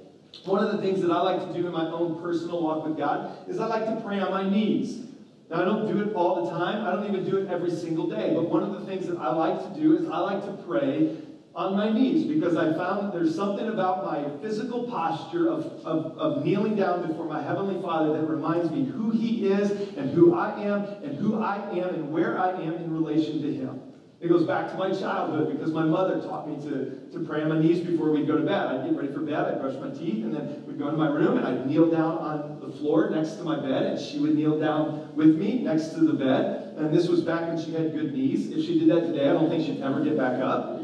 One 0.44 0.62
of 0.64 0.73
the 0.73 0.79
things 0.79 1.01
that 1.03 1.11
I 1.11 1.20
like 1.20 1.47
to 1.47 1.59
do 1.59 1.66
in 1.66 1.73
my 1.73 1.90
own 1.90 2.20
personal 2.20 2.62
walk 2.62 2.87
with 2.87 2.97
God 2.97 3.49
is 3.49 3.61
I 3.61 3.66
like 3.66 3.87
to 3.87 4.01
pray 4.03 4.20
on 4.20 4.31
my 4.31 4.49
knees. 4.49 5.07
Now, 5.51 5.61
I 5.61 5.64
don't 5.64 5.87
do 5.87 6.03
it 6.03 6.14
all 6.14 6.44
the 6.44 6.51
time. 6.51 6.87
I 6.87 6.92
don't 6.92 7.07
even 7.07 7.25
do 7.25 7.37
it 7.37 7.49
every 7.49 7.70
single 7.70 8.09
day. 8.09 8.35
But 8.35 8.49
one 8.49 8.62
of 8.62 8.73
the 8.73 8.87
things 8.87 9.07
that 9.09 9.18
I 9.18 9.35
like 9.35 9.61
to 9.75 9.81
do 9.81 9.97
is 9.97 10.09
I 10.09 10.18
like 10.18 10.42
to 10.44 10.53
pray 10.64 11.18
on 11.55 11.77
my 11.77 11.92
knees 11.92 12.25
because 12.27 12.57
I 12.57 12.73
found 12.75 13.07
that 13.07 13.12
there's 13.12 13.35
something 13.35 13.68
about 13.68 14.05
my 14.05 14.29
physical 14.40 14.88
posture 14.88 15.49
of, 15.49 15.64
of, 15.85 16.18
of 16.18 16.44
kneeling 16.44 16.75
down 16.75 17.07
before 17.07 17.27
my 17.27 17.40
Heavenly 17.40 17.81
Father 17.81 18.12
that 18.18 18.27
reminds 18.27 18.70
me 18.70 18.85
who 18.85 19.11
He 19.11 19.47
is 19.47 19.70
and 19.97 20.11
who 20.11 20.35
I 20.35 20.59
am 20.61 20.83
and 21.05 21.16
who 21.16 21.37
I 21.37 21.57
am 21.79 21.94
and 21.94 22.11
where 22.11 22.38
I 22.38 22.51
am 22.51 22.75
in 22.75 22.92
relation 22.92 23.40
to 23.42 23.53
Him. 23.53 23.81
It 24.25 24.31
goes 24.31 24.47
back 24.47 24.71
to 24.71 24.79
my 24.79 24.91
childhood 24.91 25.53
because 25.53 25.75
my 25.75 25.85
mother 25.85 26.19
taught 26.19 26.49
me 26.49 26.57
to, 26.65 26.99
to 27.13 27.25
pray 27.27 27.43
on 27.43 27.51
my 27.51 27.59
knees 27.59 27.81
before 27.81 28.11
we'd 28.11 28.27
go 28.27 28.39
to 28.39 28.43
bed. 28.43 28.69
I'd 28.69 28.87
get 28.87 28.97
ready 28.97 29.13
for 29.13 29.21
bed, 29.21 29.45
I'd 29.45 29.61
brush 29.61 29.79
my 29.79 29.91
teeth, 29.91 30.25
and 30.25 30.35
then 30.35 30.65
we'd 30.67 30.79
go 30.79 30.87
into 30.87 30.97
my 30.97 31.09
room 31.09 31.37
and 31.37 31.47
I'd 31.47 31.67
kneel 31.67 31.91
down 31.91 32.17
on 32.17 32.59
the 32.59 32.73
floor 32.79 33.11
next 33.11 33.33
to 33.33 33.45
my 33.45 33.61
bed, 33.61 33.83
and 33.83 34.01
she 34.01 34.19
would 34.21 34.35
kneel 34.35 34.59
down 34.59 35.15
with 35.15 35.37
me 35.37 35.63
next 35.63 35.89
to 35.89 36.01
the 36.01 36.15
bed. 36.15 36.73
And 36.79 36.91
this 36.91 37.07
was 37.07 37.21
back 37.21 37.49
when 37.49 37.63
she 37.63 37.73
had 37.73 37.93
good 37.93 38.15
knees. 38.15 38.49
If 38.49 38.65
she 38.65 38.79
did 38.79 38.89
that 38.89 39.09
today, 39.09 39.29
I 39.29 39.35
don't 39.35 39.51
think 39.51 39.63
she'd 39.63 39.83
ever 39.83 40.03
get 40.03 40.17
back 40.17 40.41
up. 40.41 40.81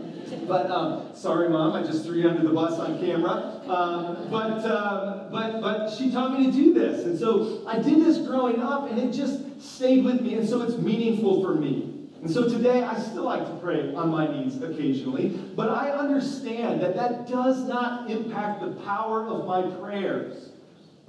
But 0.46 0.70
um, 0.70 1.14
sorry, 1.14 1.48
mom, 1.48 1.74
I 1.74 1.82
just 1.82 2.04
threw 2.04 2.18
you 2.18 2.28
under 2.28 2.46
the 2.46 2.52
bus 2.52 2.78
on 2.78 3.00
camera. 3.00 3.62
Um, 3.66 4.28
but 4.30 4.66
um, 4.66 5.32
but 5.32 5.62
but 5.62 5.88
she 5.88 6.12
taught 6.12 6.38
me 6.38 6.44
to 6.44 6.52
do 6.52 6.74
this, 6.74 7.06
and 7.06 7.18
so 7.18 7.62
I 7.66 7.80
did 7.80 8.04
this 8.04 8.18
growing 8.18 8.60
up, 8.60 8.90
and 8.90 8.98
it 8.98 9.12
just 9.12 9.62
stayed 9.62 10.04
with 10.04 10.20
me, 10.20 10.34
and 10.34 10.46
so 10.46 10.60
it's 10.60 10.76
meaningful 10.76 11.42
for 11.42 11.54
me. 11.54 11.89
And 12.22 12.30
so 12.30 12.48
today, 12.48 12.82
I 12.82 12.98
still 12.98 13.24
like 13.24 13.46
to 13.46 13.56
pray 13.56 13.94
on 13.94 14.10
my 14.10 14.26
knees 14.26 14.60
occasionally, 14.62 15.28
but 15.56 15.70
I 15.70 15.90
understand 15.90 16.82
that 16.82 16.94
that 16.94 17.26
does 17.26 17.64
not 17.66 18.10
impact 18.10 18.60
the 18.60 18.72
power 18.82 19.26
of 19.26 19.46
my 19.46 19.62
prayers. 19.78 20.50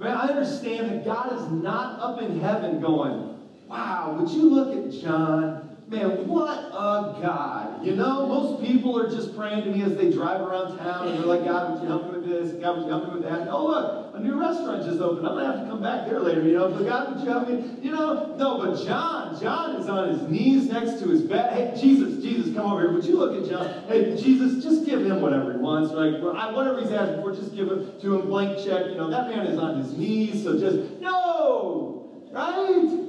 I 0.00 0.28
understand 0.28 0.90
that 0.90 1.04
God 1.04 1.32
is 1.32 1.48
not 1.62 2.00
up 2.00 2.20
in 2.20 2.40
heaven 2.40 2.80
going, 2.80 3.38
wow, 3.68 4.16
would 4.18 4.30
you 4.30 4.48
look 4.50 4.76
at 4.76 4.90
John? 4.90 5.71
Man, 5.88 6.26
what 6.26 6.58
a 6.58 7.20
God. 7.20 7.84
You 7.84 7.96
know, 7.96 8.26
most 8.26 8.62
people 8.64 8.98
are 8.98 9.10
just 9.10 9.36
praying 9.36 9.64
to 9.64 9.70
me 9.70 9.82
as 9.82 9.94
they 9.96 10.10
drive 10.10 10.40
around 10.40 10.78
town 10.78 11.08
and 11.08 11.18
they're 11.18 11.26
like, 11.26 11.44
God, 11.44 11.74
would 11.74 11.82
you 11.82 11.88
help 11.88 12.06
me 12.06 12.18
with 12.18 12.24
this? 12.24 12.52
God, 12.62 12.76
would 12.76 12.84
you 12.84 12.90
help 12.90 13.08
me 13.08 13.14
with 13.14 13.22
that? 13.24 13.48
Oh, 13.48 13.66
look, 13.66 14.14
a 14.14 14.20
new 14.20 14.40
restaurant 14.40 14.84
just 14.84 15.00
opened. 15.00 15.26
I'm 15.26 15.34
going 15.34 15.44
to 15.44 15.52
have 15.52 15.64
to 15.64 15.70
come 15.70 15.82
back 15.82 16.08
there 16.08 16.20
later, 16.20 16.42
you 16.42 16.54
know. 16.54 16.70
But 16.70 16.86
God, 16.86 17.12
would 17.12 17.24
you 17.24 17.30
help 17.30 17.48
me? 17.48 17.78
You 17.82 17.90
know, 17.90 18.34
no, 18.38 18.58
but 18.58 18.82
John, 18.86 19.38
John 19.38 19.76
is 19.76 19.88
on 19.88 20.08
his 20.08 20.22
knees 20.30 20.68
next 20.68 21.00
to 21.00 21.08
his 21.08 21.20
bed. 21.20 21.52
Hey, 21.52 21.78
Jesus, 21.78 22.22
Jesus, 22.22 22.54
come 22.54 22.66
over 22.66 22.80
here. 22.80 22.92
Would 22.92 23.04
you 23.04 23.16
look 23.16 23.42
at 23.42 23.48
John? 23.48 23.66
Hey, 23.86 24.16
Jesus, 24.16 24.62
just 24.62 24.86
give 24.86 25.04
him 25.04 25.20
whatever 25.20 25.52
he 25.52 25.58
wants, 25.58 25.92
right? 25.92 26.22
Whatever 26.22 26.80
he's 26.80 26.92
asking 26.92 27.20
for, 27.22 27.34
just 27.34 27.54
give 27.54 27.68
him 27.68 27.98
to 28.00 28.14
him 28.14 28.28
blank 28.28 28.56
check. 28.64 28.86
You 28.86 28.96
know, 28.96 29.10
that 29.10 29.28
man 29.28 29.46
is 29.46 29.58
on 29.58 29.76
his 29.78 29.92
knees, 29.92 30.42
so 30.42 30.58
just, 30.58 31.00
no, 31.00 32.28
right? 32.30 33.01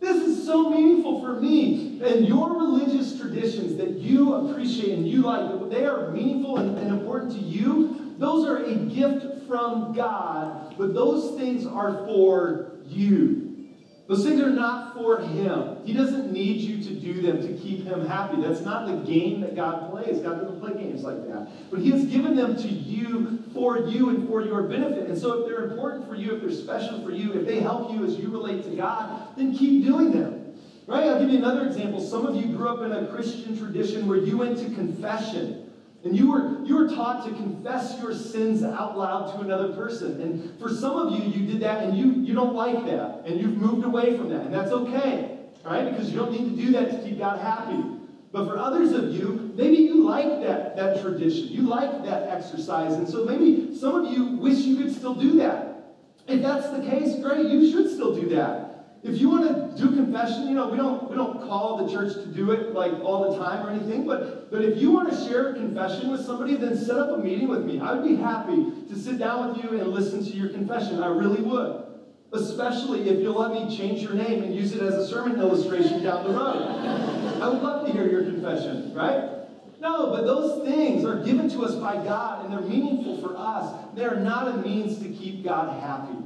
This 0.00 0.16
is 0.22 0.46
so 0.46 0.70
meaningful 0.70 1.20
for 1.20 1.40
me. 1.40 2.00
And 2.02 2.26
your 2.26 2.56
religious 2.56 3.18
traditions 3.18 3.76
that 3.76 3.90
you 3.90 4.34
appreciate 4.34 4.96
and 4.96 5.08
you 5.08 5.22
like, 5.22 5.70
they 5.70 5.84
are 5.84 6.10
meaningful 6.10 6.58
and, 6.58 6.78
and 6.78 6.88
important 6.88 7.32
to 7.32 7.38
you. 7.38 8.14
Those 8.18 8.46
are 8.46 8.64
a 8.64 8.74
gift 8.74 9.46
from 9.46 9.92
God, 9.94 10.74
but 10.78 10.94
those 10.94 11.38
things 11.38 11.66
are 11.66 12.04
for 12.06 12.72
you. 12.86 13.68
Those 14.08 14.24
things 14.24 14.40
are 14.40 14.50
not 14.50 14.94
for 14.94 15.20
him. 15.20 15.77
He 15.88 15.94
doesn't 15.94 16.30
need 16.30 16.60
you 16.60 16.84
to 16.84 16.90
do 17.00 17.22
them 17.22 17.40
to 17.40 17.48
keep 17.62 17.86
him 17.86 18.06
happy. 18.06 18.42
That's 18.42 18.60
not 18.60 18.86
the 18.86 19.10
game 19.10 19.40
that 19.40 19.56
God 19.56 19.90
plays. 19.90 20.18
God 20.18 20.38
doesn't 20.38 20.60
play 20.60 20.74
games 20.74 21.02
like 21.02 21.26
that. 21.28 21.48
But 21.70 21.80
he 21.80 21.90
has 21.92 22.04
given 22.04 22.36
them 22.36 22.56
to 22.56 22.68
you 22.68 23.42
for 23.54 23.78
you 23.78 24.10
and 24.10 24.28
for 24.28 24.42
your 24.42 24.64
benefit. 24.64 25.08
And 25.08 25.16
so 25.16 25.40
if 25.40 25.46
they're 25.46 25.64
important 25.64 26.06
for 26.06 26.14
you, 26.14 26.34
if 26.34 26.42
they're 26.42 26.52
special 26.52 27.02
for 27.02 27.10
you, 27.10 27.32
if 27.32 27.46
they 27.46 27.60
help 27.60 27.90
you 27.90 28.04
as 28.04 28.16
you 28.16 28.28
relate 28.28 28.64
to 28.64 28.76
God, 28.76 29.34
then 29.38 29.56
keep 29.56 29.86
doing 29.86 30.10
them. 30.10 30.58
Right? 30.86 31.04
I'll 31.04 31.18
give 31.18 31.30
you 31.30 31.38
another 31.38 31.66
example. 31.66 32.02
Some 32.02 32.26
of 32.26 32.36
you 32.36 32.54
grew 32.54 32.68
up 32.68 32.82
in 32.82 32.92
a 32.92 33.06
Christian 33.06 33.56
tradition 33.56 34.06
where 34.06 34.18
you 34.18 34.36
went 34.36 34.58
to 34.58 34.66
confession. 34.74 35.70
And 36.04 36.14
you 36.14 36.30
were, 36.30 36.62
you 36.66 36.76
were 36.76 36.88
taught 36.88 37.24
to 37.24 37.30
confess 37.30 37.98
your 38.02 38.12
sins 38.12 38.62
out 38.62 38.98
loud 38.98 39.32
to 39.32 39.40
another 39.40 39.72
person. 39.72 40.20
And 40.20 40.60
for 40.60 40.68
some 40.68 40.96
of 40.96 41.18
you, 41.18 41.30
you 41.30 41.46
did 41.46 41.62
that 41.62 41.82
and 41.82 41.96
you, 41.96 42.12
you 42.26 42.34
don't 42.34 42.54
like 42.54 42.84
that. 42.84 43.22
And 43.24 43.40
you've 43.40 43.56
moved 43.56 43.86
away 43.86 44.18
from 44.18 44.28
that. 44.28 44.42
And 44.42 44.52
that's 44.52 44.70
okay, 44.70 45.37
right? 45.68 45.90
Because 45.90 46.10
you 46.10 46.18
don't 46.18 46.32
need 46.32 46.56
to 46.56 46.62
do 46.62 46.72
that 46.72 46.90
to 46.90 47.08
keep 47.08 47.18
God 47.18 47.40
happy. 47.40 47.82
But 48.30 48.46
for 48.46 48.58
others 48.58 48.92
of 48.92 49.14
you, 49.14 49.52
maybe 49.54 49.76
you 49.76 50.04
like 50.04 50.42
that, 50.42 50.76
that 50.76 51.00
tradition. 51.00 51.48
You 51.48 51.62
like 51.62 52.04
that 52.04 52.28
exercise. 52.28 52.94
And 52.94 53.08
so 53.08 53.24
maybe 53.24 53.74
some 53.74 54.04
of 54.04 54.12
you 54.12 54.36
wish 54.36 54.58
you 54.58 54.76
could 54.76 54.94
still 54.94 55.14
do 55.14 55.38
that. 55.38 55.94
If 56.26 56.42
that's 56.42 56.68
the 56.70 56.80
case, 56.80 57.18
great, 57.22 57.46
you 57.46 57.70
should 57.70 57.90
still 57.90 58.14
do 58.14 58.28
that. 58.30 58.68
If 59.02 59.18
you 59.20 59.30
want 59.30 59.76
to 59.76 59.80
do 59.80 59.94
confession, 59.94 60.48
you 60.48 60.54
know, 60.54 60.68
we 60.68 60.76
don't 60.76 61.08
we 61.08 61.16
don't 61.16 61.40
call 61.48 61.86
the 61.86 61.92
church 61.92 62.14
to 62.14 62.26
do 62.26 62.50
it 62.50 62.74
like 62.74 62.92
all 63.00 63.30
the 63.30 63.38
time 63.38 63.64
or 63.64 63.70
anything, 63.70 64.04
but 64.04 64.50
but 64.50 64.64
if 64.64 64.78
you 64.78 64.90
want 64.90 65.08
to 65.10 65.16
share 65.24 65.50
a 65.50 65.54
confession 65.54 66.10
with 66.10 66.26
somebody, 66.26 66.56
then 66.56 66.76
set 66.76 66.96
up 66.96 67.16
a 67.16 67.18
meeting 67.18 67.48
with 67.48 67.64
me. 67.64 67.78
I 67.78 67.94
would 67.94 68.06
be 68.06 68.16
happy 68.16 68.72
to 68.88 68.98
sit 68.98 69.18
down 69.18 69.48
with 69.48 69.64
you 69.64 69.78
and 69.78 69.88
listen 69.88 70.24
to 70.24 70.30
your 70.30 70.48
confession. 70.48 71.00
I 71.00 71.06
really 71.06 71.40
would. 71.40 71.87
Especially 72.32 73.08
if 73.08 73.20
you'll 73.20 73.38
let 73.38 73.52
me 73.52 73.74
change 73.74 74.02
your 74.02 74.12
name 74.12 74.42
and 74.42 74.54
use 74.54 74.72
it 74.72 74.82
as 74.82 74.94
a 74.94 75.06
sermon 75.06 75.40
illustration 75.40 76.02
down 76.02 76.24
the 76.24 76.30
road. 76.30 77.40
I 77.40 77.48
would 77.48 77.62
love 77.62 77.86
to 77.86 77.92
hear 77.92 78.06
your 78.08 78.22
confession, 78.24 78.92
right? 78.94 79.38
No, 79.80 80.10
but 80.10 80.26
those 80.26 80.66
things 80.66 81.04
are 81.04 81.22
given 81.22 81.48
to 81.50 81.62
us 81.62 81.74
by 81.76 81.94
God 81.94 82.44
and 82.44 82.52
they're 82.52 82.68
meaningful 82.68 83.20
for 83.22 83.34
us. 83.36 83.86
They 83.94 84.04
are 84.04 84.16
not 84.16 84.48
a 84.48 84.58
means 84.58 84.98
to 84.98 85.08
keep 85.08 85.44
God 85.44 85.80
happy. 85.80 86.18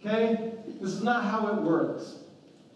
Okay? 0.00 0.52
This 0.80 0.92
is 0.92 1.02
not 1.02 1.24
how 1.24 1.48
it 1.48 1.62
works. 1.62 2.18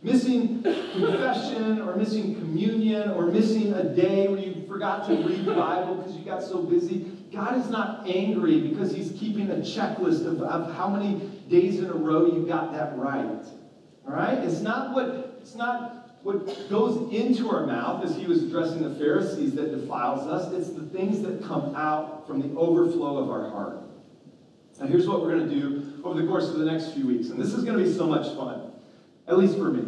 Missing 0.03 0.63
confession 0.63 1.81
or 1.81 1.95
missing 1.95 2.35
communion 2.35 3.11
or 3.13 3.27
missing 3.27 3.73
a 3.73 3.85
day 3.85 4.27
where 4.27 4.41
you 4.41 4.67
forgot 4.67 5.07
to 5.07 5.15
read 5.15 5.45
the 5.45 5.55
Bible 5.55 5.95
because 5.95 6.17
you 6.17 6.25
got 6.25 6.43
so 6.43 6.63
busy. 6.63 7.12
God 7.33 7.57
is 7.57 7.71
not 7.71 8.09
angry 8.09 8.61
because 8.69 8.95
He's 8.95 9.13
keeping 9.19 9.51
a 9.51 9.57
checklist 9.57 10.27
of, 10.27 10.43
of 10.43 10.75
how 10.75 10.89
many 10.89 11.19
days 11.49 11.79
in 11.79 11.87
a 11.87 11.95
row 11.95 12.27
you 12.27 12.47
got 12.47 12.73
that 12.73 12.97
right. 12.99 13.45
All 14.07 14.13
right? 14.13 14.39
It's 14.39 14.61
not 14.61 14.95
what 14.95 15.39
it's 15.41 15.55
not 15.55 16.03
what 16.23 16.71
goes 16.71 17.13
into 17.13 17.51
our 17.51 17.67
mouth 17.67 18.05
as 18.05 18.17
he 18.17 18.27
was 18.27 18.45
addressing 18.45 18.83
the 18.83 18.95
Pharisees 18.95 19.55
that 19.57 19.77
defiles 19.77 20.27
us. 20.29 20.53
It's 20.53 20.71
the 20.71 20.87
things 20.87 21.21
that 21.23 21.43
come 21.45 21.75
out 21.75 22.27
from 22.29 22.41
the 22.41 22.57
overflow 22.57 23.19
of 23.19 23.29
our 23.29 23.51
heart. 23.51 23.79
Now, 24.79 24.87
here's 24.87 25.09
what 25.09 25.21
we're 25.21 25.37
going 25.37 25.49
to 25.49 25.55
do 25.55 26.01
over 26.05 26.21
the 26.21 26.27
course 26.27 26.49
of 26.49 26.59
the 26.59 26.65
next 26.65 26.93
few 26.93 27.07
weeks. 27.07 27.29
And 27.29 27.41
this 27.41 27.53
is 27.53 27.65
going 27.65 27.77
to 27.77 27.85
be 27.85 27.93
so 27.93 28.07
much 28.07 28.35
fun, 28.37 28.71
at 29.27 29.37
least 29.37 29.57
for 29.57 29.71
me. 29.73 29.81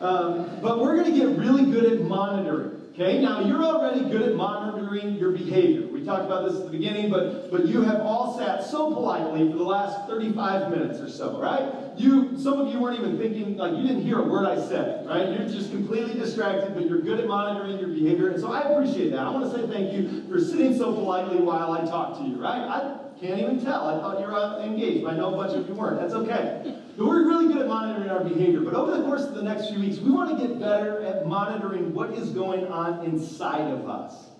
Um, 0.00 0.60
but 0.62 0.80
we're 0.80 0.96
going 0.96 1.12
to 1.12 1.18
get 1.18 1.36
really 1.36 1.70
good 1.70 1.92
at 1.92 2.00
monitoring. 2.00 2.80
Okay, 2.94 3.20
now 3.20 3.40
you're 3.40 3.62
already 3.62 4.00
good 4.00 4.22
at 4.22 4.34
monitoring 4.34 5.14
your 5.14 5.30
behavior. 5.30 5.91
We 6.02 6.08
talked 6.08 6.24
about 6.24 6.48
this 6.48 6.58
at 6.58 6.64
the 6.64 6.70
beginning, 6.70 7.10
but 7.10 7.48
but 7.52 7.66
you 7.66 7.82
have 7.82 8.00
all 8.00 8.36
sat 8.36 8.64
so 8.64 8.92
politely 8.92 9.48
for 9.48 9.56
the 9.56 9.62
last 9.62 10.08
35 10.08 10.68
minutes 10.70 10.98
or 10.98 11.08
so, 11.08 11.40
right? 11.40 11.96
You 11.96 12.36
some 12.36 12.60
of 12.60 12.72
you 12.72 12.80
weren't 12.80 12.98
even 12.98 13.16
thinking, 13.18 13.56
like 13.56 13.76
you 13.76 13.82
didn't 13.82 14.02
hear 14.02 14.18
a 14.18 14.24
word 14.24 14.44
I 14.44 14.56
said, 14.56 15.06
right? 15.06 15.28
You're 15.28 15.48
just 15.48 15.70
completely 15.70 16.14
distracted, 16.14 16.74
but 16.74 16.88
you're 16.88 17.02
good 17.02 17.20
at 17.20 17.28
monitoring 17.28 17.78
your 17.78 17.90
behavior. 17.90 18.30
And 18.30 18.40
so 18.40 18.50
I 18.50 18.62
appreciate 18.62 19.10
that. 19.12 19.20
I 19.20 19.30
want 19.30 19.44
to 19.44 19.56
say 19.56 19.64
thank 19.72 19.92
you 19.92 20.26
for 20.28 20.40
sitting 20.40 20.76
so 20.76 20.92
politely 20.92 21.36
while 21.36 21.70
I 21.70 21.82
talk 21.82 22.18
to 22.18 22.24
you, 22.24 22.34
right? 22.34 22.58
I 22.58 22.98
can't 23.20 23.38
even 23.38 23.64
tell. 23.64 23.88
I 23.88 24.00
thought 24.00 24.18
you 24.18 24.26
were 24.26 24.60
engaged. 24.60 25.04
But 25.04 25.14
I 25.14 25.16
know 25.18 25.34
a 25.34 25.36
bunch 25.36 25.56
of 25.56 25.68
you 25.68 25.74
weren't. 25.74 26.00
That's 26.00 26.14
okay. 26.14 26.78
But 26.98 27.06
we're 27.06 27.28
really 27.28 27.46
good 27.46 27.62
at 27.62 27.68
monitoring 27.68 28.10
our 28.10 28.24
behavior. 28.24 28.62
But 28.62 28.74
over 28.74 28.96
the 28.96 29.04
course 29.04 29.22
of 29.22 29.36
the 29.36 29.42
next 29.42 29.68
few 29.68 29.78
weeks, 29.78 29.98
we 29.98 30.10
want 30.10 30.36
to 30.36 30.48
get 30.48 30.58
better 30.58 31.00
at 31.04 31.28
monitoring 31.28 31.94
what 31.94 32.10
is 32.10 32.30
going 32.30 32.66
on 32.66 33.06
inside 33.06 33.70
of 33.70 33.88
us. 33.88 34.31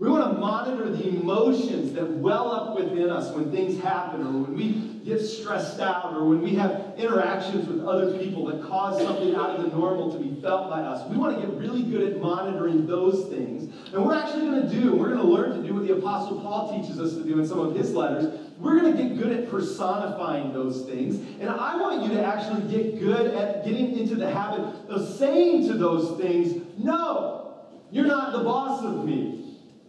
We 0.00 0.08
want 0.08 0.32
to 0.32 0.38
monitor 0.40 0.90
the 0.90 1.08
emotions 1.08 1.92
that 1.92 2.08
well 2.08 2.50
up 2.50 2.76
within 2.76 3.10
us 3.10 3.32
when 3.32 3.52
things 3.52 3.80
happen 3.80 4.26
or 4.26 4.42
when 4.42 4.54
we 4.54 5.00
get 5.04 5.20
stressed 5.20 5.78
out 5.78 6.14
or 6.14 6.24
when 6.24 6.42
we 6.42 6.56
have 6.56 6.94
interactions 6.96 7.68
with 7.68 7.84
other 7.84 8.18
people 8.18 8.46
that 8.46 8.62
cause 8.64 9.00
something 9.00 9.36
out 9.36 9.50
of 9.50 9.62
the 9.62 9.76
normal 9.76 10.10
to 10.10 10.18
be 10.18 10.40
felt 10.40 10.68
by 10.68 10.80
us. 10.80 11.08
We 11.08 11.16
want 11.16 11.40
to 11.40 11.46
get 11.46 11.56
really 11.56 11.82
good 11.82 12.12
at 12.12 12.20
monitoring 12.20 12.86
those 12.86 13.28
things. 13.28 13.72
And 13.92 14.04
we're 14.04 14.14
actually 14.14 14.46
going 14.46 14.62
to 14.62 14.68
do, 14.68 14.96
we're 14.96 15.10
going 15.14 15.20
to 15.20 15.26
learn 15.26 15.62
to 15.62 15.68
do 15.68 15.74
what 15.74 15.86
the 15.86 15.96
Apostle 15.96 16.40
Paul 16.40 16.76
teaches 16.76 16.98
us 16.98 17.14
to 17.14 17.22
do 17.22 17.38
in 17.38 17.46
some 17.46 17.60
of 17.60 17.76
his 17.76 17.94
letters. 17.94 18.40
We're 18.58 18.80
going 18.80 18.96
to 18.96 19.00
get 19.00 19.16
good 19.16 19.30
at 19.30 19.48
personifying 19.48 20.52
those 20.52 20.86
things. 20.86 21.16
And 21.40 21.48
I 21.48 21.76
want 21.76 22.02
you 22.02 22.16
to 22.16 22.24
actually 22.24 22.68
get 22.68 22.98
good 22.98 23.32
at 23.34 23.64
getting 23.64 23.96
into 23.96 24.16
the 24.16 24.28
habit 24.28 24.60
of 24.88 25.16
saying 25.16 25.68
to 25.68 25.74
those 25.74 26.18
things, 26.20 26.60
no, 26.78 27.58
you're 27.92 28.06
not 28.06 28.32
the 28.32 28.42
boss 28.42 28.82
of 28.82 29.04
me. 29.04 29.43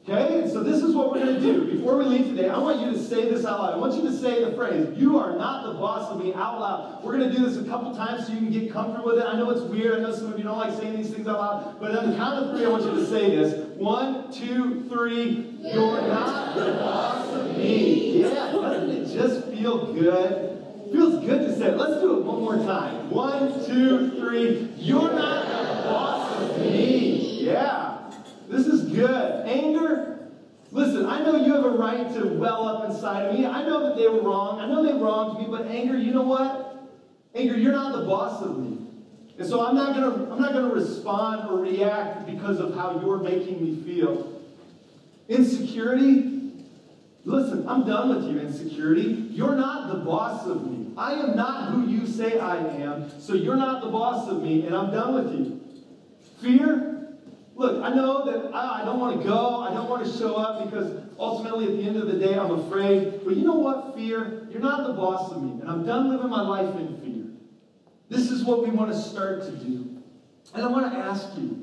Okay? 0.08 0.48
So 0.52 0.62
this 0.62 0.84
is 0.84 0.96
what 0.96 1.12
we're 1.12 1.24
going 1.24 1.36
to 1.36 1.42
do. 1.42 1.76
Before 1.76 1.98
we 1.98 2.06
leave 2.06 2.28
today, 2.28 2.48
I 2.50 2.60
want 2.60 2.80
you 2.80 2.92
to 2.92 3.00
say 3.00 3.28
this 3.28 3.44
out 3.44 3.60
loud. 3.60 3.74
I 3.74 3.78
want 3.78 3.96
you 3.96 4.04
to 4.04 4.16
say 4.16 4.44
the 4.44 4.52
phrase, 4.52 4.96
You 4.96 5.18
are 5.18 5.36
not 5.36 5.66
the 5.66 5.74
boss 5.74 6.12
of 6.12 6.24
me, 6.24 6.32
out 6.34 6.60
loud. 6.60 7.04
We're 7.04 7.18
going 7.18 7.30
to 7.32 7.36
do 7.36 7.44
this 7.44 7.58
a 7.58 7.68
couple 7.68 7.96
times 7.96 8.28
so 8.28 8.34
you 8.34 8.40
can 8.40 8.52
get 8.52 8.72
comfortable 8.72 9.08
with 9.08 9.20
it. 9.20 9.26
I 9.26 9.36
know 9.36 9.50
it's 9.50 9.62
weird. 9.62 9.98
I 9.98 10.02
know 10.04 10.14
some 10.14 10.32
of 10.32 10.38
you 10.38 10.44
don't 10.44 10.58
like 10.58 10.78
saying 10.80 10.96
these 10.96 11.12
things 11.12 11.28
out 11.28 11.40
loud. 11.40 11.80
But 11.80 11.98
on 11.98 12.12
the 12.12 12.18
count 12.18 12.46
of 12.46 12.56
three, 12.56 12.66
I 12.66 12.70
want 12.70 12.84
you 12.84 12.92
to 12.92 13.08
say 13.08 13.36
this. 13.36 13.56
One, 13.78 14.32
two, 14.32 14.88
three. 14.90 15.58
You're 15.62 16.02
not 16.02 16.56
the 16.56 16.72
boss 16.74 17.34
of 17.34 17.58
me. 17.58 18.22
Yeah, 18.22 18.52
doesn't 18.52 18.90
it 18.90 19.12
just 19.12 19.48
feel 19.48 19.92
good? 19.92 20.52
Feels 20.92 21.26
good 21.26 21.48
to 21.48 21.58
say 21.58 21.70
it. 21.70 21.78
Let's 21.78 22.00
do 22.00 22.20
it 22.20 22.24
one 22.24 22.42
more 22.42 22.58
time. 22.58 23.10
One, 23.10 23.66
two, 23.66 24.12
three. 24.20 24.72
You're 24.78 25.12
not 25.14 25.48
the 25.48 25.90
boss 25.90 26.42
of 26.42 26.60
me. 26.60 27.44
Yeah. 27.44 27.85
This 28.56 28.68
is 28.68 28.84
good. 28.90 29.46
Anger, 29.46 30.30
listen, 30.72 31.06
I 31.06 31.22
know 31.24 31.46
you 31.46 31.54
have 31.54 31.66
a 31.66 31.72
right 31.72 32.08
to 32.14 32.26
well 32.26 32.70
up 32.70 32.90
inside 32.90 33.24
of 33.24 33.38
me. 33.38 33.46
I 33.46 33.64
know 33.64 33.86
that 33.86 33.98
they 33.98 34.08
were 34.08 34.22
wrong. 34.22 34.62
I 34.62 34.66
know 34.66 34.82
they 34.82 34.94
wronged 34.94 35.42
me, 35.42 35.48
but 35.50 35.68
anger, 35.68 35.98
you 35.98 36.14
know 36.14 36.24
what? 36.24 36.90
Anger, 37.34 37.58
you're 37.58 37.74
not 37.74 38.00
the 38.00 38.06
boss 38.06 38.42
of 38.42 38.58
me. 38.58 38.78
And 39.38 39.46
so 39.46 39.66
I'm 39.66 39.76
not 39.76 39.94
gonna 39.94 40.32
I'm 40.32 40.40
not 40.40 40.54
gonna 40.54 40.74
respond 40.74 41.50
or 41.50 41.60
react 41.60 42.26
because 42.28 42.62
of 42.62 42.74
how 42.76 43.02
you're 43.02 43.18
making 43.18 43.62
me 43.62 43.84
feel. 43.84 44.42
Insecurity, 45.28 46.54
listen, 47.26 47.68
I'm 47.68 47.86
done 47.86 48.16
with 48.16 48.24
you, 48.32 48.40
insecurity. 48.40 49.28
You're 49.32 49.58
not 49.58 49.90
the 49.92 50.00
boss 50.00 50.48
of 50.48 50.66
me. 50.66 50.94
I 50.96 51.16
am 51.16 51.36
not 51.36 51.74
who 51.74 51.90
you 51.90 52.08
say 52.08 52.40
I 52.40 52.56
am, 52.56 53.20
so 53.20 53.34
you're 53.34 53.58
not 53.58 53.82
the 53.82 53.90
boss 53.90 54.30
of 54.30 54.42
me, 54.42 54.66
and 54.66 54.74
I'm 54.74 54.92
done 54.92 55.14
with 55.14 55.34
you. 55.34 55.62
Fear, 56.42 56.95
Look, 57.56 57.82
I 57.82 57.90
know 57.94 58.26
that 58.26 58.54
I, 58.54 58.84
don't 58.84 59.00
want 59.00 59.22
to 59.22 59.28
go. 59.28 59.62
I 59.62 59.74
don't 59.74 59.90
want 59.90 60.06
to 60.06 60.18
show 60.18 60.36
up 60.36 60.66
because 60.66 61.02
ultimately 61.18 61.66
at 61.66 61.78
the 61.78 61.84
end 61.84 61.96
of 61.96 62.08
the 62.08 62.20
day, 62.20 62.38
I'm 62.38 62.52
afraid. 62.52 63.22
But 63.24 63.38
you 63.38 63.46
know 63.46 63.56
what, 63.56 63.96
fear? 63.96 64.48
You're 64.52 64.62
not 64.62 64.86
the 64.86 64.94
boss 64.94 65.32
of 65.32 65.42
me. 65.42 65.62
And 65.62 65.70
I'm 65.70 65.86
done 65.86 66.10
living 66.10 66.30
my 66.30 66.42
life 66.42 66.76
in 66.76 67.00
fear. 67.00 67.26
This 68.10 68.30
is 68.30 68.44
what 68.44 68.62
we 68.62 68.72
want 68.72 68.92
to 68.92 68.98
start 68.98 69.44
to 69.44 69.52
do. 69.52 70.04
And 70.54 70.64
I 70.64 70.68
want 70.68 70.92
to 70.92 71.00
ask 71.00 71.30
you 71.38 71.62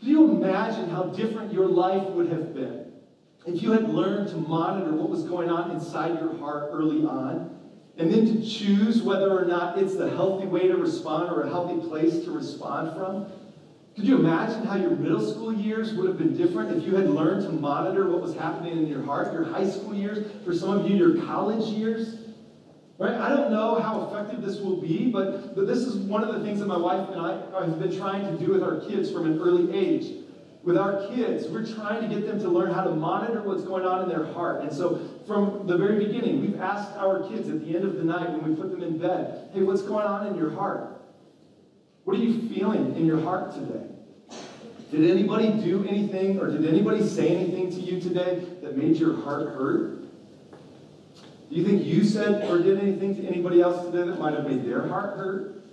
can 0.00 0.08
you 0.08 0.30
imagine 0.30 0.90
how 0.90 1.04
different 1.04 1.52
your 1.52 1.68
life 1.68 2.02
would 2.10 2.30
have 2.30 2.54
been 2.54 2.92
if 3.46 3.62
you 3.62 3.72
had 3.72 3.88
learned 3.88 4.28
to 4.28 4.36
monitor 4.36 4.92
what 4.92 5.08
was 5.08 5.22
going 5.22 5.48
on 5.48 5.70
inside 5.70 6.18
your 6.18 6.36
heart 6.38 6.70
early 6.72 7.04
on? 7.04 7.52
And 7.98 8.12
then 8.12 8.26
to 8.26 8.46
choose 8.46 9.02
whether 9.02 9.30
or 9.30 9.46
not 9.46 9.78
it's 9.78 9.96
the 9.96 10.10
healthy 10.10 10.46
way 10.46 10.68
to 10.68 10.76
respond 10.76 11.30
or 11.30 11.42
a 11.42 11.48
healthy 11.48 11.86
place 11.88 12.24
to 12.24 12.30
respond 12.30 12.94
from? 12.94 13.26
Could 13.96 14.06
you 14.06 14.18
imagine 14.18 14.66
how 14.66 14.76
your 14.76 14.90
middle 14.90 15.26
school 15.26 15.54
years 15.54 15.94
would 15.94 16.06
have 16.06 16.18
been 16.18 16.36
different 16.36 16.76
if 16.76 16.86
you 16.86 16.94
had 16.96 17.08
learned 17.08 17.46
to 17.46 17.48
monitor 17.50 18.10
what 18.10 18.20
was 18.20 18.34
happening 18.34 18.76
in 18.76 18.86
your 18.88 19.02
heart, 19.02 19.32
your 19.32 19.44
high 19.44 19.66
school 19.66 19.94
years, 19.94 20.30
for 20.44 20.54
some 20.54 20.78
of 20.78 20.90
you, 20.90 20.96
your 20.96 21.24
college 21.24 21.64
years? 21.70 22.18
Right? 22.98 23.14
I 23.14 23.30
don't 23.30 23.50
know 23.50 23.80
how 23.80 24.06
effective 24.06 24.42
this 24.42 24.60
will 24.60 24.82
be, 24.82 25.10
but, 25.10 25.54
but 25.54 25.66
this 25.66 25.78
is 25.78 25.96
one 25.96 26.22
of 26.22 26.34
the 26.34 26.40
things 26.44 26.60
that 26.60 26.66
my 26.66 26.76
wife 26.76 27.08
and 27.08 27.18
I 27.18 27.64
have 27.64 27.80
been 27.80 27.96
trying 27.96 28.24
to 28.24 28.44
do 28.44 28.52
with 28.52 28.62
our 28.62 28.80
kids 28.80 29.10
from 29.10 29.24
an 29.24 29.40
early 29.40 29.74
age. 29.74 30.24
With 30.62 30.76
our 30.76 31.08
kids, 31.08 31.48
we're 31.48 31.64
trying 31.64 32.06
to 32.06 32.14
get 32.14 32.26
them 32.26 32.38
to 32.40 32.50
learn 32.50 32.72
how 32.72 32.84
to 32.84 32.90
monitor 32.90 33.40
what's 33.42 33.62
going 33.62 33.86
on 33.86 34.02
in 34.02 34.08
their 34.10 34.30
heart. 34.34 34.60
And 34.60 34.72
so, 34.72 35.00
from 35.26 35.66
the 35.66 35.78
very 35.78 36.04
beginning, 36.04 36.42
we've 36.42 36.60
asked 36.60 36.92
our 36.96 37.26
kids 37.28 37.48
at 37.48 37.64
the 37.64 37.74
end 37.74 37.84
of 37.84 37.96
the 37.96 38.04
night 38.04 38.30
when 38.30 38.50
we 38.50 38.60
put 38.60 38.70
them 38.72 38.82
in 38.82 38.98
bed, 38.98 39.48
hey, 39.54 39.62
what's 39.62 39.82
going 39.82 40.04
on 40.04 40.26
in 40.26 40.34
your 40.36 40.50
heart? 40.50 40.95
What 42.06 42.18
are 42.18 42.22
you 42.22 42.48
feeling 42.48 42.94
in 42.94 43.04
your 43.04 43.20
heart 43.20 43.52
today? 43.52 43.84
Did 44.92 45.10
anybody 45.10 45.48
do 45.60 45.84
anything 45.88 46.38
or 46.38 46.48
did 46.48 46.64
anybody 46.64 47.04
say 47.04 47.34
anything 47.34 47.68
to 47.70 47.80
you 47.80 48.00
today 48.00 48.46
that 48.62 48.76
made 48.76 48.96
your 48.96 49.16
heart 49.22 49.48
hurt? 49.48 50.02
Do 51.50 51.56
you 51.56 51.64
think 51.64 51.84
you 51.84 52.04
said 52.04 52.48
or 52.48 52.62
did 52.62 52.78
anything 52.78 53.16
to 53.16 53.26
anybody 53.26 53.60
else 53.60 53.84
today 53.86 54.08
that 54.08 54.20
might 54.20 54.34
have 54.34 54.48
made 54.48 54.64
their 54.64 54.86
heart 54.86 55.16
hurt? 55.16 55.64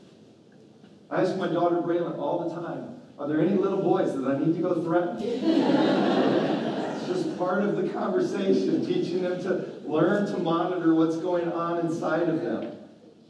I 1.11 1.21
ask 1.21 1.37
my 1.37 1.49
daughter 1.49 1.75
Braylon 1.75 2.17
all 2.17 2.49
the 2.49 2.55
time, 2.55 2.99
are 3.19 3.27
there 3.27 3.39
any 3.39 3.55
little 3.55 3.83
boys 3.83 4.15
that 4.15 4.25
I 4.25 4.35
need 4.39 4.55
to 4.55 4.61
go 4.63 4.81
threaten? 4.81 5.17
it's 5.21 7.05
just 7.05 7.37
part 7.37 7.61
of 7.61 7.75
the 7.75 7.89
conversation, 7.89 8.83
teaching 8.83 9.21
them 9.21 9.39
to 9.43 9.71
learn 9.87 10.25
to 10.33 10.39
monitor 10.39 10.95
what's 10.95 11.17
going 11.17 11.51
on 11.51 11.85
inside 11.85 12.27
of 12.27 12.41
them. 12.41 12.75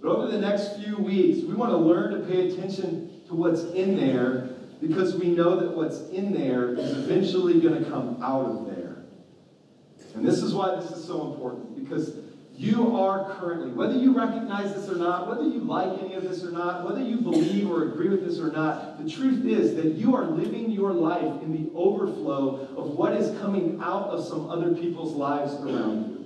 But 0.04 0.18
over 0.18 0.28
the 0.28 0.38
next 0.38 0.82
few 0.82 0.98
weeks, 0.98 1.46
we 1.46 1.54
want 1.54 1.72
to 1.72 1.78
learn 1.78 2.12
to 2.12 2.28
pay 2.28 2.50
attention 2.50 3.22
to 3.28 3.34
what's 3.34 3.62
in 3.62 3.96
there 3.96 4.50
because 4.82 5.16
we 5.16 5.28
know 5.28 5.58
that 5.62 5.72
what's 5.72 6.02
in 6.10 6.34
there 6.34 6.74
is 6.74 6.92
eventually 6.92 7.62
going 7.62 7.82
to 7.82 7.90
come 7.90 8.22
out 8.22 8.46
of 8.46 8.66
there. 8.66 8.98
And 10.14 10.26
this 10.26 10.44
is 10.44 10.54
why 10.54 10.76
this 10.76 10.92
is 10.92 11.06
so 11.06 11.32
important 11.32 11.82
because 11.82 12.18
you 12.54 12.98
are 12.98 13.34
currently, 13.40 13.72
whether 13.72 13.98
you 13.98 14.16
recognize 14.16 14.76
this 14.76 14.90
or 14.90 14.96
not, 14.96 15.30
whether 15.30 15.44
you 15.44 15.60
like 15.60 15.98
any 16.04 16.16
of 16.16 16.24
this 16.24 16.44
or 16.44 16.52
not, 16.52 16.84
whether 16.84 17.02
you 17.02 17.22
believe 17.22 17.72
or 17.72 17.84
agree 17.84 18.10
with 18.10 18.26
this 18.26 18.40
or 18.40 18.52
not, 18.52 19.02
the 19.02 19.10
truth 19.10 19.46
is 19.46 19.74
that 19.76 19.94
you 19.94 20.16
are 20.16 20.26
living 20.26 20.70
your 20.70 20.92
life 20.92 21.42
in 21.42 21.54
the 21.54 21.72
overflow 21.74 22.68
of 22.76 22.92
what 22.92 23.14
is 23.14 23.40
coming 23.40 23.80
out 23.82 24.10
of 24.10 24.24
some 24.28 24.50
other 24.50 24.76
people's 24.76 25.14
lives 25.14 25.54
around 25.54 26.10
you. 26.10 26.26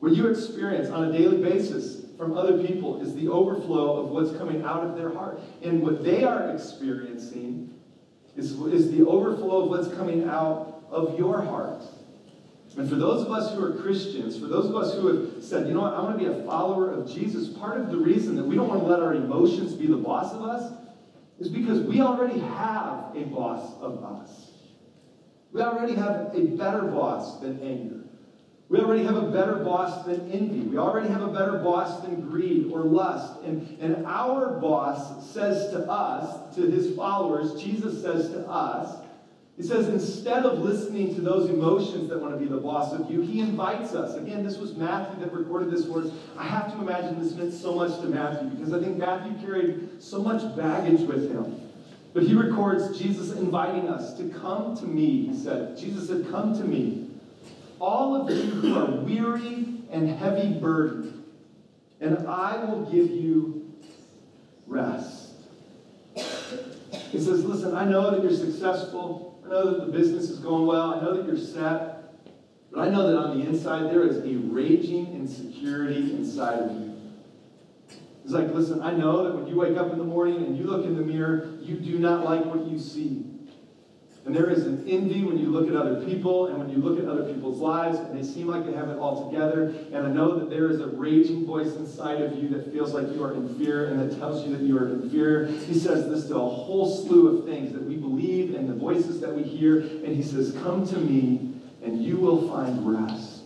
What 0.00 0.12
you 0.12 0.28
experience 0.28 0.90
on 0.90 1.04
a 1.04 1.12
daily 1.12 1.42
basis 1.42 2.02
from 2.22 2.38
other 2.38 2.62
people 2.64 3.02
is 3.02 3.16
the 3.16 3.26
overflow 3.26 3.96
of 3.96 4.10
what's 4.10 4.30
coming 4.38 4.62
out 4.62 4.84
of 4.84 4.96
their 4.96 5.12
heart. 5.12 5.40
And 5.62 5.82
what 5.82 6.04
they 6.04 6.22
are 6.22 6.50
experiencing 6.54 7.74
is, 8.36 8.52
is 8.52 8.92
the 8.92 9.04
overflow 9.04 9.64
of 9.64 9.70
what's 9.70 9.88
coming 9.96 10.28
out 10.28 10.84
of 10.88 11.18
your 11.18 11.42
heart. 11.42 11.82
And 12.76 12.88
for 12.88 12.94
those 12.94 13.26
of 13.26 13.32
us 13.32 13.52
who 13.52 13.64
are 13.64 13.72
Christians, 13.82 14.38
for 14.38 14.46
those 14.46 14.66
of 14.66 14.76
us 14.76 14.94
who 14.94 15.08
have 15.08 15.42
said, 15.42 15.66
you 15.66 15.74
know 15.74 15.80
what, 15.80 15.94
I 15.94 16.00
want 16.00 16.16
to 16.20 16.24
be 16.24 16.30
a 16.30 16.44
follower 16.44 16.92
of 16.92 17.12
Jesus, 17.12 17.48
part 17.48 17.80
of 17.80 17.90
the 17.90 17.98
reason 17.98 18.36
that 18.36 18.44
we 18.44 18.54
don't 18.54 18.68
want 18.68 18.80
to 18.80 18.86
let 18.86 19.00
our 19.00 19.14
emotions 19.14 19.74
be 19.74 19.88
the 19.88 19.96
boss 19.96 20.32
of 20.32 20.42
us 20.42 20.72
is 21.40 21.48
because 21.48 21.80
we 21.80 22.00
already 22.00 22.38
have 22.38 23.16
a 23.16 23.24
boss 23.24 23.74
of 23.80 24.04
us. 24.04 24.52
We 25.50 25.60
already 25.60 25.96
have 25.96 26.32
a 26.34 26.44
better 26.56 26.82
boss 26.82 27.40
than 27.40 27.60
anger. 27.62 28.01
We 28.72 28.80
already 28.80 29.04
have 29.04 29.16
a 29.16 29.30
better 29.30 29.56
boss 29.56 30.06
than 30.06 30.32
envy. 30.32 30.60
We 30.60 30.78
already 30.78 31.10
have 31.10 31.20
a 31.20 31.28
better 31.28 31.58
boss 31.58 32.00
than 32.00 32.22
greed 32.22 32.72
or 32.72 32.80
lust. 32.80 33.42
And, 33.42 33.78
and 33.80 34.06
our 34.06 34.58
boss 34.60 35.30
says 35.30 35.70
to 35.72 35.80
us, 35.90 36.56
to 36.56 36.62
his 36.62 36.96
followers, 36.96 37.62
Jesus 37.62 38.00
says 38.00 38.30
to 38.30 38.48
us, 38.48 39.04
he 39.58 39.62
says, 39.62 39.88
instead 39.88 40.46
of 40.46 40.60
listening 40.60 41.14
to 41.16 41.20
those 41.20 41.50
emotions 41.50 42.08
that 42.08 42.22
want 42.22 42.32
to 42.32 42.40
be 42.40 42.46
the 42.46 42.56
boss 42.56 42.94
of 42.94 43.10
you, 43.10 43.20
he 43.20 43.40
invites 43.40 43.92
us. 43.92 44.16
Again, 44.16 44.42
this 44.42 44.56
was 44.56 44.74
Matthew 44.74 45.22
that 45.22 45.34
recorded 45.34 45.70
this 45.70 45.84
words. 45.84 46.10
I 46.38 46.44
have 46.44 46.72
to 46.72 46.80
imagine 46.80 47.22
this 47.22 47.34
meant 47.34 47.52
so 47.52 47.74
much 47.74 48.00
to 48.00 48.06
Matthew 48.06 48.48
because 48.48 48.72
I 48.72 48.80
think 48.80 48.96
Matthew 48.96 49.34
carried 49.46 50.02
so 50.02 50.22
much 50.22 50.56
baggage 50.56 51.02
with 51.02 51.30
him. 51.30 51.60
But 52.14 52.22
he 52.22 52.32
records 52.32 52.98
Jesus 52.98 53.36
inviting 53.36 53.90
us 53.90 54.16
to 54.16 54.30
come 54.30 54.74
to 54.78 54.86
me, 54.86 55.26
he 55.26 55.36
said. 55.36 55.76
Jesus 55.76 56.08
said, 56.08 56.30
Come 56.30 56.56
to 56.56 56.64
me 56.64 57.10
all 57.82 58.14
of 58.14 58.30
you 58.30 58.44
who 58.44 58.78
are 58.78 58.86
weary 59.02 59.66
and 59.90 60.08
heavy 60.08 60.54
burdened, 60.54 61.24
and 62.00 62.28
I 62.28 62.64
will 62.64 62.84
give 62.84 63.10
you 63.10 63.74
rest. 64.68 65.32
He 66.14 67.18
says, 67.18 67.44
Listen, 67.44 67.74
I 67.74 67.84
know 67.84 68.12
that 68.12 68.22
you're 68.22 68.32
successful. 68.32 69.42
I 69.44 69.48
know 69.48 69.70
that 69.72 69.86
the 69.86 69.92
business 69.92 70.30
is 70.30 70.38
going 70.38 70.66
well. 70.66 70.94
I 70.94 71.00
know 71.02 71.16
that 71.16 71.26
you're 71.26 71.36
set. 71.36 71.98
But 72.70 72.88
I 72.88 72.88
know 72.88 73.06
that 73.08 73.18
on 73.18 73.38
the 73.38 73.46
inside, 73.46 73.90
there 73.90 74.06
is 74.06 74.18
a 74.18 74.36
raging 74.36 75.14
insecurity 75.14 76.14
inside 76.14 76.60
of 76.60 76.70
you. 76.70 76.96
He's 78.22 78.32
like, 78.32 78.54
Listen, 78.54 78.80
I 78.80 78.92
know 78.92 79.24
that 79.24 79.34
when 79.34 79.48
you 79.48 79.56
wake 79.56 79.76
up 79.76 79.90
in 79.90 79.98
the 79.98 80.04
morning 80.04 80.36
and 80.36 80.56
you 80.56 80.64
look 80.64 80.86
in 80.86 80.96
the 80.96 81.02
mirror, 81.02 81.58
you 81.60 81.74
do 81.74 81.98
not 81.98 82.24
like 82.24 82.44
what 82.44 82.64
you 82.64 82.78
see. 82.78 83.26
And 84.24 84.36
there 84.36 84.48
is 84.50 84.66
an 84.66 84.88
envy 84.88 85.24
when 85.24 85.36
you 85.36 85.50
look 85.50 85.68
at 85.68 85.74
other 85.74 86.04
people 86.04 86.46
and 86.46 86.58
when 86.58 86.70
you 86.70 86.76
look 86.76 87.00
at 87.00 87.06
other 87.06 87.24
people's 87.24 87.58
lives 87.58 87.98
and 87.98 88.16
they 88.16 88.22
seem 88.22 88.46
like 88.46 88.64
they 88.64 88.72
have 88.72 88.88
it 88.88 88.96
all 88.98 89.28
together. 89.28 89.74
And 89.92 90.06
I 90.06 90.10
know 90.10 90.38
that 90.38 90.48
there 90.48 90.70
is 90.70 90.80
a 90.80 90.86
raging 90.86 91.44
voice 91.44 91.74
inside 91.74 92.20
of 92.22 92.38
you 92.38 92.48
that 92.50 92.72
feels 92.72 92.94
like 92.94 93.08
you 93.08 93.24
are 93.24 93.34
inferior 93.34 93.86
and 93.86 93.98
that 93.98 94.16
tells 94.18 94.46
you 94.46 94.56
that 94.56 94.62
you 94.62 94.78
are 94.78 94.90
inferior. 94.90 95.46
He 95.46 95.74
says 95.74 96.08
this 96.08 96.28
to 96.28 96.36
a 96.36 96.38
whole 96.38 97.04
slew 97.04 97.36
of 97.36 97.46
things 97.46 97.72
that 97.72 97.82
we 97.82 97.96
believe 97.96 98.54
and 98.54 98.68
the 98.68 98.74
voices 98.74 99.20
that 99.20 99.34
we 99.34 99.42
hear. 99.42 99.80
And 99.80 100.14
he 100.14 100.22
says, 100.22 100.52
Come 100.62 100.86
to 100.86 100.98
me 100.98 101.54
and 101.82 102.04
you 102.04 102.16
will 102.16 102.48
find 102.48 102.88
rest. 102.88 103.42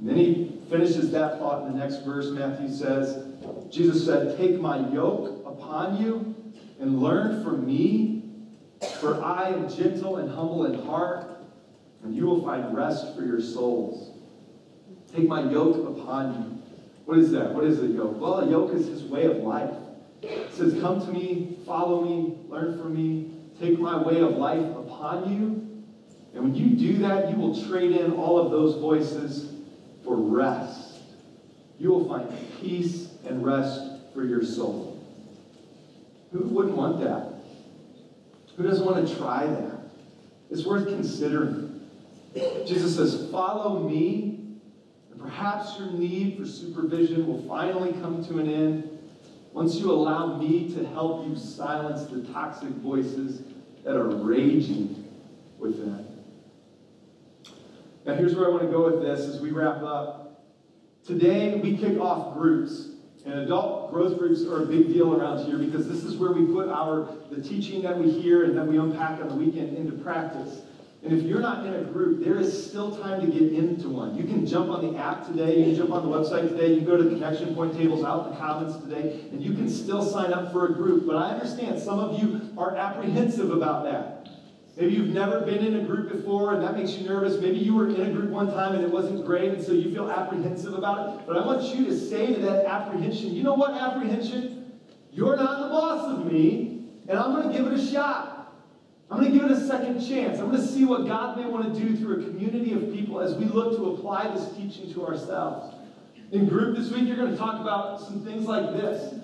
And 0.00 0.08
then 0.08 0.16
he 0.16 0.60
finishes 0.70 1.10
that 1.10 1.38
thought 1.38 1.66
in 1.66 1.72
the 1.72 1.78
next 1.78 2.04
verse. 2.06 2.30
Matthew 2.30 2.70
says, 2.70 3.22
Jesus 3.70 4.06
said, 4.06 4.38
Take 4.38 4.58
my 4.60 4.78
yoke 4.90 5.46
upon 5.46 6.00
you 6.00 6.34
and 6.80 7.00
learn 7.02 7.44
from 7.44 7.66
me 7.66 8.17
for 9.00 9.22
I 9.22 9.48
am 9.48 9.68
gentle 9.68 10.16
and 10.16 10.30
humble 10.30 10.66
in 10.66 10.86
heart, 10.86 11.26
and 12.02 12.14
you 12.14 12.26
will 12.26 12.44
find 12.44 12.76
rest 12.76 13.16
for 13.16 13.24
your 13.24 13.40
souls. 13.40 14.16
Take 15.14 15.28
my 15.28 15.50
yoke 15.50 15.76
upon 15.88 16.34
you. 16.34 16.58
What 17.06 17.18
is 17.18 17.30
that? 17.32 17.54
What 17.54 17.64
is 17.64 17.80
a 17.80 17.86
yoke? 17.86 18.20
Well, 18.20 18.40
a 18.40 18.50
yoke 18.50 18.74
is 18.74 18.86
his 18.86 19.02
way 19.04 19.24
of 19.24 19.38
life. 19.38 19.74
It 20.22 20.52
says, 20.52 20.78
Come 20.80 21.00
to 21.00 21.12
me, 21.12 21.58
follow 21.64 22.04
me, 22.04 22.36
learn 22.48 22.78
from 22.78 22.94
me, 22.94 23.32
take 23.58 23.78
my 23.78 24.00
way 24.02 24.20
of 24.20 24.32
life 24.32 24.76
upon 24.76 25.32
you. 25.32 25.84
And 26.34 26.44
when 26.44 26.54
you 26.54 26.76
do 26.76 26.98
that, 26.98 27.30
you 27.30 27.36
will 27.36 27.60
trade 27.68 27.92
in 27.92 28.12
all 28.12 28.38
of 28.38 28.50
those 28.50 28.80
voices 28.80 29.52
for 30.04 30.16
rest. 30.16 31.00
You 31.78 31.90
will 31.90 32.08
find 32.08 32.30
peace 32.60 33.08
and 33.26 33.44
rest 33.44 33.80
for 34.12 34.24
your 34.24 34.42
soul. 34.42 35.02
Who 36.32 36.40
wouldn't 36.40 36.76
want 36.76 37.00
that? 37.00 37.37
Who 38.58 38.66
doesn't 38.66 38.84
want 38.84 39.06
to 39.06 39.16
try 39.16 39.46
that? 39.46 39.78
It's 40.50 40.66
worth 40.66 40.88
considering. 40.88 41.80
Jesus 42.66 42.96
says, 42.96 43.30
Follow 43.30 43.88
me, 43.88 44.58
and 45.12 45.20
perhaps 45.20 45.78
your 45.78 45.92
need 45.92 46.36
for 46.36 46.44
supervision 46.44 47.24
will 47.28 47.40
finally 47.46 47.92
come 47.92 48.24
to 48.26 48.40
an 48.40 48.50
end 48.50 48.98
once 49.52 49.76
you 49.76 49.92
allow 49.92 50.36
me 50.36 50.74
to 50.74 50.84
help 50.88 51.26
you 51.28 51.36
silence 51.36 52.10
the 52.10 52.20
toxic 52.32 52.70
voices 52.70 53.42
that 53.84 53.94
are 53.94 54.08
raging 54.08 55.06
within. 55.58 56.04
Now, 58.04 58.14
here's 58.14 58.34
where 58.34 58.46
I 58.46 58.50
want 58.50 58.62
to 58.62 58.68
go 58.68 58.90
with 58.90 59.02
this 59.02 59.20
as 59.20 59.40
we 59.40 59.52
wrap 59.52 59.82
up. 59.82 60.44
Today, 61.06 61.60
we 61.60 61.76
kick 61.76 62.00
off 62.00 62.34
groups. 62.34 62.88
And 63.28 63.40
adult 63.40 63.92
growth 63.92 64.18
groups 64.18 64.46
are 64.46 64.62
a 64.62 64.66
big 64.66 64.88
deal 64.88 65.14
around 65.14 65.44
here 65.44 65.58
because 65.58 65.86
this 65.86 66.02
is 66.02 66.16
where 66.16 66.32
we 66.32 66.46
put 66.46 66.70
our 66.70 67.12
the 67.30 67.42
teaching 67.42 67.82
that 67.82 67.98
we 67.98 68.10
hear 68.10 68.44
and 68.44 68.56
that 68.56 68.66
we 68.66 68.78
unpack 68.78 69.20
on 69.20 69.28
the 69.28 69.34
weekend 69.34 69.76
into 69.76 69.92
practice. 70.02 70.62
And 71.02 71.12
if 71.12 71.24
you're 71.24 71.42
not 71.42 71.66
in 71.66 71.74
a 71.74 71.82
group, 71.82 72.24
there 72.24 72.38
is 72.38 72.66
still 72.70 72.96
time 72.96 73.20
to 73.20 73.26
get 73.26 73.52
into 73.52 73.90
one. 73.90 74.16
You 74.16 74.24
can 74.24 74.46
jump 74.46 74.70
on 74.70 74.90
the 74.90 74.98
app 74.98 75.26
today, 75.26 75.58
you 75.58 75.64
can 75.66 75.76
jump 75.76 75.90
on 75.90 76.10
the 76.10 76.16
website 76.16 76.48
today, 76.48 76.70
you 76.72 76.76
can 76.76 76.86
go 76.86 76.96
to 76.96 77.02
the 77.02 77.10
connection 77.10 77.54
point 77.54 77.76
tables 77.76 78.02
out 78.02 78.24
in 78.24 78.32
the 78.32 78.38
commons 78.38 78.82
today, 78.82 79.20
and 79.30 79.42
you 79.42 79.52
can 79.52 79.68
still 79.68 80.02
sign 80.02 80.32
up 80.32 80.50
for 80.50 80.66
a 80.66 80.72
group. 80.72 81.06
But 81.06 81.16
I 81.16 81.34
understand 81.34 81.78
some 81.78 81.98
of 81.98 82.18
you 82.18 82.40
are 82.56 82.76
apprehensive 82.76 83.50
about 83.50 83.84
that. 83.84 84.17
Maybe 84.78 84.94
you've 84.94 85.08
never 85.08 85.40
been 85.40 85.64
in 85.64 85.74
a 85.74 85.82
group 85.82 86.12
before 86.12 86.54
and 86.54 86.62
that 86.62 86.76
makes 86.76 86.92
you 86.92 87.08
nervous. 87.08 87.40
Maybe 87.40 87.58
you 87.58 87.74
were 87.74 87.88
in 87.88 88.00
a 88.00 88.12
group 88.12 88.30
one 88.30 88.46
time 88.46 88.76
and 88.76 88.84
it 88.84 88.90
wasn't 88.90 89.26
great 89.26 89.52
and 89.52 89.62
so 89.62 89.72
you 89.72 89.92
feel 89.92 90.08
apprehensive 90.08 90.72
about 90.72 91.18
it. 91.20 91.26
But 91.26 91.36
I 91.36 91.44
want 91.44 91.74
you 91.74 91.86
to 91.86 91.98
say 91.98 92.32
to 92.32 92.40
that 92.42 92.64
apprehension, 92.64 93.34
you 93.34 93.42
know 93.42 93.54
what, 93.54 93.72
apprehension? 93.72 94.72
You're 95.10 95.36
not 95.36 95.62
the 95.62 95.68
boss 95.68 96.18
of 96.20 96.32
me 96.32 96.90
and 97.08 97.18
I'm 97.18 97.32
going 97.32 97.48
to 97.50 97.58
give 97.58 97.66
it 97.66 97.72
a 97.72 97.90
shot. 97.90 98.54
I'm 99.10 99.18
going 99.18 99.32
to 99.32 99.36
give 99.36 99.50
it 99.50 99.56
a 99.56 99.66
second 99.66 100.06
chance. 100.06 100.38
I'm 100.38 100.50
going 100.50 100.60
to 100.60 100.66
see 100.66 100.84
what 100.84 101.08
God 101.08 101.38
may 101.38 101.46
want 101.46 101.74
to 101.74 101.80
do 101.80 101.96
through 101.96 102.20
a 102.20 102.24
community 102.24 102.72
of 102.74 102.92
people 102.92 103.20
as 103.20 103.34
we 103.34 103.46
look 103.46 103.76
to 103.78 103.94
apply 103.94 104.28
this 104.28 104.48
teaching 104.52 104.92
to 104.94 105.06
ourselves. 105.06 105.74
In 106.30 106.46
group 106.46 106.76
this 106.76 106.92
week, 106.92 107.08
you're 107.08 107.16
going 107.16 107.32
to 107.32 107.36
talk 107.36 107.60
about 107.60 108.00
some 108.00 108.24
things 108.24 108.44
like 108.44 108.76
this. 108.76 109.14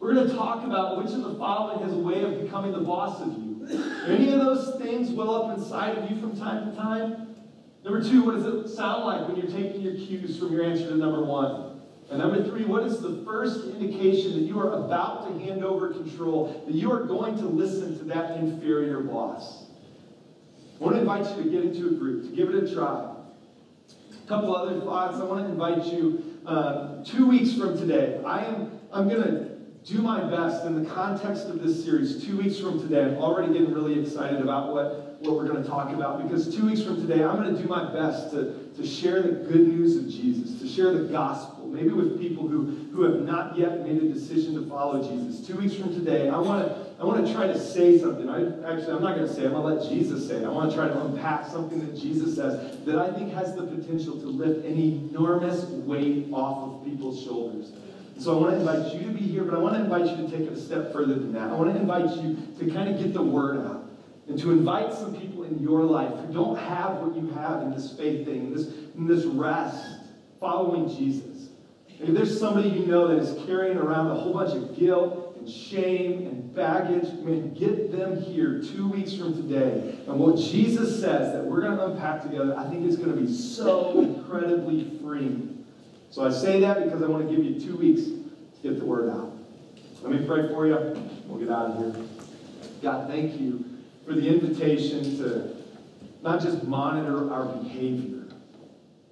We're 0.00 0.14
going 0.14 0.28
to 0.28 0.34
talk 0.34 0.64
about 0.64 0.98
which 0.98 1.12
of 1.12 1.22
the 1.22 1.34
following 1.34 1.84
has 1.84 1.92
a 1.92 1.98
way 1.98 2.24
of 2.24 2.42
becoming 2.42 2.72
the 2.72 2.80
boss 2.80 3.20
of 3.20 3.28
you. 3.28 3.47
Any 3.70 4.32
of 4.32 4.40
those 4.40 4.76
things 4.80 5.10
well 5.10 5.34
up 5.34 5.58
inside 5.58 5.98
of 5.98 6.10
you 6.10 6.20
from 6.20 6.38
time 6.38 6.70
to 6.70 6.76
time? 6.76 7.34
Number 7.84 8.02
two, 8.02 8.24
what 8.24 8.34
does 8.34 8.44
it 8.44 8.68
sound 8.68 9.04
like 9.04 9.28
when 9.28 9.36
you're 9.36 9.50
taking 9.50 9.80
your 9.80 9.94
cues 9.94 10.38
from 10.38 10.52
your 10.52 10.64
answer 10.64 10.88
to 10.88 10.96
number 10.96 11.22
one? 11.22 11.80
And 12.10 12.18
number 12.18 12.42
three, 12.42 12.64
what 12.64 12.84
is 12.84 13.00
the 13.00 13.22
first 13.24 13.66
indication 13.66 14.32
that 14.32 14.40
you 14.40 14.58
are 14.58 14.84
about 14.84 15.28
to 15.28 15.44
hand 15.44 15.64
over 15.64 15.92
control, 15.92 16.64
that 16.66 16.74
you 16.74 16.90
are 16.90 17.04
going 17.04 17.36
to 17.36 17.44
listen 17.44 17.98
to 17.98 18.04
that 18.04 18.38
inferior 18.38 19.00
boss? 19.00 19.66
I 20.80 20.84
want 20.84 20.96
to 20.96 21.00
invite 21.00 21.36
you 21.36 21.44
to 21.44 21.50
get 21.50 21.64
into 21.64 21.88
a 21.88 21.92
group, 21.92 22.30
to 22.30 22.36
give 22.36 22.48
it 22.48 22.64
a 22.64 22.74
try. 22.74 23.14
A 24.24 24.28
couple 24.28 24.56
other 24.56 24.80
thoughts. 24.80 25.18
I 25.18 25.24
want 25.24 25.44
to 25.44 25.52
invite 25.52 25.92
you 25.92 26.40
uh, 26.46 27.04
two 27.04 27.26
weeks 27.26 27.54
from 27.54 27.76
today. 27.76 28.20
I 28.24 28.44
am 28.44 28.78
I'm 28.92 29.08
going 29.08 29.22
to 29.22 29.47
do 29.84 30.02
my 30.02 30.20
best 30.28 30.64
in 30.64 30.82
the 30.82 30.88
context 30.90 31.46
of 31.46 31.62
this 31.62 31.84
series, 31.84 32.24
two 32.24 32.36
weeks 32.36 32.58
from 32.58 32.80
today. 32.80 33.02
I'm 33.02 33.16
already 33.16 33.52
getting 33.52 33.72
really 33.72 34.00
excited 34.00 34.40
about 34.40 34.72
what, 34.72 35.20
what 35.20 35.36
we're 35.36 35.48
going 35.48 35.62
to 35.62 35.68
talk 35.68 35.92
about 35.92 36.22
because 36.22 36.54
two 36.54 36.66
weeks 36.66 36.82
from 36.82 36.96
today, 36.96 37.24
I'm 37.24 37.36
going 37.36 37.54
to 37.54 37.62
do 37.62 37.68
my 37.68 37.92
best 37.92 38.30
to, 38.32 38.68
to 38.76 38.86
share 38.86 39.22
the 39.22 39.28
good 39.28 39.68
news 39.68 39.96
of 39.96 40.08
Jesus, 40.08 40.60
to 40.60 40.68
share 40.68 40.92
the 40.92 41.04
gospel, 41.04 41.66
maybe 41.66 41.90
with 41.90 42.20
people 42.20 42.46
who, 42.46 42.88
who 42.92 43.02
have 43.02 43.22
not 43.22 43.56
yet 43.56 43.80
made 43.86 44.02
a 44.02 44.12
decision 44.12 44.54
to 44.54 44.68
follow 44.68 45.02
Jesus. 45.02 45.46
Two 45.46 45.56
weeks 45.56 45.74
from 45.74 45.94
today, 45.94 46.28
I 46.28 46.38
want 46.38 46.66
to 46.66 46.88
I 47.00 47.04
want 47.04 47.24
to 47.24 47.32
try 47.32 47.46
to 47.46 47.56
say 47.56 47.96
something. 47.96 48.28
I, 48.28 48.40
actually, 48.72 48.92
I'm 48.92 49.02
not 49.02 49.14
going 49.14 49.28
to 49.28 49.32
say. 49.32 49.44
I'm 49.44 49.52
going 49.52 49.78
to 49.78 49.84
let 49.84 49.88
Jesus 49.88 50.26
say 50.26 50.38
it. 50.38 50.44
I 50.44 50.48
want 50.48 50.70
to 50.70 50.76
try 50.76 50.88
to 50.88 51.00
unpack 51.00 51.46
something 51.46 51.78
that 51.78 51.96
Jesus 51.96 52.34
says 52.34 52.84
that 52.84 52.98
I 52.98 53.12
think 53.12 53.32
has 53.34 53.54
the 53.54 53.62
potential 53.62 54.18
to 54.18 54.26
lift 54.26 54.66
an 54.66 54.76
enormous 54.76 55.62
weight 55.66 56.26
off 56.32 56.80
of 56.80 56.84
people's 56.84 57.22
shoulders. 57.22 57.70
So 58.18 58.36
I 58.36 58.40
want 58.40 58.54
to 58.54 58.60
invite 58.60 58.94
you 58.94 59.06
to 59.06 59.12
be 59.12 59.20
here, 59.20 59.44
but 59.44 59.54
I 59.54 59.58
want 59.58 59.74
to 59.74 59.80
invite 59.80 60.06
you 60.06 60.26
to 60.26 60.30
take 60.30 60.46
it 60.46 60.52
a 60.52 60.60
step 60.60 60.92
further 60.92 61.14
than 61.14 61.32
that. 61.34 61.50
I 61.50 61.54
want 61.54 61.72
to 61.72 61.80
invite 61.80 62.10
you 62.16 62.36
to 62.58 62.70
kind 62.72 62.92
of 62.92 63.00
get 63.00 63.14
the 63.14 63.22
word 63.22 63.64
out 63.64 63.88
and 64.28 64.38
to 64.40 64.50
invite 64.50 64.92
some 64.92 65.18
people 65.18 65.44
in 65.44 65.58
your 65.60 65.84
life 65.84 66.12
who 66.26 66.32
don't 66.32 66.58
have 66.58 66.96
what 66.96 67.16
you 67.16 67.30
have 67.30 67.62
in 67.62 67.70
this 67.70 67.96
faith 67.96 68.26
thing, 68.26 68.48
in 68.48 68.54
this, 68.54 68.66
in 68.96 69.06
this 69.06 69.24
rest, 69.24 69.86
following 70.40 70.94
Jesus. 70.94 71.48
If 72.00 72.08
there's 72.14 72.38
somebody 72.38 72.68
you 72.68 72.86
know 72.86 73.08
that 73.08 73.18
is 73.18 73.46
carrying 73.46 73.78
around 73.78 74.10
a 74.10 74.14
whole 74.14 74.32
bunch 74.32 74.54
of 74.54 74.76
guilt 74.76 75.36
and 75.38 75.48
shame 75.48 76.26
and 76.26 76.54
baggage. 76.54 77.12
Man, 77.24 77.54
get 77.54 77.92
them 77.92 78.20
here 78.20 78.60
two 78.60 78.88
weeks 78.88 79.14
from 79.14 79.34
today. 79.34 79.98
And 80.06 80.18
what 80.18 80.36
Jesus 80.36 81.00
says 81.00 81.32
that 81.32 81.44
we're 81.44 81.60
going 81.60 81.76
to 81.76 81.86
unpack 81.86 82.22
together, 82.22 82.56
I 82.58 82.68
think 82.68 82.86
is 82.86 82.96
going 82.96 83.14
to 83.14 83.20
be 83.20 83.32
so 83.32 84.00
incredibly 84.00 84.98
freeing. 85.00 85.57
So 86.10 86.24
I 86.24 86.30
say 86.30 86.60
that 86.60 86.84
because 86.84 87.02
I 87.02 87.06
want 87.06 87.28
to 87.28 87.34
give 87.34 87.44
you 87.44 87.60
two 87.60 87.76
weeks 87.76 88.02
to 88.02 88.62
get 88.62 88.78
the 88.78 88.84
word 88.84 89.10
out. 89.10 89.36
Let 90.02 90.18
me 90.18 90.26
pray 90.26 90.48
for 90.48 90.66
you. 90.66 90.74
We'll 91.26 91.38
get 91.38 91.50
out 91.50 91.66
of 91.66 91.94
here. 91.94 92.04
God, 92.82 93.08
thank 93.08 93.38
you 93.38 93.64
for 94.06 94.14
the 94.14 94.26
invitation 94.26 95.02
to 95.18 95.56
not 96.22 96.40
just 96.40 96.64
monitor 96.64 97.30
our 97.30 97.44
behavior, 97.44 98.24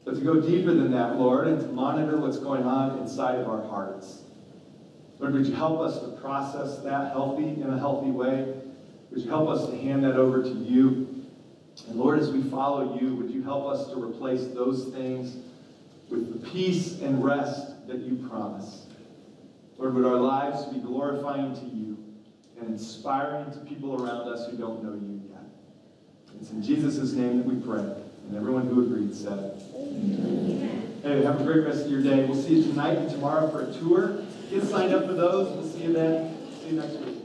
but 0.05 0.15
to 0.15 0.21
go 0.23 0.41
deeper 0.41 0.73
than 0.73 0.91
that, 0.93 1.17
Lord, 1.17 1.49
and 1.49 1.61
to 1.61 1.67
monitor 1.69 2.17
what's 2.17 2.39
going 2.39 2.63
on 2.63 2.99
inside 2.99 3.41
of 3.41 3.49
our 3.49 3.63
hearts. 3.69 4.23
Lord, 5.19 5.35
would 5.35 5.47
you 5.47 5.55
help 5.55 5.81
us 5.81 6.01
to 6.01 6.09
process 6.21 6.79
that 6.79 7.13
healthy 7.13 7.49
in 7.49 7.69
a 7.69 7.79
healthy 7.79 8.11
way? 8.11 8.55
Would 9.11 9.21
you 9.21 9.29
help 9.29 9.49
us 9.49 9.69
to 9.69 9.77
hand 9.77 10.05
that 10.05 10.17
over 10.17 10.43
to 10.43 10.49
you? 10.49 11.27
And 11.89 11.97
Lord, 11.97 12.19
as 12.19 12.31
we 12.31 12.43
follow 12.45 12.99
you, 12.99 13.15
would 13.17 13.31
you 13.31 13.43
help 13.43 13.67
us 13.67 13.89
to 13.89 14.03
replace 14.03 14.47
those 14.49 14.89
things 14.95 15.37
with 16.09 16.33
the 16.33 16.51
peace 16.51 17.01
and 17.01 17.25
rest 17.25 17.87
that 17.89 17.99
you 17.99 18.29
promise. 18.29 18.87
Lord, 19.79 19.95
would 19.95 20.05
our 20.07 20.17
lives 20.17 20.65
be 20.67 20.79
glorifying 20.79 21.55
to 21.55 21.67
you 21.67 21.99
and 22.59 22.69
inspiring 22.69 23.51
to 23.53 23.59
people 23.61 24.03
around 24.03 24.29
us 24.29 24.51
who 24.51 24.57
don't 24.57 24.83
know 24.83 24.95
you 24.95 25.23
yet. 25.29 25.43
It's 26.41 26.51
in 26.51 26.63
Jesus' 26.63 27.13
name 27.13 27.39
that 27.39 27.47
we 27.47 27.57
pray. 27.57 27.81
And 27.81 28.37
everyone 28.37 28.67
who 28.67 28.83
agreed 28.83 29.15
said, 29.15 29.63
Amen. 29.75 31.01
Hey, 31.03 31.23
have 31.25 31.41
a 31.41 31.45
great 31.45 31.65
rest 31.65 31.85
of 31.85 31.91
your 31.91 32.03
day. 32.03 32.25
We'll 32.25 32.43
see 32.43 32.61
you 32.61 32.63
tonight 32.71 32.99
and 32.99 33.09
tomorrow 33.09 33.49
for 33.51 33.71
a 33.71 33.73
tour. 33.75 34.25
Get 34.51 34.65
signed 34.65 34.95
up 34.95 35.07
for 35.07 35.13
those. 35.13 35.49
We'll 35.57 35.69
see 35.69 35.85
you 35.85 35.93
then. 35.93 36.37
See 36.61 36.71
you 36.71 36.81
next 36.81 36.97
week. 36.99 37.16